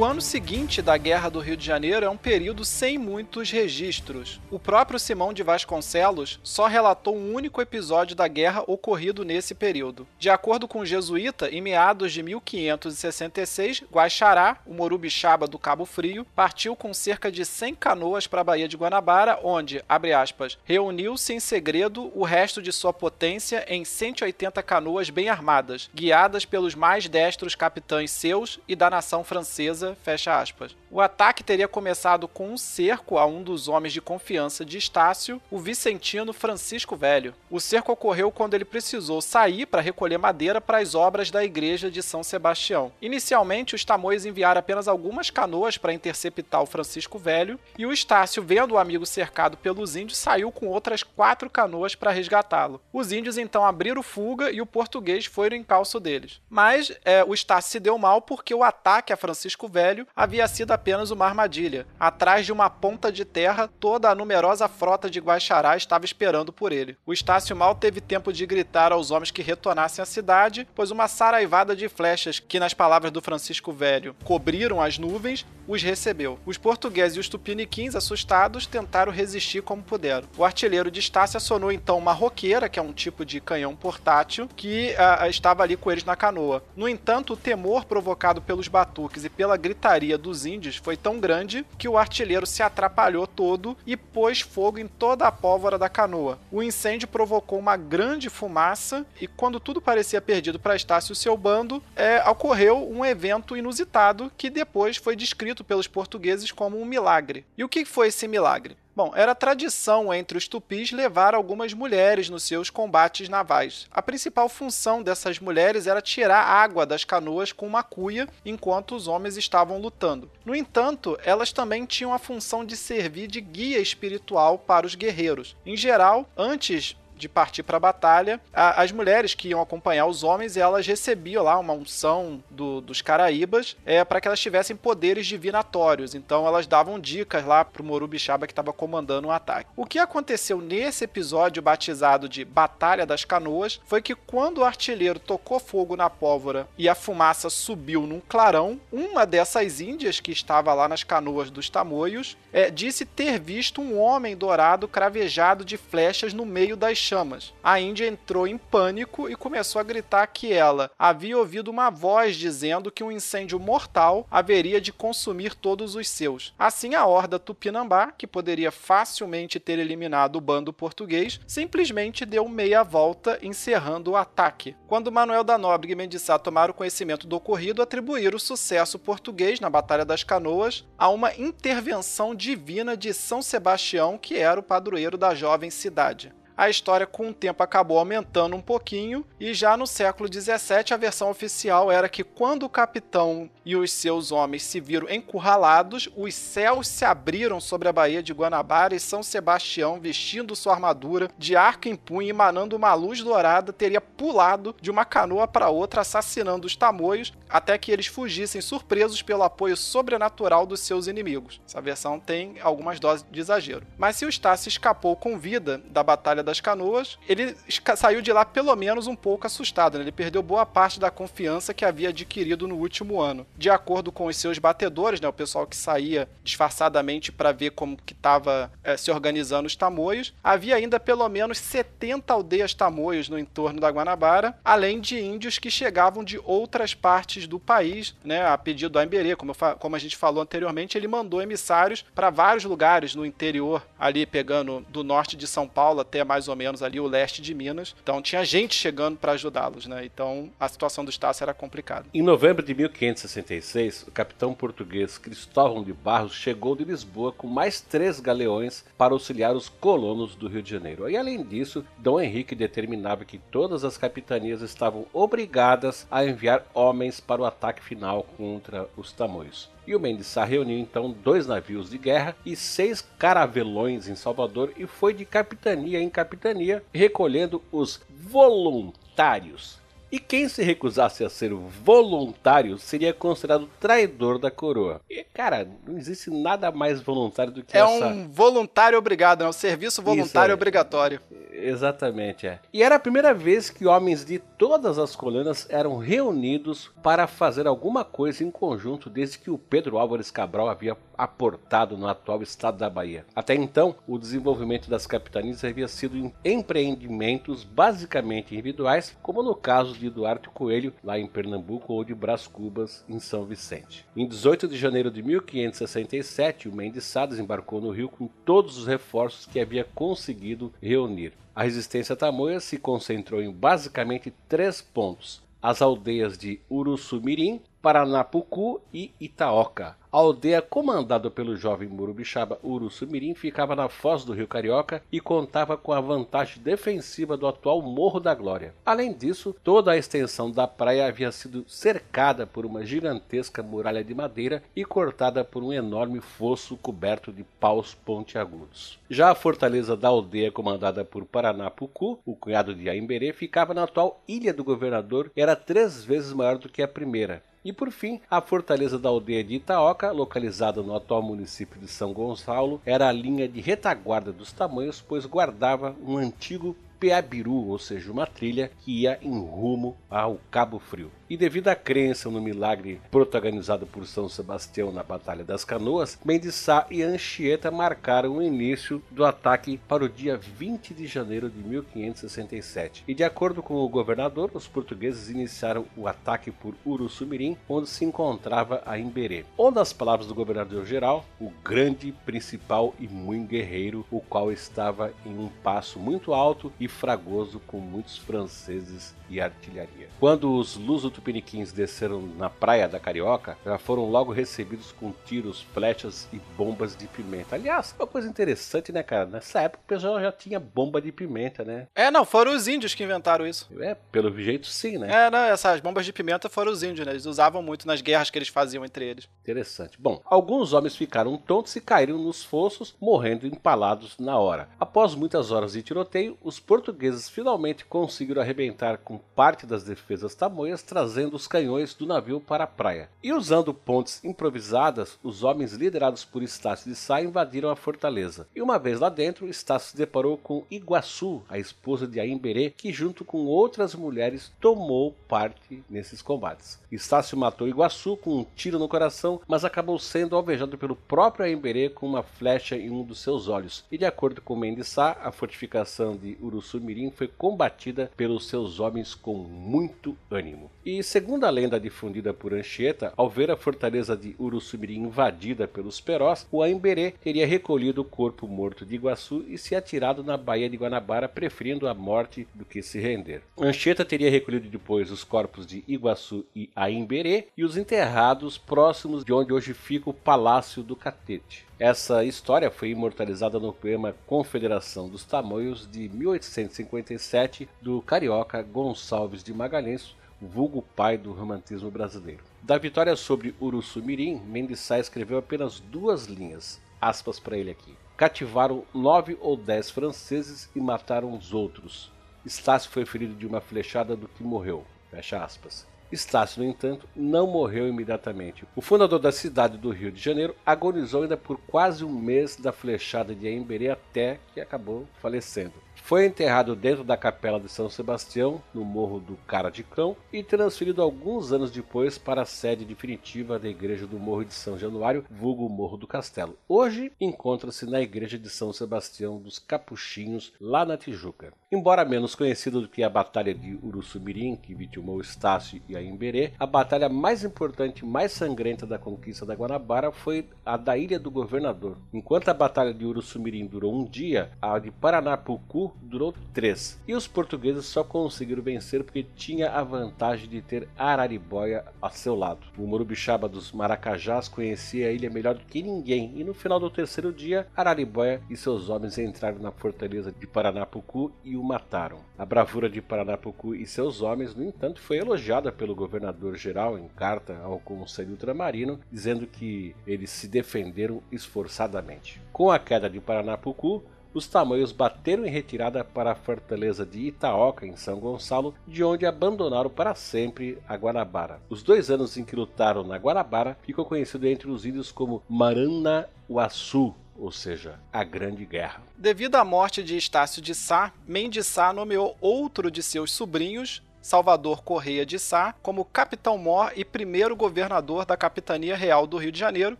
O 0.00 0.04
ano 0.06 0.22
seguinte 0.22 0.80
da 0.80 0.96
Guerra 0.96 1.28
do 1.28 1.40
Rio 1.40 1.58
de 1.58 1.66
Janeiro 1.66 2.06
é 2.06 2.08
um 2.08 2.16
período 2.16 2.64
sem 2.64 2.96
muitos 2.96 3.50
registros. 3.50 4.40
O 4.50 4.58
próprio 4.58 4.98
Simão 4.98 5.30
de 5.30 5.42
Vasconcelos 5.42 6.40
só 6.42 6.66
relatou 6.66 7.14
um 7.14 7.34
único 7.34 7.60
episódio 7.60 8.16
da 8.16 8.26
guerra 8.26 8.64
ocorrido 8.66 9.26
nesse 9.26 9.54
período. 9.54 10.08
De 10.18 10.30
acordo 10.30 10.66
com 10.66 10.78
o 10.80 10.86
jesuíta, 10.86 11.50
em 11.50 11.60
meados 11.60 12.14
de 12.14 12.22
1566, 12.22 13.82
Guaxará, 13.92 14.56
o 14.64 14.72
Morubixaba 14.72 15.46
do 15.46 15.58
Cabo 15.58 15.84
Frio, 15.84 16.26
partiu 16.34 16.74
com 16.74 16.94
cerca 16.94 17.30
de 17.30 17.44
100 17.44 17.74
canoas 17.74 18.26
para 18.26 18.40
a 18.40 18.44
Baía 18.44 18.66
de 18.66 18.78
Guanabara, 18.78 19.38
onde, 19.44 19.84
abre 19.86 20.14
aspas, 20.14 20.56
reuniu-se 20.64 21.34
em 21.34 21.40
segredo 21.40 22.10
o 22.14 22.24
resto 22.24 22.62
de 22.62 22.72
sua 22.72 22.94
potência 22.94 23.66
em 23.68 23.84
180 23.84 24.62
canoas 24.62 25.10
bem 25.10 25.28
armadas, 25.28 25.90
guiadas 25.94 26.46
pelos 26.46 26.74
mais 26.74 27.06
destros 27.06 27.54
capitães 27.54 28.10
seus 28.10 28.58
e 28.66 28.74
da 28.74 28.88
nação 28.88 29.22
francesa 29.22 29.89
fecha 29.96 30.40
aspas. 30.40 30.76
O 30.92 31.00
ataque 31.00 31.44
teria 31.44 31.68
começado 31.68 32.26
com 32.26 32.52
um 32.52 32.58
cerco 32.58 33.16
a 33.16 33.24
um 33.24 33.44
dos 33.44 33.68
homens 33.68 33.92
de 33.92 34.00
confiança 34.00 34.64
de 34.64 34.76
Estácio, 34.76 35.40
o 35.48 35.56
vicentino 35.56 36.32
Francisco 36.32 36.96
Velho. 36.96 37.32
O 37.48 37.60
cerco 37.60 37.92
ocorreu 37.92 38.32
quando 38.32 38.54
ele 38.54 38.64
precisou 38.64 39.22
sair 39.22 39.66
para 39.66 39.80
recolher 39.80 40.18
madeira 40.18 40.60
para 40.60 40.78
as 40.78 40.96
obras 40.96 41.30
da 41.30 41.44
igreja 41.44 41.88
de 41.88 42.02
São 42.02 42.24
Sebastião. 42.24 42.90
Inicialmente, 43.00 43.76
os 43.76 43.84
tamoios 43.84 44.26
enviaram 44.26 44.58
apenas 44.58 44.88
algumas 44.88 45.30
canoas 45.30 45.78
para 45.78 45.92
interceptar 45.92 46.60
o 46.60 46.66
Francisco 46.66 47.20
Velho, 47.20 47.56
e 47.78 47.86
o 47.86 47.92
Estácio, 47.92 48.42
vendo 48.42 48.72
o 48.72 48.78
amigo 48.78 49.06
cercado 49.06 49.56
pelos 49.56 49.94
índios, 49.94 50.18
saiu 50.18 50.50
com 50.50 50.66
outras 50.66 51.04
quatro 51.04 51.48
canoas 51.48 51.94
para 51.94 52.10
resgatá-lo. 52.10 52.80
Os 52.92 53.12
índios 53.12 53.38
então 53.38 53.64
abriram 53.64 54.02
fuga 54.02 54.50
e 54.50 54.60
o 54.60 54.66
português 54.66 55.26
foi 55.26 55.50
no 55.50 55.56
encalço 55.56 56.00
deles. 56.00 56.40
Mas 56.50 56.90
é, 57.04 57.22
o 57.22 57.32
Estácio 57.32 57.70
se 57.70 57.78
deu 57.78 57.96
mal 57.96 58.20
porque 58.20 58.52
o 58.52 58.64
ataque 58.64 59.12
a 59.12 59.16
Francisco 59.16 59.68
Velho 59.68 60.04
havia 60.16 60.48
sido 60.48 60.79
apenas 60.80 61.10
uma 61.10 61.26
armadilha. 61.26 61.86
Atrás 61.98 62.46
de 62.46 62.52
uma 62.52 62.70
ponta 62.70 63.12
de 63.12 63.22
terra, 63.22 63.68
toda 63.78 64.08
a 64.08 64.14
numerosa 64.14 64.66
frota 64.66 65.10
de 65.10 65.20
Guaxará 65.20 65.76
estava 65.76 66.06
esperando 66.06 66.52
por 66.52 66.72
ele. 66.72 66.96
O 67.04 67.12
Estácio 67.12 67.54
mal 67.54 67.74
teve 67.74 68.00
tempo 68.00 68.32
de 68.32 68.46
gritar 68.46 68.90
aos 68.92 69.10
homens 69.10 69.30
que 69.30 69.42
retornassem 69.42 70.02
à 70.02 70.06
cidade, 70.06 70.66
pois 70.74 70.90
uma 70.90 71.06
saraivada 71.06 71.76
de 71.76 71.86
flechas, 71.88 72.38
que 72.38 72.58
nas 72.58 72.72
palavras 72.72 73.12
do 73.12 73.20
Francisco 73.20 73.72
Velho 73.72 74.16
cobriram 74.24 74.80
as 74.80 74.96
nuvens, 74.96 75.44
os 75.68 75.82
recebeu. 75.82 76.38
Os 76.46 76.56
portugueses 76.56 77.16
e 77.16 77.20
os 77.20 77.28
tupiniquins, 77.28 77.94
assustados, 77.94 78.66
tentaram 78.66 79.12
resistir 79.12 79.62
como 79.62 79.82
puderam. 79.82 80.26
O 80.36 80.44
artilheiro 80.44 80.90
de 80.90 80.98
Estácio 81.00 81.36
acionou 81.36 81.70
então 81.70 81.98
uma 81.98 82.12
roqueira, 82.12 82.68
que 82.68 82.78
é 82.78 82.82
um 82.82 82.92
tipo 82.92 83.24
de 83.24 83.40
canhão 83.40 83.76
portátil, 83.76 84.48
que 84.56 84.94
uh, 84.94 85.28
estava 85.28 85.62
ali 85.62 85.76
com 85.76 85.92
eles 85.92 86.04
na 86.04 86.16
canoa. 86.16 86.62
No 86.74 86.88
entanto, 86.88 87.34
o 87.34 87.36
temor 87.36 87.84
provocado 87.84 88.40
pelos 88.40 88.66
batuques 88.66 89.24
e 89.24 89.30
pela 89.30 89.56
gritaria 89.56 90.16
dos 90.16 90.46
índios 90.46 90.69
foi 90.76 90.96
tão 90.96 91.18
grande 91.18 91.64
que 91.78 91.88
o 91.88 91.98
artilheiro 91.98 92.46
se 92.46 92.62
atrapalhou 92.62 93.26
todo 93.26 93.76
e 93.86 93.96
pôs 93.96 94.40
fogo 94.40 94.78
em 94.78 94.86
toda 94.86 95.26
a 95.26 95.32
pólvora 95.32 95.78
da 95.78 95.88
canoa. 95.88 96.38
O 96.50 96.62
incêndio 96.62 97.08
provocou 97.08 97.58
uma 97.58 97.76
grande 97.76 98.28
fumaça 98.28 99.06
e, 99.20 99.26
quando 99.26 99.60
tudo 99.60 99.80
parecia 99.80 100.20
perdido 100.20 100.58
para 100.58 100.76
Estácio 100.76 101.12
e 101.12 101.16
seu 101.16 101.36
bando, 101.36 101.82
é, 101.96 102.22
ocorreu 102.28 102.90
um 102.90 103.04
evento 103.04 103.56
inusitado 103.56 104.30
que 104.36 104.50
depois 104.50 104.96
foi 104.96 105.16
descrito 105.16 105.64
pelos 105.64 105.86
portugueses 105.86 106.50
como 106.52 106.80
um 106.80 106.84
milagre. 106.84 107.44
E 107.56 107.64
o 107.64 107.68
que 107.68 107.84
foi 107.84 108.08
esse 108.08 108.26
milagre? 108.26 108.76
Bom, 109.00 109.12
era 109.14 109.34
tradição 109.34 110.12
entre 110.12 110.36
os 110.36 110.46
tupis 110.46 110.92
levar 110.92 111.34
algumas 111.34 111.72
mulheres 111.72 112.28
nos 112.28 112.42
seus 112.42 112.68
combates 112.68 113.30
navais. 113.30 113.86
A 113.90 114.02
principal 114.02 114.46
função 114.46 115.02
dessas 115.02 115.38
mulheres 115.38 115.86
era 115.86 116.02
tirar 116.02 116.42
água 116.42 116.84
das 116.84 117.02
canoas 117.02 117.50
com 117.50 117.66
uma 117.66 117.82
cuia 117.82 118.28
enquanto 118.44 118.94
os 118.94 119.08
homens 119.08 119.38
estavam 119.38 119.78
lutando. 119.78 120.30
No 120.44 120.54
entanto, 120.54 121.18
elas 121.24 121.50
também 121.50 121.86
tinham 121.86 122.12
a 122.12 122.18
função 122.18 122.62
de 122.62 122.76
servir 122.76 123.26
de 123.26 123.40
guia 123.40 123.78
espiritual 123.78 124.58
para 124.58 124.86
os 124.86 124.94
guerreiros. 124.94 125.56
Em 125.64 125.78
geral, 125.78 126.28
antes 126.36 126.94
de 127.20 127.28
partir 127.28 127.62
para 127.62 127.76
a 127.76 127.80
batalha, 127.80 128.40
as 128.52 128.90
mulheres 128.90 129.34
que 129.34 129.48
iam 129.48 129.60
acompanhar 129.60 130.06
os 130.06 130.24
homens, 130.24 130.56
elas 130.56 130.86
recebiam 130.86 131.44
lá 131.44 131.58
uma 131.58 131.74
unção 131.74 132.42
do, 132.50 132.80
dos 132.80 133.02
caraíbas 133.02 133.76
é, 133.84 134.02
para 134.04 134.20
que 134.20 134.26
elas 134.26 134.40
tivessem 134.40 134.74
poderes 134.74 135.26
divinatórios. 135.26 136.14
Então 136.14 136.46
elas 136.46 136.66
davam 136.66 136.98
dicas 136.98 137.44
lá 137.44 137.64
pro 137.64 137.84
Morubixaba 137.84 138.46
que 138.46 138.52
estava 138.52 138.72
comandando 138.72 139.28
o 139.28 139.30
ataque. 139.30 139.68
O 139.76 139.84
que 139.84 139.98
aconteceu 139.98 140.60
nesse 140.60 141.04
episódio 141.04 141.62
batizado 141.62 142.28
de 142.28 142.44
Batalha 142.44 143.04
das 143.04 143.24
Canoas 143.24 143.80
foi 143.84 144.00
que 144.00 144.14
quando 144.14 144.58
o 144.58 144.64
artilheiro 144.64 145.18
tocou 145.18 145.60
fogo 145.60 145.96
na 145.96 146.08
pólvora 146.08 146.66
e 146.78 146.88
a 146.88 146.94
fumaça 146.94 147.50
subiu 147.50 148.06
num 148.06 148.20
clarão, 148.20 148.80
uma 148.90 149.26
dessas 149.26 149.80
índias 149.80 150.20
que 150.20 150.32
estava 150.32 150.72
lá 150.72 150.88
nas 150.88 151.04
canoas 151.04 151.50
dos 151.50 151.68
tamoios 151.68 152.36
é, 152.52 152.70
disse 152.70 153.04
ter 153.04 153.38
visto 153.38 153.80
um 153.80 153.98
homem 153.98 154.36
dourado 154.36 154.88
cravejado 154.88 155.64
de 155.64 155.76
flechas 155.76 156.32
no 156.32 156.46
meio 156.46 156.76
das 156.76 156.98
chamas. 157.10 157.52
A 157.62 157.80
Índia 157.80 158.06
entrou 158.06 158.46
em 158.46 158.56
pânico 158.56 159.28
e 159.28 159.34
começou 159.34 159.80
a 159.80 159.82
gritar 159.82 160.24
que 160.28 160.52
ela 160.52 160.92
havia 160.96 161.36
ouvido 161.36 161.68
uma 161.68 161.90
voz 161.90 162.36
dizendo 162.36 162.90
que 162.90 163.02
um 163.02 163.10
incêndio 163.10 163.58
mortal 163.58 164.28
haveria 164.30 164.80
de 164.80 164.92
consumir 164.92 165.54
todos 165.54 165.96
os 165.96 166.08
seus. 166.08 166.54
Assim, 166.56 166.94
a 166.94 167.04
horda 167.04 167.38
Tupinambá, 167.38 168.12
que 168.12 168.28
poderia 168.28 168.70
facilmente 168.70 169.58
ter 169.58 169.80
eliminado 169.80 170.36
o 170.36 170.40
bando 170.40 170.72
português, 170.72 171.40
simplesmente 171.48 172.24
deu 172.24 172.48
meia 172.48 172.84
volta, 172.84 173.40
encerrando 173.42 174.12
o 174.12 174.16
ataque. 174.16 174.76
Quando 174.86 175.10
Manuel 175.10 175.42
da 175.42 175.58
Nóbrega 175.58 175.94
e 175.94 175.96
Mendissá 175.96 176.38
tomaram 176.38 176.72
conhecimento 176.72 177.26
do 177.26 177.34
ocorrido, 177.34 177.82
atribuíram 177.82 178.36
o 178.36 178.40
sucesso 178.40 179.00
português 179.00 179.58
na 179.58 179.68
Batalha 179.68 180.04
das 180.04 180.22
Canoas 180.22 180.86
a 180.96 181.08
uma 181.08 181.34
intervenção 181.34 182.36
divina 182.36 182.96
de 182.96 183.12
São 183.12 183.42
Sebastião, 183.42 184.16
que 184.16 184.36
era 184.36 184.60
o 184.60 184.62
padroeiro 184.62 185.18
da 185.18 185.34
jovem 185.34 185.70
cidade 185.70 186.32
a 186.60 186.68
história 186.68 187.06
com 187.06 187.30
o 187.30 187.32
tempo 187.32 187.62
acabou 187.62 187.98
aumentando 187.98 188.54
um 188.54 188.60
pouquinho 188.60 189.24
e 189.40 189.54
já 189.54 189.78
no 189.78 189.86
século 189.86 190.30
XVII 190.30 190.92
a 190.92 190.96
versão 190.98 191.30
oficial 191.30 191.90
era 191.90 192.06
que 192.06 192.22
quando 192.22 192.64
o 192.64 192.68
capitão 192.68 193.48
e 193.64 193.74
os 193.74 193.90
seus 193.90 194.30
homens 194.30 194.64
se 194.64 194.78
viram 194.78 195.08
encurralados, 195.08 196.10
os 196.14 196.34
céus 196.34 196.86
se 196.86 197.02
abriram 197.02 197.60
sobre 197.60 197.88
a 197.88 197.92
Baía 197.92 198.22
de 198.22 198.34
Guanabara 198.34 198.94
e 198.94 199.00
São 199.00 199.22
Sebastião, 199.22 199.98
vestindo 199.98 200.54
sua 200.54 200.74
armadura 200.74 201.30
de 201.38 201.56
arco 201.56 201.88
em 201.88 201.96
punho, 201.96 202.28
emanando 202.28 202.76
uma 202.76 202.92
luz 202.92 203.22
dourada, 203.22 203.72
teria 203.72 204.00
pulado 204.00 204.76
de 204.82 204.90
uma 204.90 205.06
canoa 205.06 205.48
para 205.48 205.70
outra, 205.70 206.02
assassinando 206.02 206.66
os 206.66 206.76
tamoios, 206.76 207.32
até 207.48 207.78
que 207.78 207.90
eles 207.90 208.06
fugissem 208.06 208.60
surpresos 208.60 209.22
pelo 209.22 209.44
apoio 209.44 209.78
sobrenatural 209.78 210.66
dos 210.66 210.80
seus 210.80 211.06
inimigos. 211.06 211.58
Essa 211.66 211.80
versão 211.80 212.20
tem 212.20 212.56
algumas 212.60 213.00
doses 213.00 213.24
de 213.30 213.40
exagero. 213.40 213.86
Mas 213.96 214.16
se 214.16 214.26
o 214.26 214.28
Estácio 214.28 214.68
escapou 214.68 215.16
com 215.16 215.38
vida 215.38 215.78
da 215.86 216.02
Batalha 216.02 216.49
das 216.50 216.60
Canoas, 216.60 217.18
ele 217.28 217.56
saiu 217.96 218.20
de 218.20 218.32
lá 218.32 218.44
pelo 218.44 218.74
menos 218.74 219.06
um 219.06 219.16
pouco 219.16 219.46
assustado. 219.46 219.96
Né? 219.96 220.04
Ele 220.04 220.12
perdeu 220.12 220.42
boa 220.42 220.66
parte 220.66 220.98
da 220.98 221.10
confiança 221.10 221.72
que 221.72 221.84
havia 221.84 222.08
adquirido 222.08 222.66
no 222.66 222.76
último 222.76 223.20
ano. 223.20 223.46
De 223.56 223.70
acordo 223.70 224.10
com 224.10 224.26
os 224.26 224.36
seus 224.36 224.58
batedores, 224.58 225.20
né, 225.20 225.28
o 225.28 225.32
pessoal 225.32 225.66
que 225.66 225.76
saía 225.76 226.28
disfarçadamente 226.42 227.30
para 227.30 227.52
ver 227.52 227.70
como 227.70 227.96
que 227.96 228.12
estava 228.12 228.72
é, 228.82 228.96
se 228.96 229.10
organizando 229.10 229.66
os 229.66 229.76
tamoios, 229.76 230.34
havia 230.42 230.76
ainda 230.76 230.98
pelo 230.98 231.28
menos 231.28 231.58
70 231.58 232.32
aldeias 232.32 232.74
tamoios 232.74 233.28
no 233.28 233.38
entorno 233.38 233.80
da 233.80 233.90
Guanabara, 233.90 234.58
além 234.64 235.00
de 235.00 235.18
índios 235.20 235.58
que 235.58 235.70
chegavam 235.70 236.24
de 236.24 236.40
outras 236.44 236.94
partes 236.94 237.46
do 237.46 237.58
país, 237.58 238.14
né, 238.24 238.46
a 238.46 238.58
pedido 238.58 238.90
do 238.90 238.98
Aimberê, 238.98 239.36
como, 239.36 239.54
como 239.78 239.96
a 239.96 239.98
gente 239.98 240.16
falou 240.16 240.42
anteriormente, 240.42 240.98
ele 240.98 241.06
mandou 241.06 241.40
emissários 241.40 242.04
para 242.14 242.30
vários 242.30 242.64
lugares 242.64 243.14
no 243.14 243.24
interior, 243.24 243.86
ali 243.98 244.26
pegando 244.26 244.84
do 244.88 245.04
norte 245.04 245.36
de 245.36 245.46
São 245.46 245.68
Paulo 245.68 246.00
até 246.00 246.24
mais 246.30 246.46
ou 246.46 246.54
menos 246.54 246.80
ali 246.80 247.00
o 247.00 247.08
leste 247.08 247.42
de 247.42 247.52
Minas. 247.52 247.92
Então 248.00 248.22
tinha 248.22 248.44
gente 248.44 248.72
chegando 248.72 249.18
para 249.18 249.32
ajudá-los, 249.32 249.86
né? 249.86 250.04
Então 250.04 250.48
a 250.60 250.68
situação 250.68 251.04
do 251.04 251.10
Estácio 251.10 251.42
era 251.42 251.52
complicada. 251.52 252.06
Em 252.14 252.22
novembro 252.22 252.64
de 252.64 252.72
1566, 252.72 254.04
o 254.06 254.12
capitão 254.12 254.54
português 254.54 255.18
Cristóvão 255.18 255.82
de 255.82 255.92
Barros 255.92 256.32
chegou 256.32 256.76
de 256.76 256.84
Lisboa 256.84 257.32
com 257.32 257.48
mais 257.48 257.80
três 257.80 258.20
galeões 258.20 258.84
para 258.96 259.12
auxiliar 259.12 259.56
os 259.56 259.68
colonos 259.68 260.36
do 260.36 260.46
Rio 260.46 260.62
de 260.62 260.70
Janeiro. 260.70 261.10
E 261.10 261.16
além 261.16 261.42
disso, 261.42 261.84
Dom 261.98 262.20
Henrique 262.20 262.54
determinava 262.54 263.24
que 263.24 263.38
todas 263.38 263.82
as 263.82 263.98
capitanias 263.98 264.62
estavam 264.62 265.06
obrigadas 265.12 266.06
a 266.08 266.24
enviar 266.24 266.64
homens 266.72 267.18
para 267.18 267.42
o 267.42 267.44
ataque 267.44 267.82
final 267.82 268.22
contra 268.36 268.88
os 268.96 269.10
tamoios 269.10 269.68
e 269.90 269.96
o 269.96 270.00
Mendes 270.00 270.28
Sá 270.28 270.44
reuniu 270.44 270.78
então 270.78 271.10
dois 271.10 271.46
navios 271.46 271.90
de 271.90 271.98
guerra 271.98 272.36
e 272.46 272.54
seis 272.54 273.04
caravelões 273.18 274.08
em 274.08 274.14
Salvador 274.14 274.72
e 274.76 274.86
foi 274.86 275.12
de 275.12 275.24
capitania 275.24 276.00
em 276.00 276.08
capitania 276.08 276.82
recolhendo 276.94 277.60
os 277.72 278.00
voluntários 278.08 279.80
e 280.12 280.18
quem 280.18 280.48
se 280.48 280.62
recusasse 280.62 281.24
a 281.24 281.30
ser 281.30 281.52
voluntário 281.52 282.78
seria 282.78 283.14
considerado 283.14 283.70
traidor 283.78 284.40
da 284.40 284.50
coroa. 284.50 285.00
E, 285.08 285.24
cara, 285.32 285.68
não 285.86 285.96
existe 285.96 286.30
nada 286.30 286.72
mais 286.72 287.00
voluntário 287.00 287.52
do 287.52 287.62
que 287.62 287.76
é 287.76 287.80
essa... 287.80 288.06
É 288.06 288.08
um 288.08 288.28
voluntário 288.28 288.98
obrigado, 288.98 289.42
né? 289.42 289.48
Um 289.48 289.52
serviço 289.52 290.02
voluntário 290.02 290.50
é. 290.50 290.54
obrigatório. 290.54 291.20
Exatamente, 291.62 292.46
é. 292.46 292.58
E 292.72 292.82
era 292.82 292.96
a 292.96 293.00
primeira 293.00 293.34
vez 293.34 293.70
que 293.70 293.86
homens 293.86 294.24
de 294.24 294.38
todas 294.38 294.98
as 294.98 295.14
colunas 295.14 295.66
eram 295.70 295.98
reunidos 295.98 296.90
para 297.02 297.26
fazer 297.26 297.66
alguma 297.66 298.04
coisa 298.04 298.44
em 298.44 298.50
conjunto 298.50 299.10
desde 299.10 299.38
que 299.38 299.50
o 299.50 299.58
Pedro 299.58 299.98
Álvares 299.98 300.30
Cabral 300.30 300.68
havia 300.68 300.96
aportado 301.22 301.96
no 301.96 302.08
atual 302.08 302.42
estado 302.42 302.78
da 302.78 302.88
Bahia. 302.88 303.26
Até 303.34 303.54
então, 303.54 303.94
o 304.06 304.18
desenvolvimento 304.18 304.88
das 304.88 305.06
capitanias 305.06 305.62
havia 305.62 305.86
sido 305.86 306.16
em 306.16 306.32
empreendimentos 306.44 307.62
basicamente 307.62 308.54
individuais, 308.54 309.16
como 309.22 309.42
no 309.42 309.54
caso 309.54 309.92
de 309.98 310.08
Duarte 310.08 310.48
Coelho, 310.48 310.94
lá 311.04 311.18
em 311.18 311.26
Pernambuco, 311.26 311.92
ou 311.92 312.04
de 312.04 312.14
Brás 312.14 312.46
Cubas, 312.46 313.04
em 313.08 313.18
São 313.18 313.44
Vicente. 313.44 314.06
Em 314.16 314.26
18 314.26 314.66
de 314.66 314.78
janeiro 314.78 315.10
de 315.10 315.22
1567, 315.22 316.68
o 316.68 316.74
Mendes 316.74 317.04
Sá 317.04 317.26
desembarcou 317.26 317.80
no 317.80 317.90
Rio 317.90 318.08
com 318.08 318.26
todos 318.26 318.78
os 318.78 318.86
reforços 318.86 319.44
que 319.44 319.60
havia 319.60 319.84
conseguido 319.84 320.72
reunir. 320.80 321.32
A 321.54 321.64
resistência 321.64 322.16
tamoia 322.16 322.60
se 322.60 322.78
concentrou 322.78 323.42
em 323.42 323.52
basicamente 323.52 324.32
três 324.48 324.80
pontos: 324.80 325.42
as 325.60 325.82
aldeias 325.82 326.38
de 326.38 326.60
Uruçumirim, 326.70 327.60
Paranapucu 327.82 328.78
e 328.92 329.10
Itaoca, 329.18 329.96
a 330.12 330.18
aldeia 330.18 330.60
comandada 330.60 331.30
pelo 331.30 331.56
jovem 331.56 331.88
Murubixaba 331.88 332.58
Uruçumirim 332.62 333.32
ficava 333.34 333.74
na 333.74 333.88
foz 333.88 334.22
do 334.22 334.34
rio 334.34 334.46
Carioca 334.46 335.02
e 335.10 335.18
contava 335.18 335.78
com 335.78 335.92
a 335.92 336.00
vantagem 336.00 336.62
defensiva 336.62 337.38
do 337.38 337.46
atual 337.46 337.80
Morro 337.80 338.20
da 338.20 338.34
Glória. 338.34 338.74
Além 338.84 339.14
disso, 339.14 339.54
toda 339.64 339.92
a 339.92 339.96
extensão 339.96 340.50
da 340.50 340.66
praia 340.66 341.06
havia 341.06 341.32
sido 341.32 341.64
cercada 341.66 342.46
por 342.46 342.66
uma 342.66 342.84
gigantesca 342.84 343.62
muralha 343.62 344.04
de 344.04 344.12
madeira 344.14 344.62
e 344.76 344.84
cortada 344.84 345.42
por 345.42 345.62
um 345.62 345.72
enorme 345.72 346.20
fosso 346.20 346.76
coberto 346.76 347.32
de 347.32 347.44
paus 347.44 347.94
pontiagudos. 347.94 348.98
Já 349.08 349.30
a 349.30 349.34
fortaleza 349.34 349.96
da 349.96 350.08
aldeia 350.08 350.52
comandada 350.52 351.02
por 351.02 351.24
Paranapucu, 351.24 352.18
o 352.26 352.34
cunhado 352.34 352.74
de 352.74 352.90
Aimberê, 352.90 353.32
ficava 353.32 353.72
na 353.72 353.84
atual 353.84 354.20
Ilha 354.28 354.52
do 354.52 354.64
Governador 354.64 355.30
e 355.34 355.40
era 355.40 355.56
três 355.56 356.04
vezes 356.04 356.32
maior 356.34 356.58
do 356.58 356.68
que 356.68 356.82
a 356.82 356.88
primeira. 356.88 357.42
E 357.62 357.74
por 357.74 357.90
fim, 357.90 358.20
a 358.30 358.40
fortaleza 358.40 358.98
da 358.98 359.10
aldeia 359.10 359.44
de 359.44 359.56
Itaoca, 359.56 360.10
localizada 360.12 360.82
no 360.82 360.96
atual 360.96 361.20
município 361.20 361.78
de 361.78 361.86
São 361.88 362.10
Gonçalo, 362.12 362.80
era 362.86 363.06
a 363.06 363.12
linha 363.12 363.46
de 363.46 363.60
retaguarda 363.60 364.32
dos 364.32 364.50
tamanhos, 364.50 365.04
pois 365.06 365.26
guardava 365.26 365.94
um 366.02 366.16
antigo 366.16 366.74
Peabiru, 366.98 367.68
ou 367.68 367.78
seja, 367.78 368.10
uma 368.10 368.26
trilha 368.26 368.70
que 368.80 369.02
ia 369.02 369.18
em 369.20 369.38
rumo 369.38 369.94
ao 370.08 370.38
Cabo 370.50 370.78
Frio. 370.78 371.10
E 371.30 371.36
devido 371.36 371.68
à 371.68 371.76
crença 371.76 372.28
no 372.28 372.40
milagre 372.40 373.00
protagonizado 373.08 373.86
por 373.86 374.04
São 374.04 374.28
Sebastião 374.28 374.90
na 374.90 375.04
Batalha 375.04 375.44
das 375.44 375.64
Canoas, 375.64 376.18
Mendissá 376.24 376.88
e 376.90 377.04
Anchieta 377.04 377.70
marcaram 377.70 378.38
o 378.38 378.42
início 378.42 379.00
do 379.12 379.24
ataque 379.24 379.78
para 379.86 380.04
o 380.04 380.08
dia 380.08 380.36
20 380.36 380.92
de 380.92 381.06
janeiro 381.06 381.48
de 381.48 381.62
1567. 381.62 383.04
E 383.06 383.14
de 383.14 383.22
acordo 383.22 383.62
com 383.62 383.74
o 383.74 383.88
governador, 383.88 384.50
os 384.54 384.66
portugueses 384.66 385.30
iniciaram 385.30 385.86
o 385.96 386.08
ataque 386.08 386.50
por 386.50 386.74
Uruçumirim, 386.84 387.56
onde 387.68 387.88
se 387.88 388.04
encontrava 388.04 388.82
a 388.84 388.98
Imberê. 388.98 389.44
Ou 389.56 389.70
nas 389.70 389.92
palavras 389.92 390.26
do 390.26 390.34
governador-geral, 390.34 391.24
o 391.40 391.52
grande, 391.62 392.12
principal 392.26 392.92
e 392.98 393.06
muito 393.06 393.50
guerreiro, 393.50 394.04
o 394.10 394.20
qual 394.20 394.50
estava 394.50 395.14
em 395.24 395.38
um 395.38 395.48
passo 395.62 396.00
muito 396.00 396.34
alto 396.34 396.72
e 396.80 396.88
fragoso 396.88 397.60
com 397.68 397.78
muitos 397.78 398.18
franceses 398.18 399.14
e 399.30 399.40
artilharia. 399.40 400.08
Quando 400.18 400.52
os 400.52 400.76
luso-tupiniquins 400.76 401.72
desceram 401.72 402.20
na 402.36 402.50
praia 402.50 402.88
da 402.88 402.98
Carioca, 402.98 403.56
já 403.64 403.78
foram 403.78 404.10
logo 404.10 404.32
recebidos 404.32 404.92
com 404.92 405.12
tiros, 405.24 405.62
flechas 405.72 406.28
e 406.32 406.40
bombas 406.58 406.96
de 406.96 407.06
pimenta. 407.06 407.54
Aliás, 407.54 407.94
uma 407.98 408.06
coisa 408.06 408.28
interessante, 408.28 408.92
né, 408.92 409.02
cara? 409.02 409.26
Nessa 409.26 409.62
época 409.62 409.82
o 409.84 409.88
pessoal 409.88 410.20
já 410.20 410.32
tinha 410.32 410.58
bomba 410.58 411.00
de 411.00 411.12
pimenta, 411.12 411.64
né? 411.64 411.86
É, 411.94 412.10
não, 412.10 412.24
foram 412.24 412.54
os 412.54 412.66
índios 412.66 412.94
que 412.94 413.04
inventaram 413.04 413.46
isso. 413.46 413.70
É, 413.78 413.94
pelo 413.94 414.36
jeito 414.40 414.66
sim, 414.66 414.98
né? 414.98 415.26
É, 415.26 415.30
não, 415.30 415.38
essas 415.38 415.80
bombas 415.80 416.04
de 416.04 416.12
pimenta 416.12 416.48
foram 416.48 416.72
os 416.72 416.82
índios, 416.82 417.06
né? 417.06 417.12
Eles 417.12 417.26
usavam 417.26 417.62
muito 417.62 417.86
nas 417.86 418.02
guerras 418.02 418.30
que 418.30 418.38
eles 418.38 418.48
faziam 418.48 418.84
entre 418.84 419.04
eles. 419.04 419.28
Interessante. 419.42 419.96
Bom, 419.98 420.20
alguns 420.24 420.72
homens 420.72 420.96
ficaram 420.96 421.36
tontos 421.36 421.74
e 421.76 421.80
caíram 421.80 422.18
nos 422.18 422.42
fossos, 422.42 422.96
morrendo 423.00 423.46
empalados 423.46 424.16
na 424.18 424.38
hora. 424.38 424.68
Após 424.78 425.14
muitas 425.14 425.50
horas 425.50 425.72
de 425.72 425.82
tiroteio, 425.82 426.36
os 426.42 426.58
portugueses 426.58 427.28
finalmente 427.28 427.84
conseguiram 427.84 428.42
arrebentar 428.42 428.98
com 428.98 429.19
parte 429.34 429.66
das 429.66 429.84
defesas 429.84 430.34
tamoias, 430.34 430.82
trazendo 430.82 431.36
os 431.36 431.46
canhões 431.46 431.94
do 431.94 432.06
navio 432.06 432.40
para 432.40 432.64
a 432.64 432.66
praia. 432.66 433.08
E 433.22 433.32
usando 433.32 433.74
pontes 433.74 434.22
improvisadas, 434.24 435.18
os 435.22 435.42
homens 435.42 435.72
liderados 435.72 436.24
por 436.24 436.42
Estácio 436.42 436.90
de 436.90 436.96
Sá 436.96 437.22
invadiram 437.22 437.70
a 437.70 437.76
fortaleza. 437.76 438.46
E 438.54 438.62
uma 438.62 438.78
vez 438.78 439.00
lá 439.00 439.08
dentro, 439.08 439.48
Estácio 439.48 439.90
se 439.90 439.96
deparou 439.96 440.36
com 440.36 440.64
Iguaçu, 440.70 441.42
a 441.48 441.58
esposa 441.58 442.06
de 442.06 442.20
Aimberê, 442.20 442.70
que 442.70 442.92
junto 442.92 443.24
com 443.24 443.46
outras 443.46 443.94
mulheres 443.94 444.52
tomou 444.60 445.14
parte 445.28 445.82
nesses 445.88 446.22
combates. 446.22 446.78
Estácio 446.90 447.36
matou 447.36 447.68
Iguaçu 447.68 448.16
com 448.16 448.38
um 448.38 448.46
tiro 448.56 448.78
no 448.78 448.88
coração, 448.88 449.40
mas 449.46 449.64
acabou 449.64 449.98
sendo 449.98 450.36
alvejado 450.36 450.76
pelo 450.76 450.96
próprio 450.96 451.44
Aimberê 451.44 451.88
com 451.88 452.06
uma 452.06 452.22
flecha 452.22 452.76
em 452.76 452.90
um 452.90 453.02
dos 453.02 453.20
seus 453.20 453.48
olhos. 453.48 453.84
E 453.90 453.98
de 453.98 454.04
acordo 454.04 454.40
com 454.40 454.56
Mendes 454.56 454.88
Sá, 454.88 455.16
a 455.22 455.32
fortificação 455.32 456.16
de 456.16 456.36
Uruçumirim 456.40 457.10
foi 457.10 457.28
combatida 457.28 458.10
pelos 458.16 458.48
seus 458.48 458.80
homens 458.80 459.09
com 459.14 459.34
muito 459.34 460.16
ânimo. 460.30 460.70
E 460.84 461.02
segundo 461.02 461.44
a 461.44 461.50
lenda 461.50 461.78
difundida 461.78 462.32
por 462.32 462.52
Anchieta, 462.52 463.12
ao 463.16 463.28
ver 463.28 463.50
a 463.50 463.56
fortaleza 463.56 464.16
de 464.16 464.34
Uruçumirim 464.38 465.02
invadida 465.02 465.68
pelos 465.68 466.00
Perós, 466.00 466.46
o 466.50 466.62
Aimberê 466.62 467.12
teria 467.12 467.46
recolhido 467.46 468.00
o 468.00 468.04
corpo 468.04 468.46
morto 468.46 468.84
de 468.84 468.94
Iguaçu 468.94 469.44
e 469.48 469.58
se 469.58 469.74
atirado 469.74 470.24
na 470.24 470.36
Baía 470.36 470.68
de 470.68 470.76
Guanabara, 470.76 471.28
preferindo 471.28 471.88
a 471.88 471.94
morte 471.94 472.46
do 472.54 472.64
que 472.64 472.82
se 472.82 472.98
render. 472.98 473.42
Anchieta 473.58 474.04
teria 474.04 474.30
recolhido 474.30 474.68
depois 474.68 475.10
os 475.10 475.24
corpos 475.24 475.66
de 475.66 475.84
Iguaçu 475.86 476.44
e 476.54 476.70
Aimberê 476.74 477.48
e 477.56 477.64
os 477.64 477.76
enterrados 477.76 478.56
próximos 478.58 479.24
de 479.24 479.32
onde 479.32 479.52
hoje 479.52 479.74
fica 479.74 480.10
o 480.10 480.14
Palácio 480.14 480.82
do 480.82 480.96
Catete. 480.96 481.69
Essa 481.80 482.22
história 482.22 482.70
foi 482.70 482.90
imortalizada 482.90 483.58
no 483.58 483.72
poema 483.72 484.14
Confederação 484.26 485.08
dos 485.08 485.24
Tamoios 485.24 485.90
de 485.90 486.10
1857 486.10 487.66
do 487.80 488.02
carioca 488.02 488.60
Gonçalves 488.60 489.42
de 489.42 489.54
Magalhães, 489.54 490.14
vulgo 490.42 490.82
pai 490.94 491.16
do 491.16 491.32
romantismo 491.32 491.90
brasileiro. 491.90 492.44
Da 492.62 492.76
vitória 492.76 493.16
sobre 493.16 493.54
Uruçumirim, 493.58 494.42
Mendes 494.44 494.78
Sá 494.78 494.98
escreveu 494.98 495.38
apenas 495.38 495.80
duas 495.80 496.26
linhas, 496.26 496.78
aspas 497.00 497.40
para 497.40 497.56
ele 497.56 497.70
aqui. 497.70 497.96
Cativaram 498.14 498.84
nove 498.92 499.38
ou 499.40 499.56
dez 499.56 499.90
franceses 499.90 500.68
e 500.76 500.80
mataram 500.80 501.34
os 501.34 501.54
outros. 501.54 502.12
Estácio 502.44 502.90
foi 502.90 503.06
ferido 503.06 503.34
de 503.34 503.46
uma 503.46 503.62
flechada 503.62 504.14
do 504.14 504.28
que 504.28 504.44
morreu. 504.44 504.84
Fecha 505.10 505.42
aspas. 505.42 505.86
Estácio, 506.12 506.62
no 506.62 506.68
entanto, 506.68 507.08
não 507.14 507.46
morreu 507.46 507.86
imediatamente. 507.86 508.64
O 508.74 508.80
fundador 508.80 509.18
da 509.18 509.30
cidade 509.30 509.78
do 509.78 509.90
Rio 509.90 510.10
de 510.10 510.20
Janeiro 510.20 510.56
agonizou 510.66 511.22
ainda 511.22 511.36
por 511.36 511.58
quase 511.68 512.04
um 512.04 512.12
mês 512.12 512.56
da 512.56 512.72
flechada 512.72 513.34
de 513.34 513.48
Emberê 513.48 513.90
até 513.90 514.38
que 514.52 514.60
acabou 514.60 515.06
falecendo. 515.20 515.74
Foi 516.10 516.26
enterrado 516.26 516.74
dentro 516.74 517.04
da 517.04 517.16
capela 517.16 517.60
de 517.60 517.68
São 517.68 517.88
Sebastião, 517.88 518.60
no 518.74 518.84
Morro 518.84 519.20
do 519.20 519.36
Cara 519.46 519.70
de 519.70 519.84
Cão, 519.84 520.16
e 520.32 520.42
transferido 520.42 521.00
alguns 521.00 521.52
anos 521.52 521.70
depois 521.70 522.18
para 522.18 522.42
a 522.42 522.44
sede 522.44 522.84
definitiva 522.84 523.60
da 523.60 523.68
Igreja 523.68 524.08
do 524.08 524.18
Morro 524.18 524.44
de 524.44 524.52
São 524.52 524.76
Januário, 524.76 525.24
vulgo 525.30 525.68
Morro 525.68 525.96
do 525.96 526.08
Castelo. 526.08 526.58
Hoje 526.68 527.12
encontra-se 527.20 527.86
na 527.86 528.00
Igreja 528.00 528.36
de 528.36 528.50
São 528.50 528.72
Sebastião 528.72 529.40
dos 529.40 529.60
Capuchinhos, 529.60 530.52
lá 530.60 530.84
na 530.84 530.96
Tijuca. 530.96 531.52
Embora 531.70 532.04
menos 532.04 532.34
conhecida 532.34 532.80
do 532.80 532.88
que 532.88 533.04
a 533.04 533.08
Batalha 533.08 533.54
de 533.54 533.78
Uruçumirim, 533.80 534.56
que 534.56 534.74
vitimou 534.74 535.20
Estácio 535.20 535.80
e 535.88 535.94
a 535.94 536.02
Imberê, 536.02 536.52
a 536.58 536.66
batalha 536.66 537.08
mais 537.08 537.44
importante 537.44 538.00
e 538.00 538.04
mais 538.04 538.32
sangrenta 538.32 538.84
da 538.84 538.98
conquista 538.98 539.46
da 539.46 539.54
Guanabara 539.54 540.10
foi 540.10 540.48
a 540.66 540.76
da 540.76 540.98
Ilha 540.98 541.20
do 541.20 541.30
Governador. 541.30 541.96
Enquanto 542.12 542.48
a 542.48 542.54
Batalha 542.54 542.92
de 542.92 543.06
Uruçumirim 543.06 543.68
durou 543.68 543.94
um 543.94 544.04
dia, 544.04 544.50
a 544.60 544.76
de 544.80 544.90
Paranapucu 544.90 545.94
durou 546.02 546.34
três. 546.52 547.00
E 547.06 547.14
os 547.14 547.26
portugueses 547.26 547.86
só 547.86 548.02
conseguiram 548.02 548.62
vencer 548.62 549.04
porque 549.04 549.26
tinha 549.36 549.70
a 549.70 549.82
vantagem 549.82 550.48
de 550.48 550.60
ter 550.60 550.88
Araribóia 550.96 551.84
a 552.00 552.10
seu 552.10 552.34
lado. 552.34 552.66
O 552.76 552.86
Morubixaba 552.86 553.48
dos 553.48 553.72
Maracajás 553.72 554.48
conhecia 554.48 555.08
a 555.08 555.12
ilha 555.12 555.30
melhor 555.30 555.54
do 555.54 555.64
que 555.64 555.82
ninguém, 555.82 556.32
e 556.36 556.44
no 556.44 556.54
final 556.54 556.80
do 556.80 556.90
terceiro 556.90 557.32
dia, 557.32 557.66
Araribóia 557.76 558.40
e 558.48 558.56
seus 558.56 558.88
homens 558.88 559.18
entraram 559.18 559.58
na 559.58 559.70
fortaleza 559.70 560.32
de 560.32 560.46
Paranapucu 560.46 561.32
e 561.44 561.56
o 561.56 561.62
mataram. 561.62 562.18
A 562.38 562.44
bravura 562.44 562.88
de 562.88 563.00
Paranapucu 563.00 563.74
e 563.74 563.86
seus 563.86 564.22
homens, 564.22 564.54
no 564.54 564.64
entanto, 564.64 565.00
foi 565.00 565.18
elogiada 565.18 565.70
pelo 565.70 565.94
governador-geral 565.94 566.98
em 566.98 567.08
carta 567.08 567.58
ao 567.62 567.78
Conselho 567.78 568.30
Ultramarino, 568.30 569.00
dizendo 569.10 569.46
que 569.46 569.94
eles 570.06 570.30
se 570.30 570.48
defenderam 570.48 571.22
esforçadamente. 571.30 572.40
Com 572.52 572.70
a 572.70 572.78
queda 572.78 573.08
de 573.08 573.20
Paranapucu, 573.20 574.02
os 574.32 574.46
tamoios 574.46 574.92
bateram 574.92 575.44
em 575.44 575.50
retirada 575.50 576.04
para 576.04 576.32
a 576.32 576.34
fortaleza 576.34 577.04
de 577.04 577.20
Itaoca, 577.20 577.86
em 577.86 577.96
São 577.96 578.18
Gonçalo, 578.18 578.74
de 578.86 579.02
onde 579.02 579.26
abandonaram 579.26 579.90
para 579.90 580.14
sempre 580.14 580.78
a 580.88 580.96
Guanabara. 580.96 581.60
Os 581.68 581.82
dois 581.82 582.10
anos 582.10 582.36
em 582.36 582.44
que 582.44 582.56
lutaram 582.56 583.02
na 583.02 583.16
Guanabara 583.16 583.76
ficou 583.82 584.04
conhecido 584.04 584.46
entre 584.46 584.70
os 584.70 584.84
índios 584.84 585.10
como 585.10 585.42
Maranauaçu, 585.48 587.14
ou 587.36 587.50
seja, 587.50 587.98
a 588.12 588.22
Grande 588.22 588.64
Guerra. 588.66 589.02
Devido 589.16 589.56
à 589.56 589.64
morte 589.64 590.02
de 590.02 590.16
Estácio 590.16 590.60
de 590.60 590.74
Sá, 590.74 591.12
Mendes 591.26 591.66
Sá 591.66 591.92
nomeou 591.92 592.36
outro 592.40 592.90
de 592.90 593.02
seus 593.02 593.32
sobrinhos, 593.32 594.02
Salvador 594.22 594.82
Correia 594.82 595.24
de 595.24 595.38
Sá 595.38 595.74
como 595.82 596.04
capitão-mor 596.04 596.92
e 596.96 597.04
primeiro 597.04 597.56
governador 597.56 598.24
da 598.24 598.36
Capitania 598.36 598.96
Real 598.96 599.26
do 599.26 599.36
Rio 599.36 599.52
de 599.52 599.58
Janeiro, 599.58 599.96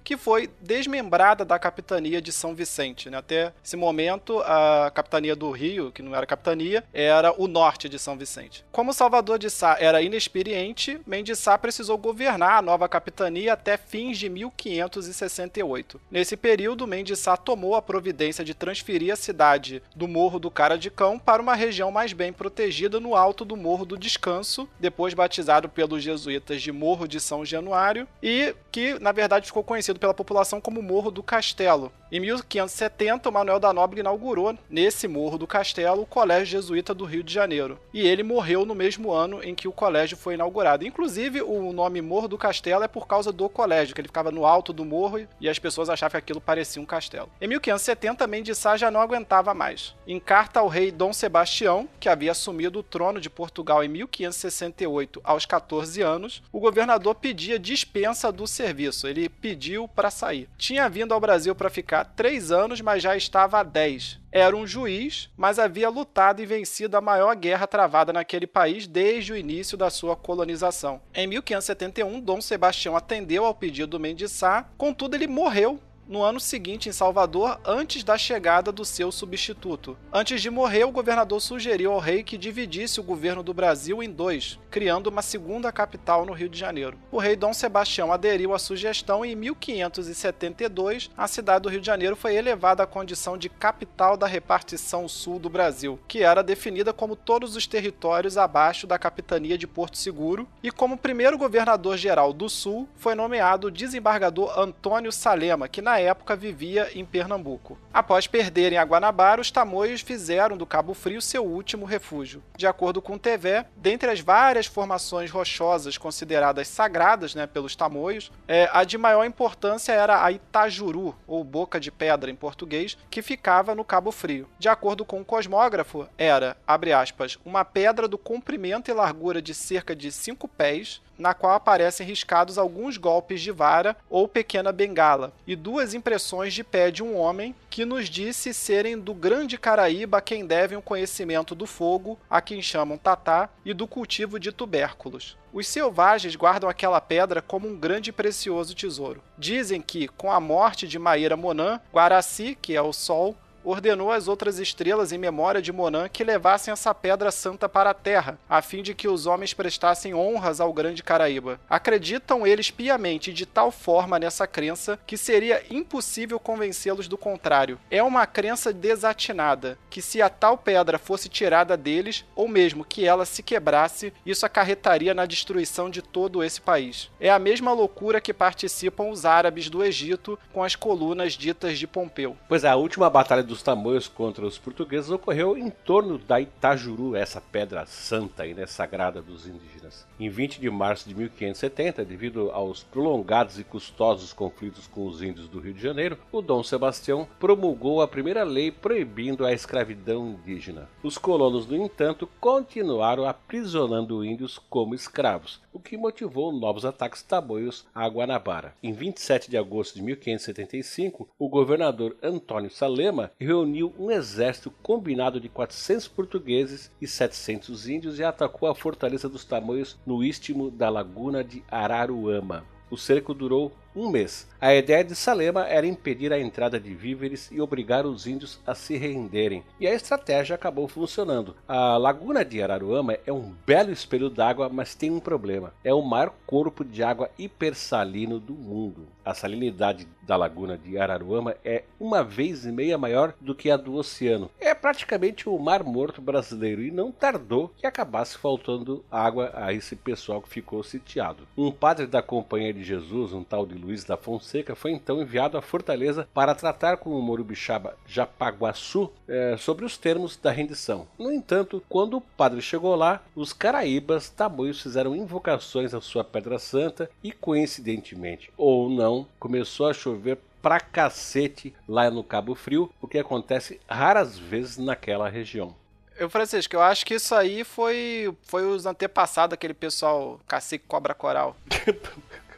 que 0.03 0.17
foi 0.17 0.51
desmembrada 0.61 1.45
da 1.45 1.59
Capitania 1.59 2.21
de 2.21 2.33
São 2.33 2.55
Vicente. 2.55 3.09
Né? 3.11 3.19
Até 3.19 3.53
esse 3.65 3.77
momento, 3.77 4.41
a 4.41 4.91
Capitania 4.95 5.35
do 5.35 5.51
Rio, 5.51 5.91
que 5.93 6.03
não 6.03 6.15
era 6.15 6.27
capitania, 6.27 6.85
era 6.93 7.33
o 7.41 7.47
norte 7.47 7.89
de 7.89 7.99
São 7.99 8.17
Vicente. 8.17 8.65
Como 8.73 8.93
Salvador 8.93 9.39
de 9.39 9.49
Sá 9.51 9.77
era 9.81 10.03
inexperiente, 10.03 11.01
Mendes 11.07 11.39
Sá 11.39 11.57
precisou 11.57 11.97
governar 11.97 12.59
a 12.59 12.63
nova 12.63 12.89
capitania 12.89 13.53
até 13.53 13.77
fins 13.77 14.19
de 14.19 14.29
1568. 14.29 16.01
Nesse 16.11 16.37
período, 16.37 16.87
Mendes 16.87 17.19
Sá 17.19 17.37
tomou 17.37 17.75
a 17.75 17.83
providência 17.83 18.45
de 18.45 18.55
transferir 18.55 19.13
a 19.13 19.17
cidade 19.17 19.83
do 19.95 20.07
Morro 20.09 20.39
do 20.39 20.51
Cara 20.51 20.77
de 20.77 20.91
Cão 20.91 21.19
para 21.19 21.43
uma 21.43 21.55
região 21.55 21.91
mais 21.91 22.13
bem 22.13 22.33
protegida 22.33 23.01
no 23.01 23.15
alto 23.15 23.45
do 23.45 23.57
Morro 23.57 23.85
do 23.85 23.97
Descanso, 24.11 24.69
depois 24.81 25.15
batizado 25.15 25.69
pelos 25.69 26.03
jesuítas 26.03 26.61
de 26.61 26.73
Morro 26.73 27.07
de 27.07 27.21
São 27.21 27.45
Januário, 27.45 28.09
e 28.21 28.55
que 28.71 28.99
na 28.99 29.13
verdade 29.13 29.47
ficou 29.47 29.63
conhecido 29.63 29.99
pela 29.99 30.15
população 30.15 30.61
como 30.61 30.83
Morro 30.83 31.11
do 31.11 31.23
Castelo. 31.23 31.93
Em 32.13 32.19
1570, 32.19 33.29
o 33.29 33.33
Manuel 33.33 33.61
da 33.61 33.73
Nobre 33.73 34.01
inaugurou, 34.01 34.59
nesse 34.69 35.07
Morro 35.07 35.39
do 35.39 35.47
Castelo, 35.47 36.03
o 36.03 36.07
Colégio 36.07 36.47
Jesuíta 36.47 36.93
do 36.93 37.05
Rio 37.05 37.23
de 37.23 37.33
Janeiro. 37.33 37.79
E 37.95 38.01
ele 38.01 38.25
morreu 38.25 38.67
no 38.67 38.75
mesmo 38.75 39.13
ano 39.13 39.45
em 39.45 39.55
que 39.55 39.69
o 39.69 39.73
colégio 39.73 40.17
foi 40.17 40.35
inaugurado. 40.35 40.85
Inclusive, 40.85 41.41
o 41.41 41.73
nome 41.73 42.03
Morro 42.03 42.27
do 42.27 42.37
Castelo 42.37 42.83
é 42.83 42.89
por 42.89 43.07
causa 43.07 43.31
do 43.31 43.49
colégio, 43.49 43.95
que 43.95 44.01
ele 44.01 44.09
ficava 44.09 44.33
no 44.33 44.45
alto 44.45 44.73
do 44.73 44.85
morro 44.85 45.25
e 45.41 45.49
as 45.49 45.59
pessoas 45.59 45.89
achavam 45.89 46.11
que 46.11 46.17
aquilo 46.17 46.41
parecia 46.41 46.83
um 46.83 46.87
castelo. 46.87 47.31
Em 47.41 47.47
1570, 47.47 48.27
Mendes 48.27 48.59
Sá 48.59 48.77
já 48.77 48.91
não 48.91 49.01
aguentava 49.01 49.55
mais. 49.55 49.95
Em 50.07 50.19
carta 50.19 50.59
ao 50.59 50.67
rei 50.67 50.91
Dom 50.91 51.13
Sebastião, 51.13 51.89
que 52.01 52.09
havia 52.09 52.33
assumido 52.33 52.81
o 52.81 52.83
trono 52.83 53.21
de 53.21 53.31
Portugal 53.31 53.85
em 53.85 53.89
1568 53.89 55.21
aos 55.23 55.47
14 55.47 56.03
anos, 56.03 56.43
o 56.53 56.59
governador 56.59 57.15
pedia 57.15 57.59
dispensa 57.59 58.33
do 58.33 58.49
serviço. 58.61 59.09
Ele 59.09 59.29
pediu 59.29 59.89
para 59.89 60.11
sair. 60.11 60.49
Tinha 60.59 60.89
vindo 60.89 61.15
ao 61.15 61.21
Brasil 61.21 61.55
para 61.55 61.71
ficar 61.71 62.05
três 62.05 62.53
anos, 62.53 62.81
mas 62.81 63.03
já 63.03 63.17
estava 63.17 63.59
há 63.59 63.63
dez. 63.63 64.19
Era 64.31 64.57
um 64.57 64.67
juiz, 64.67 65.29
mas 65.37 65.59
havia 65.59 65.89
lutado 65.89 66.41
e 66.41 66.47
vencido 66.47 66.97
a 66.97 67.01
maior 67.01 67.35
guerra 67.35 67.67
travada 67.67 68.13
naquele 68.13 68.47
país 68.47 68.87
desde 68.87 69.33
o 69.33 69.37
início 69.37 69.77
da 69.77 69.91
sua 69.91 70.15
colonização. 70.15 71.01
Em 71.15 71.27
1571, 71.27 72.21
Dom 72.21 72.41
Sebastião 72.41 72.97
atendeu 72.97 73.45
ao 73.45 73.55
pedido 73.55 73.91
do 73.91 74.01
Mendes 74.01 74.31
Sá, 74.31 74.69
contudo 74.77 75.17
ele 75.17 75.27
morreu 75.27 75.81
no 76.11 76.25
ano 76.25 76.41
seguinte 76.41 76.89
em 76.89 76.93
Salvador, 76.93 77.61
antes 77.65 78.03
da 78.03 78.19
chegada 78.19 78.73
do 78.73 78.85
seu 78.85 79.13
substituto. 79.13 79.97
Antes 80.13 80.43
de 80.43 80.51
morrer, 80.51 80.83
o 80.83 80.91
governador 80.91 81.41
sugeriu 81.41 81.93
ao 81.93 82.01
rei 82.01 82.25
que 82.25 82.37
dividisse 82.37 82.99
o 82.99 83.05
governo 83.05 83.45
do 83.45 83.55
Brasil 83.55 84.03
em 84.03 84.11
dois, 84.11 84.59
criando 84.69 85.07
uma 85.07 85.23
segunda 85.23 85.71
capital 85.71 86.27
no 86.27 86.33
Rio 86.33 86.49
de 86.49 86.59
Janeiro. 86.59 86.99
O 87.13 87.19
rei 87.19 87.37
Dom 87.37 87.53
Sebastião 87.53 88.13
aderiu 88.13 88.53
à 88.53 88.59
sugestão 88.59 89.25
e 89.25 89.33
em 89.33 89.37
1572 89.37 91.11
a 91.17 91.29
cidade 91.29 91.63
do 91.63 91.69
Rio 91.69 91.81
de 91.81 91.87
Janeiro 91.87 92.17
foi 92.17 92.35
elevada 92.35 92.83
à 92.83 92.87
condição 92.89 93.39
de 93.39 93.49
capital 93.49 94.17
da 94.17 94.27
repartição 94.27 95.07
sul 95.07 95.39
do 95.39 95.49
Brasil, 95.49 96.01
que 96.09 96.25
era 96.25 96.43
definida 96.43 96.93
como 96.93 97.15
todos 97.15 97.55
os 97.55 97.69
territórios 97.69 98.37
abaixo 98.37 98.85
da 98.85 98.99
capitania 98.99 99.57
de 99.57 99.69
Porto 99.69 99.97
Seguro, 99.97 100.49
e 100.61 100.73
como 100.73 100.99
primeiro 100.99 101.39
governador 101.39 101.97
geral 101.97 102.33
do 102.33 102.49
sul 102.49 102.89
foi 102.97 103.15
nomeado 103.15 103.69
o 103.69 103.71
desembargador 103.71 104.59
Antônio 104.59 105.13
Salema, 105.13 105.69
que 105.69 105.81
na 105.81 106.00
época 106.01 106.35
vivia 106.35 106.91
em 106.95 107.05
Pernambuco. 107.05 107.79
Após 107.93 108.27
perderem 108.27 108.79
a 108.79 108.85
Guanabara, 108.85 109.41
os 109.41 109.51
tamoios 109.51 110.01
fizeram 110.01 110.57
do 110.57 110.67
Cabo 110.67 110.95
Frio 110.95 111.21
seu 111.21 111.45
último 111.45 111.85
refúgio. 111.85 112.43
De 112.57 112.67
acordo 112.67 113.03
com 113.03 113.15
o 113.15 113.19
TV, 113.19 113.65
dentre 113.77 114.11
as 114.11 114.21
várias 114.21 114.67
formações 114.67 115.31
rochosas 115.31 115.99
consideradas 115.99 116.69
sagradas 116.69 117.35
né, 117.35 117.47
pelos 117.47 117.77
tamoios, 117.77 118.33
é, 118.49 118.69
a 118.73 118.85
de 118.85 118.97
maior 118.97 119.25
importância 119.25 119.93
era 119.93 120.25
a 120.25 120.33
Itajuru, 120.33 121.15
ou 121.27 121.45
Boca 121.45 121.79
de 121.79 121.91
Pedra 121.91 122.31
em 122.31 122.35
português, 122.35 122.97
que 123.11 123.23
ficava 123.23 123.75
no 123.75 123.85
Cabo 123.85 124.11
Frio. 124.11 124.49
De 124.59 124.69
acordo 124.69 125.05
com 125.05 125.21
o 125.21 125.25
cosmógrafo, 125.25 126.09
era, 126.17 126.57
abre 126.67 126.93
aspas, 126.93 127.39
uma 127.45 127.65
pedra 127.65 128.09
do 128.09 128.19
comprimento 128.19 128.91
e 128.91 128.95
largura 128.95 129.43
de 129.43 129.55
cerca 129.55 129.95
de 129.95 130.11
5 130.11 130.49
pés, 130.49 131.01
na 131.21 131.35
qual 131.35 131.53
aparecem 131.53 132.07
riscados 132.07 132.57
alguns 132.57 132.97
golpes 132.97 133.41
de 133.43 133.53
vara 133.53 133.97
ou 134.09 134.27
pequena 134.27 134.73
bengala, 134.73 135.33
e 135.47 135.55
duas 135.55 135.93
impressões 135.93 136.55
de 136.55 136.65
pé 136.65 136.91
de 136.91 137.03
um 137.03 137.17
homem 137.17 137.55
que 137.69 137.85
nos 137.85 138.09
disse 138.09 138.55
serem 138.55 138.99
do 138.99 139.13
grande 139.13 139.59
Caraíba 139.59 140.19
a 140.19 140.21
quem 140.23 140.47
devem 140.47 140.79
o 140.79 140.83
conhecimento 140.83 141.55
do 141.55 141.67
fogo, 141.67 142.19
a 142.29 142.41
quem 142.41 142.63
chamam 142.63 142.97
tatá, 142.97 143.51
e 143.65 143.75
do 143.75 143.87
cultivo 143.87 144.41
de 144.41 144.51
tubérculos. 144.51 145.37
Os 145.53 145.67
selvagens 145.67 146.37
guardam 146.37 146.71
aquela 146.71 147.01
pedra 147.01 147.43
como 147.43 147.69
um 147.69 147.77
grande 147.77 148.11
e 148.11 148.13
precioso 148.13 148.75
tesouro. 148.75 149.23
Dizem 149.37 149.83
que, 149.83 150.09
com 150.09 150.31
a 150.33 150.41
morte 150.41 150.87
de 150.87 150.99
Maíra 150.99 151.37
Monan, 151.37 151.81
Guaraci, 151.93 152.57
que 152.61 152.75
é 152.75 152.81
o 152.81 152.93
sol, 152.93 153.37
ordenou 153.65 154.11
às 154.11 154.29
outras 154.29 154.59
estrelas 154.59 155.13
em 155.13 155.19
memória 155.19 155.63
de 155.63 155.73
Monan 155.73 156.09
que 156.09 156.25
levassem 156.25 156.73
essa 156.73 156.95
pedra 156.95 157.31
santa 157.31 157.69
para 157.69 157.91
a 157.91 157.95
terra, 157.95 158.39
a 158.49 158.63
fim 158.63 158.83
de 158.83 158.95
que 158.95 159.09
os 159.09 159.27
homens 159.27 159.55
prestassem 159.55 160.15
honras 160.15 160.61
ao 160.61 160.73
grande 160.73 161.03
Caraíba. 161.03 161.61
Acreditam 161.69 162.47
eles 162.47 162.71
piamente 162.71 163.33
de 163.33 163.47
tal 163.47 163.71
forma 163.71 164.19
nessa 164.19 164.47
crença 164.47 164.99
que 165.07 165.17
seria 165.17 165.63
impossível 165.71 166.39
convencê-los 166.39 167.09
do 167.09 167.19
contrário. 167.19 167.79
É 167.91 168.03
uma 168.03 168.27
crença 168.27 168.73
desatinada, 168.73 169.79
que 169.89 170.03
se 170.03 170.23
a 170.23 170.29
tal 170.29 170.57
pedra 170.57 170.99
fosse 170.99 171.29
tirada 171.29 171.77
deles, 171.77 172.25
ou 172.35 172.49
mesmo 172.49 172.85
que 172.85 173.07
ela 173.07 173.25
se 173.25 173.43
quebrasse, 173.43 174.13
isso 174.25 174.47
acarretaria 174.47 175.15
na 175.15 175.27
destruição 175.27 175.91
de 175.91 176.03
todo 176.03 176.43
esse 176.43 176.61
país. 176.61 177.11
É 177.21 177.31
a 177.31 177.39
mesma 177.39 177.73
loucura 177.73 178.21
que 178.21 178.33
participam 178.33 179.11
os 179.11 179.25
árabes 179.25 179.69
do 179.69 179.85
Egito 179.85 180.39
com 180.53 180.63
as 180.63 180.77
colunas 180.77 181.35
ditas 181.35 181.79
de 181.79 181.87
Pompeu. 181.87 182.37
Pois 182.49 182.65
é, 182.65 182.69
a 182.69 182.77
última 182.77 183.11
batalha 183.11 183.43
dos 183.51 183.63
tamoios 183.63 184.07
contra 184.07 184.47
os 184.47 184.57
portugueses 184.59 185.11
ocorreu 185.11 185.59
em 185.59 185.69
torno 185.71 186.19
da 186.19 186.41
Itajuru, 186.41 187.17
essa 187.17 187.41
pedra 187.41 187.85
santa 187.85 188.47
e 188.47 188.55
né, 188.55 188.65
sagrada 188.65 189.21
dos 189.21 189.45
indígenas. 189.45 190.07
Em 190.21 190.29
20 190.29 190.61
de 190.61 190.71
março 190.71 191.09
de 191.09 191.17
1570, 191.17 192.05
devido 192.05 192.53
aos 192.53 192.85
prolongados 192.85 193.59
e 193.59 193.65
custosos 193.65 194.33
conflitos 194.33 194.87
com 194.87 195.05
os 195.05 195.21
índios 195.21 195.49
do 195.49 195.59
Rio 195.59 195.75
de 195.75 195.83
Janeiro, 195.83 196.17
o 196.31 196.41
Dom 196.41 196.63
Sebastião 196.63 197.27
promulgou 197.41 198.01
a 198.01 198.07
primeira 198.07 198.45
lei 198.45 198.71
proibindo 198.71 199.45
a 199.45 199.53
escravidão 199.53 200.29
indígena. 200.29 200.89
Os 201.03 201.19
colonos, 201.19 201.67
no 201.67 201.77
entanto, 201.77 202.29
continuaram 202.41 203.27
aprisionando 203.27 204.25
índios 204.25 204.59
como 204.59 204.95
escravos, 204.95 205.61
o 205.73 205.81
que 205.81 205.97
motivou 205.97 206.53
novos 206.53 206.85
ataques 206.85 207.23
tamoios 207.23 207.85
à 207.93 208.07
Guanabara. 208.07 208.75
Em 208.81 208.93
27 208.93 209.51
de 209.51 209.57
agosto 209.57 209.97
de 209.97 210.03
1575, 210.03 211.29
o 211.37 211.49
governador 211.49 212.17
Antônio 212.23 212.71
Salema 212.71 213.33
reuniu 213.41 213.95
um 213.99 214.11
exército 214.11 214.71
combinado 214.83 215.41
de 215.41 215.49
400 215.49 216.07
portugueses 216.09 216.93
e 217.01 217.07
700 217.07 217.89
índios 217.89 218.19
e 218.19 218.25
atacou 218.25 218.69
a 218.69 218.75
fortaleza 218.75 219.31
dos 219.31 219.47
tamoios 219.47 219.99
no 220.05 220.23
istmo 220.23 220.71
da 220.71 220.91
Laguna 220.91 221.43
de 221.43 221.65
Araruama. 221.71 222.67
O 222.91 222.99
cerco 222.99 223.33
durou 223.33 223.73
um 223.95 224.11
mês. 224.11 224.49
A 224.61 224.75
ideia 224.75 225.03
de 225.03 225.15
Salema 225.15 225.67
era 225.67 225.87
impedir 225.87 226.33
a 226.33 226.39
entrada 226.39 226.79
de 226.79 226.95
víveres 226.95 227.51
e 227.51 227.61
obrigar 227.61 228.05
os 228.05 228.27
índios 228.27 228.61
a 228.67 228.75
se 228.75 228.97
renderem, 228.97 229.65
e 229.81 229.87
a 229.87 229.95
estratégia 229.95 230.55
acabou 230.55 230.87
funcionando. 230.87 231.57
A 231.67 231.97
Laguna 231.97 232.45
de 232.45 232.63
Araruama 232.63 233.17
é 233.27 233.33
um 233.33 233.55
belo 233.67 233.91
espelho 233.91 234.29
d'água, 234.29 234.69
mas 234.69 234.95
tem 234.95 235.11
um 235.11 235.21
problema: 235.21 235.73
é 235.83 235.95
o 235.95 236.03
maior 236.03 236.35
corpo 236.47 236.85
de 236.85 237.03
água 237.03 237.31
hipersalino 237.39 238.39
do 238.39 238.53
mundo. 238.53 239.07
A 239.25 239.35
salinidade 239.35 240.07
da 240.23 240.37
Laguna 240.37 240.77
de 240.77 240.99
Araruama 240.99 241.57
é 241.65 241.85
uma 241.99 242.23
vez 242.23 242.65
e 242.65 242.73
meia 242.73 242.99
maior 242.99 243.35
do 243.41 243.55
que 243.55 243.71
a 243.71 243.77
do 243.77 243.95
oceano. 243.95 244.51
É 244.61 244.75
praticamente 244.75 245.49
o 245.49 245.59
Mar 245.59 245.83
Morto 245.83 246.21
brasileiro 246.21 246.83
e 246.83 246.91
não 246.91 247.11
tardou 247.11 247.71
que 247.77 247.87
acabasse 247.87 248.37
faltando 248.37 249.05
água 249.11 249.51
a 249.55 249.73
esse 249.73 249.97
pessoal 249.97 250.41
que 250.41 250.49
ficou 250.49 250.83
sitiado. 250.83 251.47
Um 251.57 251.71
padre 251.71 252.07
da 252.07 252.23
Companhia 252.23 252.73
de 252.73 252.85
Jesus, 252.85 253.33
um 253.33 253.43
tal 253.43 253.67
de 253.67 253.80
Luiz 253.81 254.05
da 254.05 254.17
Fonseca, 254.17 254.75
foi 254.75 254.93
então 254.93 255.21
enviado 255.21 255.57
à 255.57 255.63
fortaleza 255.63 256.29
para 256.35 256.55
tratar 256.55 256.99
com 256.99 257.11
o 257.11 257.23
Morubixaba 257.23 257.97
Japaguaçu 258.07 259.11
é, 259.27 259.57
sobre 259.57 259.85
os 259.85 259.97
termos 259.97 260.37
da 260.37 260.51
rendição. 260.51 261.07
No 261.19 261.33
entanto, 261.33 261.83
quando 261.89 262.19
o 262.19 262.21
padre 262.21 262.61
chegou 262.61 262.95
lá, 262.95 263.23
os 263.35 263.53
caraíbas 263.53 264.29
tamoios 264.29 264.81
fizeram 264.81 265.17
invocações 265.17 265.95
à 265.95 266.01
sua 266.01 266.23
Pedra 266.23 266.59
Santa 266.59 267.11
e, 267.23 267.33
coincidentemente 267.33 268.53
ou 268.57 268.89
não, 268.89 269.27
começou 269.39 269.89
a 269.89 269.95
chover 269.95 270.39
pra 270.61 270.79
cacete 270.79 271.75
lá 271.89 272.11
no 272.11 272.23
Cabo 272.23 272.55
Frio, 272.55 272.91
o 273.01 273.09
que 273.09 273.19
acontece 273.19 273.81
raras 273.89 274.39
vezes 274.39 274.77
naquela 274.77 275.29
região. 275.29 275.75
Eu, 276.19 276.29
Francisco, 276.29 276.77
eu 276.77 276.83
acho 276.83 277.07
que 277.07 277.15
isso 277.15 277.35
aí 277.35 277.65
foi, 277.65 278.31
foi 278.43 278.67
os 278.67 278.85
antepassados, 278.85 279.55
aquele 279.55 279.73
pessoal 279.73 280.39
cacique 280.47 280.85
cobra 280.87 281.15
coral. 281.15 281.57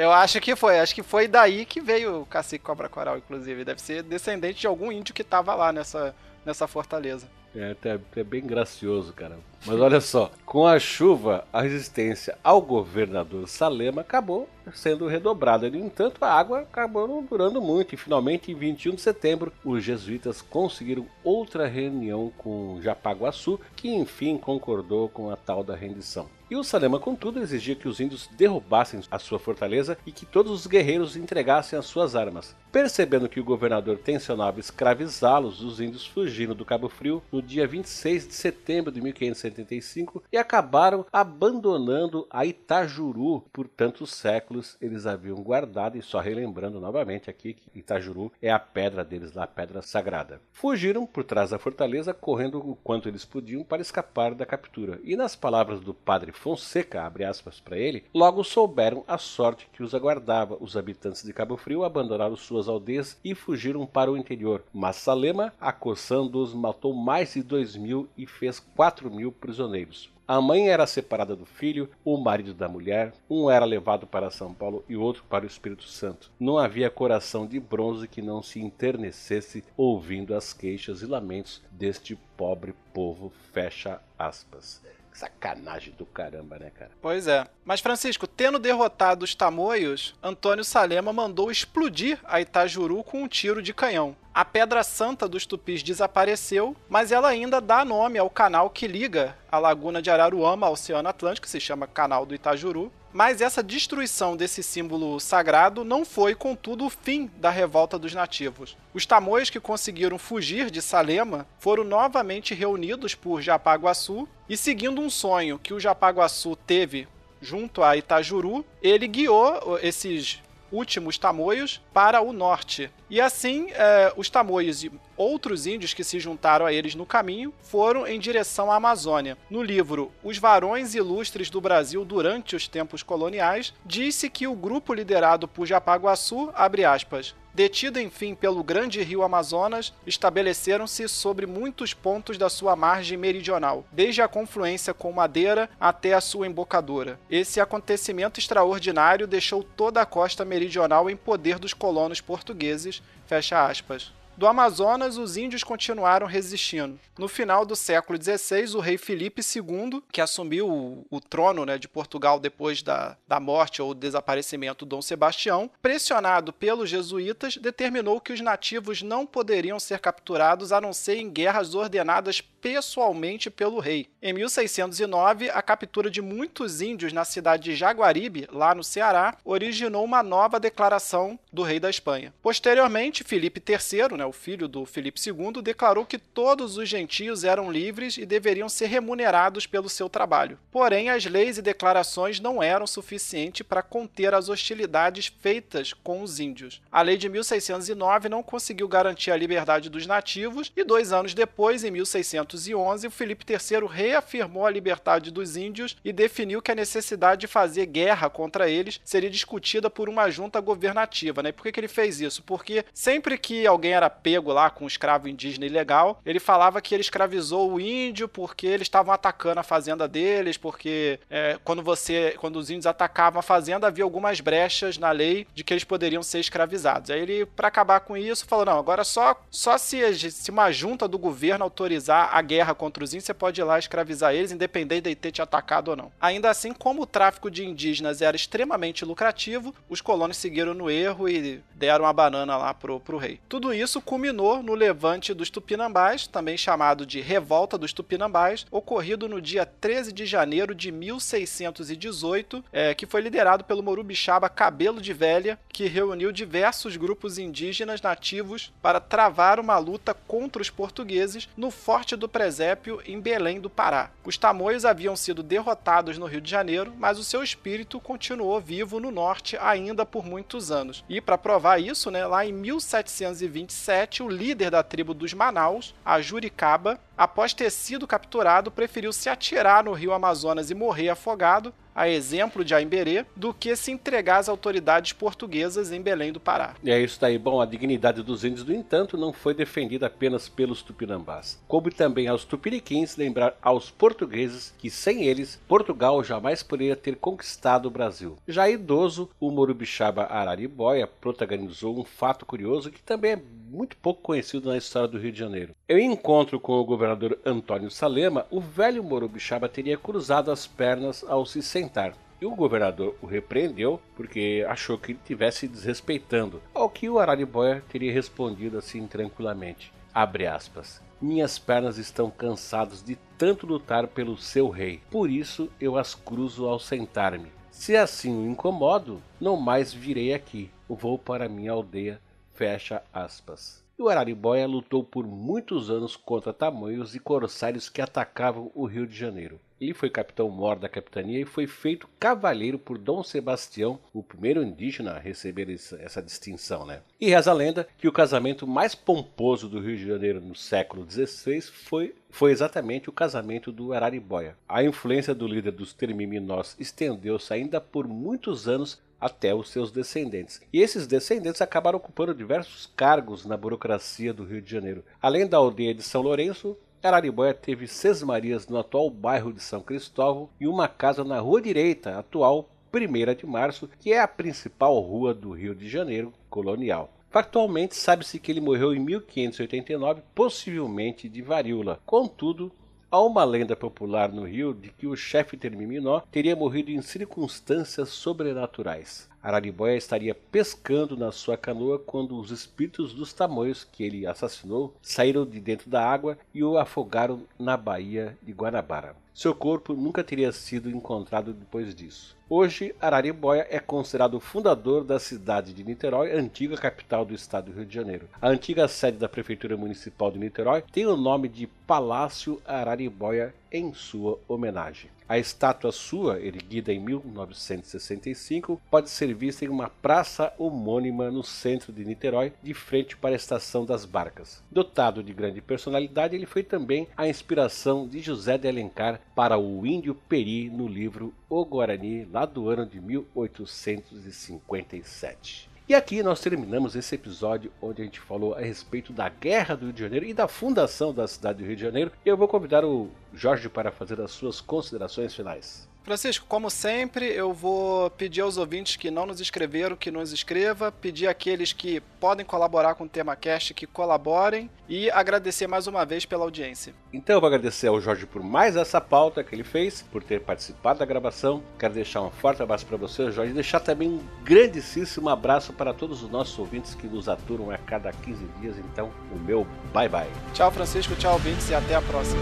Eu 0.00 0.10
acho 0.10 0.40
que 0.40 0.56
foi, 0.56 0.78
acho 0.78 0.94
que 0.94 1.02
foi 1.02 1.28
daí 1.28 1.66
que 1.66 1.78
veio 1.78 2.22
o 2.22 2.24
cacique 2.24 2.64
cobra 2.64 2.88
coral, 2.88 3.18
inclusive. 3.18 3.66
Deve 3.66 3.82
ser 3.82 4.02
descendente 4.02 4.58
de 4.58 4.66
algum 4.66 4.90
índio 4.90 5.12
que 5.12 5.22
tava 5.22 5.54
lá 5.54 5.74
nessa, 5.74 6.14
nessa 6.42 6.66
fortaleza. 6.66 7.28
É, 7.54 7.76
é 8.16 8.24
bem 8.24 8.40
gracioso, 8.40 9.12
cara. 9.12 9.36
Mas 9.66 9.78
olha 9.78 10.00
só, 10.00 10.30
com 10.46 10.66
a 10.66 10.78
chuva, 10.78 11.44
a 11.52 11.60
resistência 11.60 12.38
ao 12.42 12.62
governador 12.62 13.46
Salema 13.46 14.00
acabou 14.00 14.48
sendo 14.72 15.06
redobrada. 15.06 15.68
No 15.68 15.76
entanto, 15.76 16.24
a 16.24 16.32
água 16.32 16.60
acabou 16.60 17.06
não 17.06 17.22
durando 17.22 17.60
muito 17.60 17.94
e 17.94 17.98
finalmente, 17.98 18.50
em 18.50 18.54
21 18.54 18.94
de 18.94 19.02
setembro, 19.02 19.52
os 19.62 19.84
jesuítas 19.84 20.40
conseguiram 20.40 21.06
outra 21.22 21.66
reunião 21.66 22.32
com 22.38 22.80
Japaguaçu, 22.80 23.60
que 23.76 23.94
enfim 23.94 24.38
concordou 24.38 25.10
com 25.10 25.30
a 25.30 25.36
tal 25.36 25.62
da 25.62 25.76
rendição. 25.76 26.39
E 26.50 26.56
o 26.56 26.64
Salema, 26.64 26.98
contudo, 26.98 27.38
exigia 27.38 27.76
que 27.76 27.86
os 27.86 28.00
índios 28.00 28.28
derrubassem 28.32 29.00
a 29.08 29.20
sua 29.20 29.38
fortaleza 29.38 29.96
e 30.04 30.10
que 30.10 30.26
todos 30.26 30.50
os 30.50 30.66
guerreiros 30.66 31.14
entregassem 31.14 31.78
as 31.78 31.86
suas 31.86 32.16
armas. 32.16 32.56
Percebendo 32.72 33.28
que 33.28 33.38
o 33.38 33.44
governador 33.44 33.98
tensionava 33.98 34.58
escravizá-los, 34.58 35.62
os 35.62 35.80
índios 35.80 36.04
fugiram 36.04 36.52
do 36.52 36.64
Cabo 36.64 36.88
Frio 36.88 37.22
no 37.30 37.40
dia 37.40 37.68
26 37.68 38.26
de 38.26 38.34
setembro 38.34 38.90
de 38.90 39.00
1575 39.00 40.24
e 40.32 40.36
acabaram 40.36 41.06
abandonando 41.12 42.26
a 42.28 42.44
Itajuru. 42.44 43.44
Por 43.52 43.68
tantos 43.68 44.10
séculos 44.12 44.76
eles 44.80 45.06
haviam 45.06 45.36
guardado, 45.42 45.96
e 45.96 46.02
só 46.02 46.18
relembrando 46.18 46.80
novamente 46.80 47.30
aqui 47.30 47.54
que 47.54 47.78
Itajuru 47.78 48.32
é 48.42 48.50
a 48.50 48.58
pedra 48.58 49.04
deles 49.04 49.36
a 49.36 49.46
pedra 49.46 49.82
sagrada. 49.82 50.40
Fugiram 50.52 51.06
por 51.06 51.22
trás 51.22 51.50
da 51.50 51.60
fortaleza, 51.60 52.12
correndo 52.12 52.58
o 52.58 52.74
quanto 52.74 53.08
eles 53.08 53.24
podiam 53.24 53.62
para 53.62 53.82
escapar 53.82 54.34
da 54.34 54.44
captura. 54.44 54.98
E 55.04 55.14
nas 55.14 55.36
palavras 55.36 55.80
do 55.80 55.94
padre 55.94 56.32
Fonseca, 56.40 57.02
abre 57.02 57.22
aspas 57.22 57.60
para 57.60 57.76
ele, 57.76 58.04
logo 58.14 58.42
souberam 58.42 59.04
a 59.06 59.18
sorte 59.18 59.68
que 59.74 59.82
os 59.82 59.94
aguardava. 59.94 60.56
Os 60.58 60.74
habitantes 60.74 61.22
de 61.22 61.34
Cabo 61.34 61.54
Frio 61.54 61.84
abandonaram 61.84 62.34
suas 62.34 62.66
aldeias 62.66 63.20
e 63.22 63.34
fugiram 63.34 63.84
para 63.84 64.10
o 64.10 64.16
interior. 64.16 64.64
Mas 64.72 64.96
Salema, 64.96 65.52
acossando-os, 65.60 66.54
matou 66.54 66.94
mais 66.94 67.34
de 67.34 67.42
dois 67.42 67.76
mil 67.76 68.08
e 68.16 68.26
fez 68.26 68.58
quatro 68.58 69.10
mil 69.10 69.30
prisioneiros. 69.30 70.10
A 70.26 70.40
mãe 70.40 70.70
era 70.70 70.86
separada 70.86 71.36
do 71.36 71.44
filho, 71.44 71.90
o 72.02 72.16
marido 72.16 72.54
da 72.54 72.68
mulher, 72.68 73.12
um 73.28 73.50
era 73.50 73.66
levado 73.66 74.06
para 74.06 74.30
São 74.30 74.54
Paulo 74.54 74.82
e 74.88 74.96
outro 74.96 75.24
para 75.28 75.44
o 75.44 75.46
Espírito 75.48 75.84
Santo. 75.84 76.30
Não 76.40 76.56
havia 76.56 76.88
coração 76.88 77.46
de 77.46 77.60
bronze 77.60 78.08
que 78.08 78.22
não 78.22 78.42
se 78.42 78.60
enternecesse 78.60 79.62
ouvindo 79.76 80.34
as 80.34 80.54
queixas 80.54 81.02
e 81.02 81.06
lamentos 81.06 81.60
deste 81.70 82.16
pobre 82.36 82.72
povo. 82.94 83.30
Fecha 83.52 84.00
aspas. 84.18 84.80
Sacanagem 85.12 85.94
do 85.98 86.06
caramba, 86.06 86.58
né, 86.58 86.70
cara? 86.70 86.90
Pois 87.00 87.26
é. 87.26 87.46
Mas, 87.64 87.80
Francisco, 87.80 88.26
tendo 88.26 88.58
derrotado 88.58 89.24
os 89.24 89.34
tamoios, 89.34 90.14
Antônio 90.22 90.64
Salema 90.64 91.12
mandou 91.12 91.50
explodir 91.50 92.18
a 92.24 92.40
Itajuru 92.40 93.02
com 93.04 93.22
um 93.22 93.28
tiro 93.28 93.62
de 93.62 93.74
canhão. 93.74 94.16
A 94.32 94.44
Pedra 94.44 94.82
Santa 94.84 95.28
dos 95.28 95.44
Tupis 95.44 95.82
desapareceu, 95.82 96.76
mas 96.88 97.10
ela 97.12 97.28
ainda 97.28 97.60
dá 97.60 97.84
nome 97.84 98.18
ao 98.18 98.30
canal 98.30 98.70
que 98.70 98.86
liga 98.86 99.36
a 99.50 99.58
Laguna 99.58 100.00
de 100.00 100.10
Araruama 100.10 100.66
ao 100.66 100.74
Oceano 100.74 101.08
Atlântico, 101.08 101.44
que 101.44 101.50
se 101.50 101.60
chama 101.60 101.86
Canal 101.86 102.24
do 102.24 102.34
Itajuru. 102.34 102.92
Mas 103.12 103.40
essa 103.40 103.62
destruição 103.62 104.36
desse 104.36 104.62
símbolo 104.62 105.18
sagrado 105.18 105.84
não 105.84 106.04
foi, 106.04 106.34
contudo, 106.34 106.86
o 106.86 106.90
fim 106.90 107.28
da 107.38 107.50
revolta 107.50 107.98
dos 107.98 108.14
nativos. 108.14 108.76
Os 108.94 109.04
tamoios 109.04 109.50
que 109.50 109.58
conseguiram 109.58 110.16
fugir 110.16 110.70
de 110.70 110.80
Salema 110.80 111.46
foram 111.58 111.82
novamente 111.82 112.54
reunidos 112.54 113.14
por 113.14 113.42
Japaguaçu 113.42 114.28
e, 114.48 114.56
seguindo 114.56 115.00
um 115.00 115.10
sonho 115.10 115.58
que 115.58 115.74
o 115.74 115.80
Japaguaçu 115.80 116.54
teve 116.54 117.08
junto 117.40 117.82
a 117.82 117.96
Itajuru, 117.96 118.64
ele 118.82 119.08
guiou 119.08 119.78
esses 119.82 120.40
últimos 120.70 121.18
tamoios 121.18 121.80
para 121.92 122.20
o 122.20 122.32
norte. 122.32 122.90
E 123.08 123.20
assim, 123.20 123.70
é, 123.72 124.12
os 124.16 124.30
tamoios 124.30 124.84
outros 125.20 125.66
índios 125.66 125.92
que 125.92 126.02
se 126.02 126.18
juntaram 126.18 126.64
a 126.64 126.72
eles 126.72 126.94
no 126.94 127.04
caminho 127.04 127.52
foram 127.62 128.06
em 128.06 128.18
direção 128.18 128.72
à 128.72 128.76
Amazônia. 128.76 129.36
No 129.50 129.62
livro 129.62 130.10
Os 130.24 130.38
Varões 130.38 130.94
Ilustres 130.94 131.50
do 131.50 131.60
Brasil 131.60 132.04
durante 132.04 132.56
os 132.56 132.66
Tempos 132.66 133.02
Coloniais, 133.02 133.74
disse 133.84 134.30
que 134.30 134.46
o 134.46 134.54
grupo 134.54 134.94
liderado 134.94 135.46
por 135.46 135.66
Japaguaçu, 135.66 136.50
abre 136.54 136.84
aspas, 136.84 137.34
Detido, 137.52 138.00
enfim, 138.00 138.34
pelo 138.34 138.62
grande 138.62 139.02
rio 139.02 139.24
Amazonas, 139.24 139.92
estabeleceram-se 140.06 141.08
sobre 141.08 141.46
muitos 141.46 141.92
pontos 141.92 142.38
da 142.38 142.48
sua 142.48 142.76
margem 142.76 143.18
meridional, 143.18 143.84
desde 143.90 144.22
a 144.22 144.28
confluência 144.28 144.94
com 144.94 145.12
Madeira 145.12 145.68
até 145.80 146.14
a 146.14 146.20
sua 146.20 146.46
embocadura. 146.46 147.18
Esse 147.28 147.60
acontecimento 147.60 148.38
extraordinário 148.38 149.26
deixou 149.26 149.64
toda 149.64 150.00
a 150.00 150.06
costa 150.06 150.44
meridional 150.44 151.10
em 151.10 151.16
poder 151.16 151.58
dos 151.58 151.74
colonos 151.74 152.20
portugueses. 152.20 153.02
Fecha 153.26 153.66
aspas. 153.66 154.12
Do 154.40 154.46
Amazonas, 154.46 155.18
os 155.18 155.36
índios 155.36 155.62
continuaram 155.62 156.26
resistindo. 156.26 156.98
No 157.18 157.28
final 157.28 157.66
do 157.66 157.76
século 157.76 158.18
XVI, 158.18 158.74
o 158.74 158.80
rei 158.80 158.96
Felipe 158.96 159.42
II, 159.42 160.02
que 160.10 160.18
assumiu 160.18 160.66
o, 160.66 161.06
o 161.10 161.20
trono 161.20 161.66
né, 161.66 161.76
de 161.76 161.86
Portugal 161.86 162.40
depois 162.40 162.82
da, 162.82 163.18
da 163.28 163.38
morte 163.38 163.82
ou 163.82 163.92
desaparecimento 163.92 164.86
do 164.86 164.96
Dom 164.96 165.02
Sebastião, 165.02 165.70
pressionado 165.82 166.54
pelos 166.54 166.88
jesuítas, 166.88 167.58
determinou 167.58 168.18
que 168.18 168.32
os 168.32 168.40
nativos 168.40 169.02
não 169.02 169.26
poderiam 169.26 169.78
ser 169.78 169.98
capturados 169.98 170.72
a 170.72 170.80
não 170.80 170.94
ser 170.94 171.16
em 171.16 171.28
guerras 171.28 171.74
ordenadas 171.74 172.40
pessoalmente 172.40 173.50
pelo 173.50 173.78
rei. 173.78 174.08
Em 174.22 174.32
1609, 174.32 175.50
a 175.50 175.62
captura 175.62 176.10
de 176.10 176.20
muitos 176.20 176.80
índios 176.80 177.12
na 177.12 177.24
cidade 177.24 177.64
de 177.64 177.74
Jaguaribe, 177.74 178.48
lá 178.52 178.74
no 178.74 178.84
Ceará, 178.84 179.36
originou 179.44 180.04
uma 180.04 180.22
nova 180.22 180.60
declaração 180.60 181.38
do 181.52 181.62
rei 181.62 181.80
da 181.80 181.90
Espanha. 181.90 182.32
Posteriormente, 182.42 183.24
Felipe 183.24 183.62
III, 183.66 184.16
né, 184.16 184.29
o 184.30 184.32
filho 184.32 184.66
do 184.66 184.86
Felipe 184.86 185.20
II, 185.24 185.60
declarou 185.62 186.06
que 186.06 186.18
todos 186.18 186.76
os 186.76 186.88
gentios 186.88 187.44
eram 187.44 187.70
livres 187.70 188.16
e 188.16 188.24
deveriam 188.24 188.68
ser 188.68 188.86
remunerados 188.86 189.66
pelo 189.66 189.88
seu 189.88 190.08
trabalho. 190.08 190.58
Porém, 190.70 191.10
as 191.10 191.24
leis 191.26 191.58
e 191.58 191.62
declarações 191.62 192.40
não 192.40 192.62
eram 192.62 192.86
suficientes 192.86 193.66
para 193.66 193.82
conter 193.82 194.32
as 194.32 194.48
hostilidades 194.48 195.26
feitas 195.26 195.92
com 195.92 196.22
os 196.22 196.40
índios. 196.40 196.80
A 196.90 197.02
lei 197.02 197.16
de 197.16 197.28
1609 197.28 198.28
não 198.28 198.42
conseguiu 198.42 198.88
garantir 198.88 199.30
a 199.30 199.36
liberdade 199.36 199.90
dos 199.90 200.06
nativos 200.06 200.72
e 200.76 200.84
dois 200.84 201.12
anos 201.12 201.34
depois, 201.34 201.84
em 201.84 201.90
1611, 201.90 203.06
o 203.06 203.10
Felipe 203.10 203.44
III 203.48 203.86
reafirmou 203.88 204.64
a 204.64 204.70
liberdade 204.70 205.30
dos 205.30 205.56
índios 205.56 205.96
e 206.04 206.12
definiu 206.12 206.62
que 206.62 206.70
a 206.70 206.74
necessidade 206.74 207.40
de 207.42 207.46
fazer 207.46 207.86
guerra 207.86 208.30
contra 208.30 208.70
eles 208.70 209.00
seria 209.04 209.28
discutida 209.28 209.90
por 209.90 210.08
uma 210.08 210.30
junta 210.30 210.60
governativa. 210.60 211.42
Né? 211.42 211.52
Por 211.52 211.64
que, 211.64 211.72
que 211.72 211.80
ele 211.80 211.88
fez 211.88 212.20
isso? 212.20 212.42
Porque 212.42 212.84
sempre 212.94 213.36
que 213.36 213.66
alguém 213.66 213.92
era 213.92 214.08
pego 214.22 214.52
lá 214.52 214.70
com 214.70 214.84
um 214.84 214.88
escravo 214.88 215.28
indígena 215.28 215.66
ilegal, 215.66 216.20
ele 216.24 216.40
falava 216.40 216.80
que 216.80 216.94
ele 216.94 217.02
escravizou 217.02 217.72
o 217.72 217.80
índio 217.80 218.28
porque 218.28 218.66
eles 218.66 218.86
estavam 218.86 219.12
atacando 219.12 219.60
a 219.60 219.64
fazenda 219.64 220.06
deles, 220.06 220.56
porque 220.56 221.18
é, 221.28 221.58
quando 221.64 221.82
você, 221.82 222.34
quando 222.38 222.56
os 222.56 222.70
índios 222.70 222.86
atacavam 222.86 223.40
a 223.40 223.42
fazenda, 223.42 223.86
havia 223.86 224.04
algumas 224.04 224.40
brechas 224.40 224.98
na 224.98 225.10
lei 225.10 225.46
de 225.54 225.64
que 225.64 225.72
eles 225.72 225.84
poderiam 225.84 226.22
ser 226.22 226.40
escravizados. 226.40 227.10
Aí 227.10 227.20
ele, 227.20 227.46
para 227.46 227.68
acabar 227.68 228.00
com 228.00 228.16
isso, 228.16 228.46
falou: 228.46 228.66
não, 228.66 228.78
agora 228.78 229.04
só, 229.04 229.40
só 229.50 229.78
se, 229.78 230.30
se 230.30 230.50
uma 230.50 230.70
junta 230.70 231.06
do 231.08 231.18
governo 231.18 231.64
autorizar 231.64 232.30
a 232.32 232.42
guerra 232.42 232.74
contra 232.74 233.04
os 233.04 233.12
índios, 233.12 233.24
você 233.24 233.34
pode 233.34 233.60
ir 233.60 233.64
lá 233.64 233.78
escravizar 233.78 234.34
eles, 234.34 234.52
independente 234.52 235.08
de 235.08 235.14
ter 235.14 235.32
te 235.32 235.42
atacado 235.42 235.88
ou 235.88 235.96
não. 235.96 236.12
Ainda 236.20 236.50
assim, 236.50 236.72
como 236.72 237.02
o 237.02 237.06
tráfico 237.06 237.50
de 237.50 237.64
indígenas 237.64 238.22
era 238.22 238.36
extremamente 238.36 239.04
lucrativo, 239.04 239.74
os 239.88 240.00
colonos 240.00 240.36
seguiram 240.36 240.74
no 240.74 240.90
erro 240.90 241.28
e 241.28 241.62
deram 241.74 242.06
a 242.06 242.12
banana 242.12 242.56
lá 242.56 242.74
pro, 242.74 243.00
pro 243.00 243.18
rei. 243.18 243.40
Tudo 243.48 243.72
isso 243.72 243.99
culminou 244.00 244.62
no 244.62 244.74
levante 244.74 245.34
dos 245.34 245.50
Tupinambás, 245.50 246.26
também 246.26 246.56
chamado 246.56 247.04
de 247.04 247.20
Revolta 247.20 247.76
dos 247.76 247.92
Tupinambás, 247.92 248.66
ocorrido 248.70 249.28
no 249.28 249.40
dia 249.40 249.64
13 249.66 250.12
de 250.12 250.26
janeiro 250.26 250.74
de 250.74 250.90
1618, 250.90 252.64
é, 252.72 252.94
que 252.94 253.06
foi 253.06 253.20
liderado 253.20 253.64
pelo 253.64 253.82
Morubixaba 253.82 254.48
Cabelo 254.48 255.00
de 255.00 255.12
Velha, 255.12 255.58
que 255.68 255.86
reuniu 255.86 256.32
diversos 256.32 256.96
grupos 256.96 257.38
indígenas 257.38 258.00
nativos 258.00 258.72
para 258.82 259.00
travar 259.00 259.58
uma 259.58 259.78
luta 259.78 260.14
contra 260.14 260.62
os 260.62 260.70
portugueses 260.70 261.48
no 261.56 261.70
Forte 261.70 262.16
do 262.16 262.28
Presépio, 262.28 263.00
em 263.06 263.20
Belém 263.20 263.60
do 263.60 263.70
Pará. 263.70 264.10
Os 264.24 264.36
tamoios 264.36 264.84
haviam 264.84 265.16
sido 265.16 265.42
derrotados 265.42 266.18
no 266.18 266.26
Rio 266.26 266.40
de 266.40 266.50
Janeiro, 266.50 266.92
mas 266.98 267.18
o 267.18 267.24
seu 267.24 267.42
espírito 267.42 268.00
continuou 268.00 268.60
vivo 268.60 269.00
no 269.00 269.10
norte 269.10 269.56
ainda 269.60 270.04
por 270.06 270.24
muitos 270.24 270.70
anos. 270.70 271.04
E 271.08 271.20
para 271.20 271.38
provar 271.38 271.78
isso, 271.80 272.10
né, 272.10 272.26
lá 272.26 272.44
em 272.44 272.52
1727 272.52 273.72
o 274.22 274.28
líder 274.28 274.70
da 274.70 274.82
tribo 274.82 275.12
dos 275.12 275.34
Manaus, 275.34 275.94
a 276.04 276.20
Juricaba, 276.20 276.98
após 277.16 277.52
ter 277.52 277.70
sido 277.70 278.06
capturado, 278.06 278.70
preferiu 278.70 279.12
se 279.12 279.28
atirar 279.28 279.84
no 279.84 279.92
rio 279.92 280.12
Amazonas 280.12 280.70
e 280.70 280.74
morrer 280.74 281.08
afogado, 281.08 281.74
a 281.94 282.08
exemplo 282.08 282.64
de 282.64 282.74
Aimberê, 282.74 283.24
do 283.36 283.52
que 283.52 283.74
se 283.76 283.90
entregar 283.90 284.38
às 284.38 284.48
autoridades 284.48 285.12
portuguesas 285.12 285.92
em 285.92 286.00
Belém 286.00 286.32
do 286.32 286.40
Pará. 286.40 286.74
E 286.82 286.90
é 286.90 287.00
isso 287.00 287.20
daí. 287.20 287.38
Bom, 287.38 287.60
a 287.60 287.66
dignidade 287.66 288.22
dos 288.22 288.44
índios, 288.44 288.64
no 288.64 288.74
entanto, 288.74 289.16
não 289.16 289.32
foi 289.32 289.54
defendida 289.54 290.06
apenas 290.06 290.48
pelos 290.48 290.82
tupinambás. 290.82 291.60
Coube 291.66 291.90
também 291.90 292.28
aos 292.28 292.44
tupiniquins 292.44 293.16
lembrar 293.16 293.56
aos 293.62 293.90
portugueses 293.90 294.74
que 294.78 294.90
sem 294.90 295.24
eles, 295.24 295.60
Portugal 295.68 296.22
jamais 296.22 296.62
poderia 296.62 296.96
ter 296.96 297.16
conquistado 297.16 297.86
o 297.86 297.90
Brasil. 297.90 298.36
Já 298.46 298.68
idoso, 298.68 299.30
o 299.38 299.50
Morubixaba 299.50 300.24
Araribóia 300.24 301.06
protagonizou 301.06 301.98
um 301.98 302.04
fato 302.04 302.46
curioso 302.46 302.90
que 302.90 303.02
também 303.02 303.32
é 303.32 303.42
muito 303.70 303.96
pouco 303.96 304.22
conhecido 304.22 304.68
na 304.68 304.76
história 304.76 305.08
do 305.08 305.18
Rio 305.18 305.32
de 305.32 305.38
Janeiro. 305.38 305.74
Em 305.92 306.12
encontro 306.12 306.60
com 306.60 306.74
o 306.74 306.84
governador 306.84 307.36
Antônio 307.44 307.90
Salema, 307.90 308.46
o 308.48 308.60
velho 308.60 309.02
Morubixaba 309.02 309.68
teria 309.68 309.98
cruzado 309.98 310.52
as 310.52 310.64
pernas 310.64 311.24
ao 311.26 311.44
se 311.44 311.60
sentar. 311.64 312.14
E 312.40 312.46
o 312.46 312.54
governador 312.54 313.16
o 313.20 313.26
repreendeu 313.26 314.00
porque 314.14 314.64
achou 314.68 314.96
que 314.96 315.10
ele 315.10 315.18
estivesse 315.18 315.66
desrespeitando, 315.66 316.62
ao 316.72 316.88
que 316.88 317.08
o 317.08 317.18
Araribóia 317.18 317.82
teria 317.88 318.12
respondido 318.12 318.78
assim 318.78 319.04
tranquilamente. 319.08 319.92
Aspas. 320.14 321.02
Minhas 321.20 321.58
pernas 321.58 321.98
estão 321.98 322.30
cansadas 322.30 323.02
de 323.02 323.18
tanto 323.36 323.66
lutar 323.66 324.06
pelo 324.06 324.36
seu 324.36 324.68
rei, 324.68 325.00
por 325.10 325.28
isso 325.28 325.68
eu 325.80 325.98
as 325.98 326.14
cruzo 326.14 326.68
ao 326.68 326.78
sentar-me. 326.78 327.50
Se 327.72 327.96
assim 327.96 328.46
o 328.46 328.48
incomodo, 328.48 329.20
não 329.40 329.56
mais 329.56 329.92
virei 329.92 330.34
aqui. 330.34 330.70
Vou 330.88 331.18
para 331.18 331.48
minha 331.48 331.72
aldeia. 331.72 332.20
Fecha 332.52 333.02
aspas. 333.12 333.82
E 334.00 334.02
o 334.02 334.08
Araribóia 334.08 334.66
lutou 334.66 335.04
por 335.04 335.26
muitos 335.26 335.90
anos 335.90 336.16
contra 336.16 336.54
tamanhos 336.54 337.14
e 337.14 337.18
corsários 337.18 337.90
que 337.90 338.00
atacavam 338.00 338.72
o 338.74 338.86
Rio 338.86 339.06
de 339.06 339.14
Janeiro. 339.14 339.60
Ele 339.78 339.92
foi 339.92 340.08
capitão-mor 340.08 340.78
da 340.78 340.88
capitania 340.88 341.38
e 341.38 341.44
foi 341.44 341.66
feito 341.66 342.08
cavaleiro 342.18 342.78
por 342.78 342.96
Dom 342.96 343.22
Sebastião, 343.22 343.98
o 344.14 344.22
primeiro 344.22 344.62
indígena 344.62 345.12
a 345.12 345.18
receber 345.18 345.68
essa 345.68 346.22
distinção. 346.22 346.86
Né? 346.86 347.02
E 347.20 347.28
reza 347.28 347.50
a 347.50 347.54
lenda 347.54 347.86
que 347.98 348.08
o 348.08 348.12
casamento 348.12 348.66
mais 348.66 348.94
pomposo 348.94 349.68
do 349.68 349.80
Rio 349.80 349.98
de 349.98 350.06
Janeiro 350.06 350.40
no 350.40 350.54
século 350.54 351.06
XVI 351.06 351.60
foi, 351.60 352.14
foi 352.30 352.52
exatamente 352.52 353.10
o 353.10 353.12
casamento 353.12 353.70
do 353.70 353.92
Araribóia. 353.92 354.56
A 354.66 354.82
influência 354.82 355.34
do 355.34 355.46
líder 355.46 355.72
dos 355.72 355.92
Termiminós 355.92 356.74
estendeu-se 356.80 357.52
ainda 357.52 357.82
por 357.82 358.08
muitos 358.08 358.66
anos 358.66 358.98
até 359.20 359.54
os 359.54 359.70
seus 359.70 359.90
descendentes. 359.92 360.60
E 360.72 360.80
esses 360.80 361.06
descendentes 361.06 361.60
acabaram 361.60 361.98
ocupando 361.98 362.34
diversos 362.34 362.86
cargos 362.96 363.44
na 363.44 363.56
burocracia 363.56 364.32
do 364.32 364.44
Rio 364.44 364.62
de 364.62 364.70
Janeiro. 364.70 365.04
Além 365.20 365.46
da 365.46 365.58
aldeia 365.58 365.94
de 365.94 366.02
São 366.02 366.22
Lourenço, 366.22 366.76
Araribóia 367.02 367.54
teve 367.54 367.86
seis 367.86 368.22
marias 368.22 368.68
no 368.68 368.78
atual 368.78 369.08
bairro 369.08 369.52
de 369.52 369.62
São 369.62 369.80
Cristóvão 369.80 370.50
e 370.60 370.66
uma 370.66 370.86
casa 370.86 371.24
na 371.24 371.40
Rua 371.40 371.62
Direita, 371.62 372.18
atual 372.18 372.68
1 372.92 373.34
de 373.34 373.46
Março, 373.46 373.88
que 374.00 374.12
é 374.12 374.20
a 374.20 374.28
principal 374.28 374.98
rua 375.00 375.32
do 375.32 375.52
Rio 375.52 375.74
de 375.74 375.88
Janeiro 375.88 376.32
colonial. 376.50 377.10
Factualmente, 377.30 377.94
sabe-se 377.94 378.40
que 378.40 378.50
ele 378.50 378.60
morreu 378.60 378.92
em 378.92 378.98
1589, 378.98 380.20
possivelmente 380.34 381.28
de 381.28 381.40
varíola. 381.40 382.00
Contudo, 382.04 382.72
Há 383.12 383.20
uma 383.20 383.42
lenda 383.42 383.74
popular 383.74 384.30
no 384.30 384.44
Rio 384.44 384.72
de 384.72 384.88
que 384.90 385.04
o 385.04 385.16
chefe 385.16 385.56
Termiminó 385.56 386.20
teria 386.30 386.54
morrido 386.54 386.92
em 386.92 387.02
circunstâncias 387.02 388.10
sobrenaturais. 388.10 389.28
Araribóia 389.42 389.96
estaria 389.96 390.32
pescando 390.32 391.16
na 391.16 391.32
sua 391.32 391.56
canoa 391.56 391.98
quando 391.98 392.38
os 392.38 392.52
espíritos 392.52 393.12
dos 393.12 393.32
tamoios 393.32 393.82
que 393.82 394.04
ele 394.04 394.28
assassinou 394.28 394.94
saíram 395.02 395.44
de 395.44 395.58
dentro 395.58 395.90
da 395.90 396.08
água 396.08 396.38
e 396.54 396.62
o 396.62 396.78
afogaram 396.78 397.42
na 397.58 397.76
baía 397.76 398.38
de 398.40 398.52
Guanabara. 398.52 399.16
Seu 399.40 399.54
corpo 399.54 399.94
nunca 399.94 400.22
teria 400.22 400.52
sido 400.52 400.90
encontrado 400.90 401.54
depois 401.54 401.94
disso. 401.94 402.36
Hoje, 402.46 402.94
Araribóia 403.00 403.66
é 403.70 403.80
considerado 403.80 404.34
o 404.34 404.40
fundador 404.40 405.02
da 405.02 405.18
cidade 405.18 405.72
de 405.72 405.82
Niterói, 405.82 406.30
antiga 406.30 406.76
capital 406.76 407.24
do 407.24 407.32
estado 407.32 407.70
do 407.70 407.76
Rio 407.78 407.86
de 407.86 407.94
Janeiro. 407.94 408.28
A 408.38 408.50
antiga 408.50 408.86
sede 408.86 409.16
da 409.16 409.30
Prefeitura 409.30 409.78
Municipal 409.78 410.30
de 410.30 410.38
Niterói 410.38 410.84
tem 410.92 411.06
o 411.06 411.16
nome 411.16 411.48
de 411.48 411.66
Palácio 411.86 412.60
Araribóia 412.66 413.54
em 413.70 413.94
sua 413.94 414.40
homenagem. 414.48 415.08
A 415.28 415.38
estátua 415.38 415.92
sua, 415.92 416.40
erguida 416.40 416.92
em 416.92 416.98
1965, 416.98 418.82
pode 418.90 419.08
ser 419.08 419.32
vista 419.32 419.64
em 419.64 419.68
uma 419.68 419.88
praça 419.88 420.52
homônima 420.58 421.30
no 421.30 421.44
centro 421.44 421.92
de 421.92 422.04
Niterói, 422.04 422.52
de 422.60 422.74
frente 422.74 423.16
para 423.16 423.30
a 423.30 423.36
estação 423.36 423.86
das 423.86 424.04
barcas. 424.04 424.60
Dotado 424.68 425.22
de 425.22 425.32
grande 425.32 425.60
personalidade, 425.60 426.34
ele 426.34 426.46
foi 426.46 426.64
também 426.64 427.06
a 427.16 427.28
inspiração 427.28 428.08
de 428.08 428.18
José 428.20 428.58
de 428.58 428.66
Alencar 428.66 429.20
para 429.36 429.56
o 429.56 429.86
índio 429.86 430.16
Peri 430.16 430.68
no 430.68 430.88
livro 430.88 431.32
O 431.48 431.64
Guarani, 431.64 432.24
lá 432.24 432.44
do 432.44 432.68
ano 432.68 432.84
de 432.84 433.00
1857. 433.00 435.69
E 435.90 435.94
aqui 435.96 436.22
nós 436.22 436.38
terminamos 436.38 436.94
esse 436.94 437.16
episódio 437.16 437.72
onde 437.82 438.00
a 438.00 438.04
gente 438.04 438.20
falou 438.20 438.54
a 438.54 438.60
respeito 438.60 439.12
da 439.12 439.28
Guerra 439.28 439.74
do 439.74 439.86
Rio 439.86 439.92
de 439.92 440.00
Janeiro 440.00 440.24
e 440.24 440.32
da 440.32 440.46
fundação 440.46 441.12
da 441.12 441.26
cidade 441.26 441.58
do 441.58 441.66
Rio 441.66 441.74
de 441.74 441.82
Janeiro. 441.82 442.12
Eu 442.24 442.36
vou 442.36 442.46
convidar 442.46 442.84
o 442.84 443.10
Jorge 443.34 443.68
para 443.68 443.90
fazer 443.90 444.20
as 444.20 444.30
suas 444.30 444.60
considerações 444.60 445.34
finais. 445.34 445.89
Francisco, 446.02 446.46
como 446.48 446.70
sempre, 446.70 447.26
eu 447.26 447.52
vou 447.52 448.10
pedir 448.10 448.40
aos 448.40 448.56
ouvintes 448.56 448.96
que 448.96 449.10
não 449.10 449.26
nos 449.26 449.40
escreveram 449.40 449.96
que 449.96 450.10
nos 450.10 450.32
escreva, 450.32 450.90
pedir 450.90 451.26
àqueles 451.26 451.72
que 451.72 452.00
podem 452.18 452.44
colaborar 452.44 452.94
com 452.94 453.04
o 453.04 453.08
tema 453.08 453.36
cast 453.36 453.74
que 453.74 453.86
colaborem 453.86 454.70
e 454.88 455.10
agradecer 455.10 455.66
mais 455.66 455.86
uma 455.86 456.04
vez 456.04 456.24
pela 456.24 456.44
audiência. 456.44 456.94
Então 457.12 457.36
eu 457.36 457.40
vou 457.40 457.46
agradecer 457.46 457.88
ao 457.88 458.00
Jorge 458.00 458.26
por 458.26 458.42
mais 458.42 458.76
essa 458.76 459.00
pauta 459.00 459.44
que 459.44 459.54
ele 459.54 459.62
fez, 459.62 460.02
por 460.02 460.22
ter 460.22 460.40
participado 460.40 460.98
da 460.98 461.04
gravação. 461.04 461.62
Quero 461.78 461.94
deixar 461.94 462.22
um 462.22 462.30
forte 462.30 462.62
abraço 462.62 462.86
para 462.86 462.96
você, 462.96 463.30
Jorge, 463.30 463.52
e 463.52 463.54
deixar 463.54 463.80
também 463.80 464.08
um 464.08 464.20
grandíssimo 464.42 465.28
abraço 465.28 465.72
para 465.72 465.92
todos 465.92 466.22
os 466.22 466.30
nossos 466.30 466.58
ouvintes 466.58 466.94
que 466.94 467.06
nos 467.06 467.28
aturam 467.28 467.70
a 467.70 467.78
cada 467.78 468.10
15 468.12 468.44
dias. 468.60 468.76
Então, 468.78 469.10
o 469.32 469.38
meu 469.38 469.66
bye 469.92 470.08
bye. 470.08 470.28
Tchau, 470.54 470.70
Francisco, 470.72 471.14
tchau, 471.16 471.34
ouvintes, 471.34 471.68
e 471.70 471.74
até 471.74 471.94
a 471.94 472.02
próxima. 472.02 472.40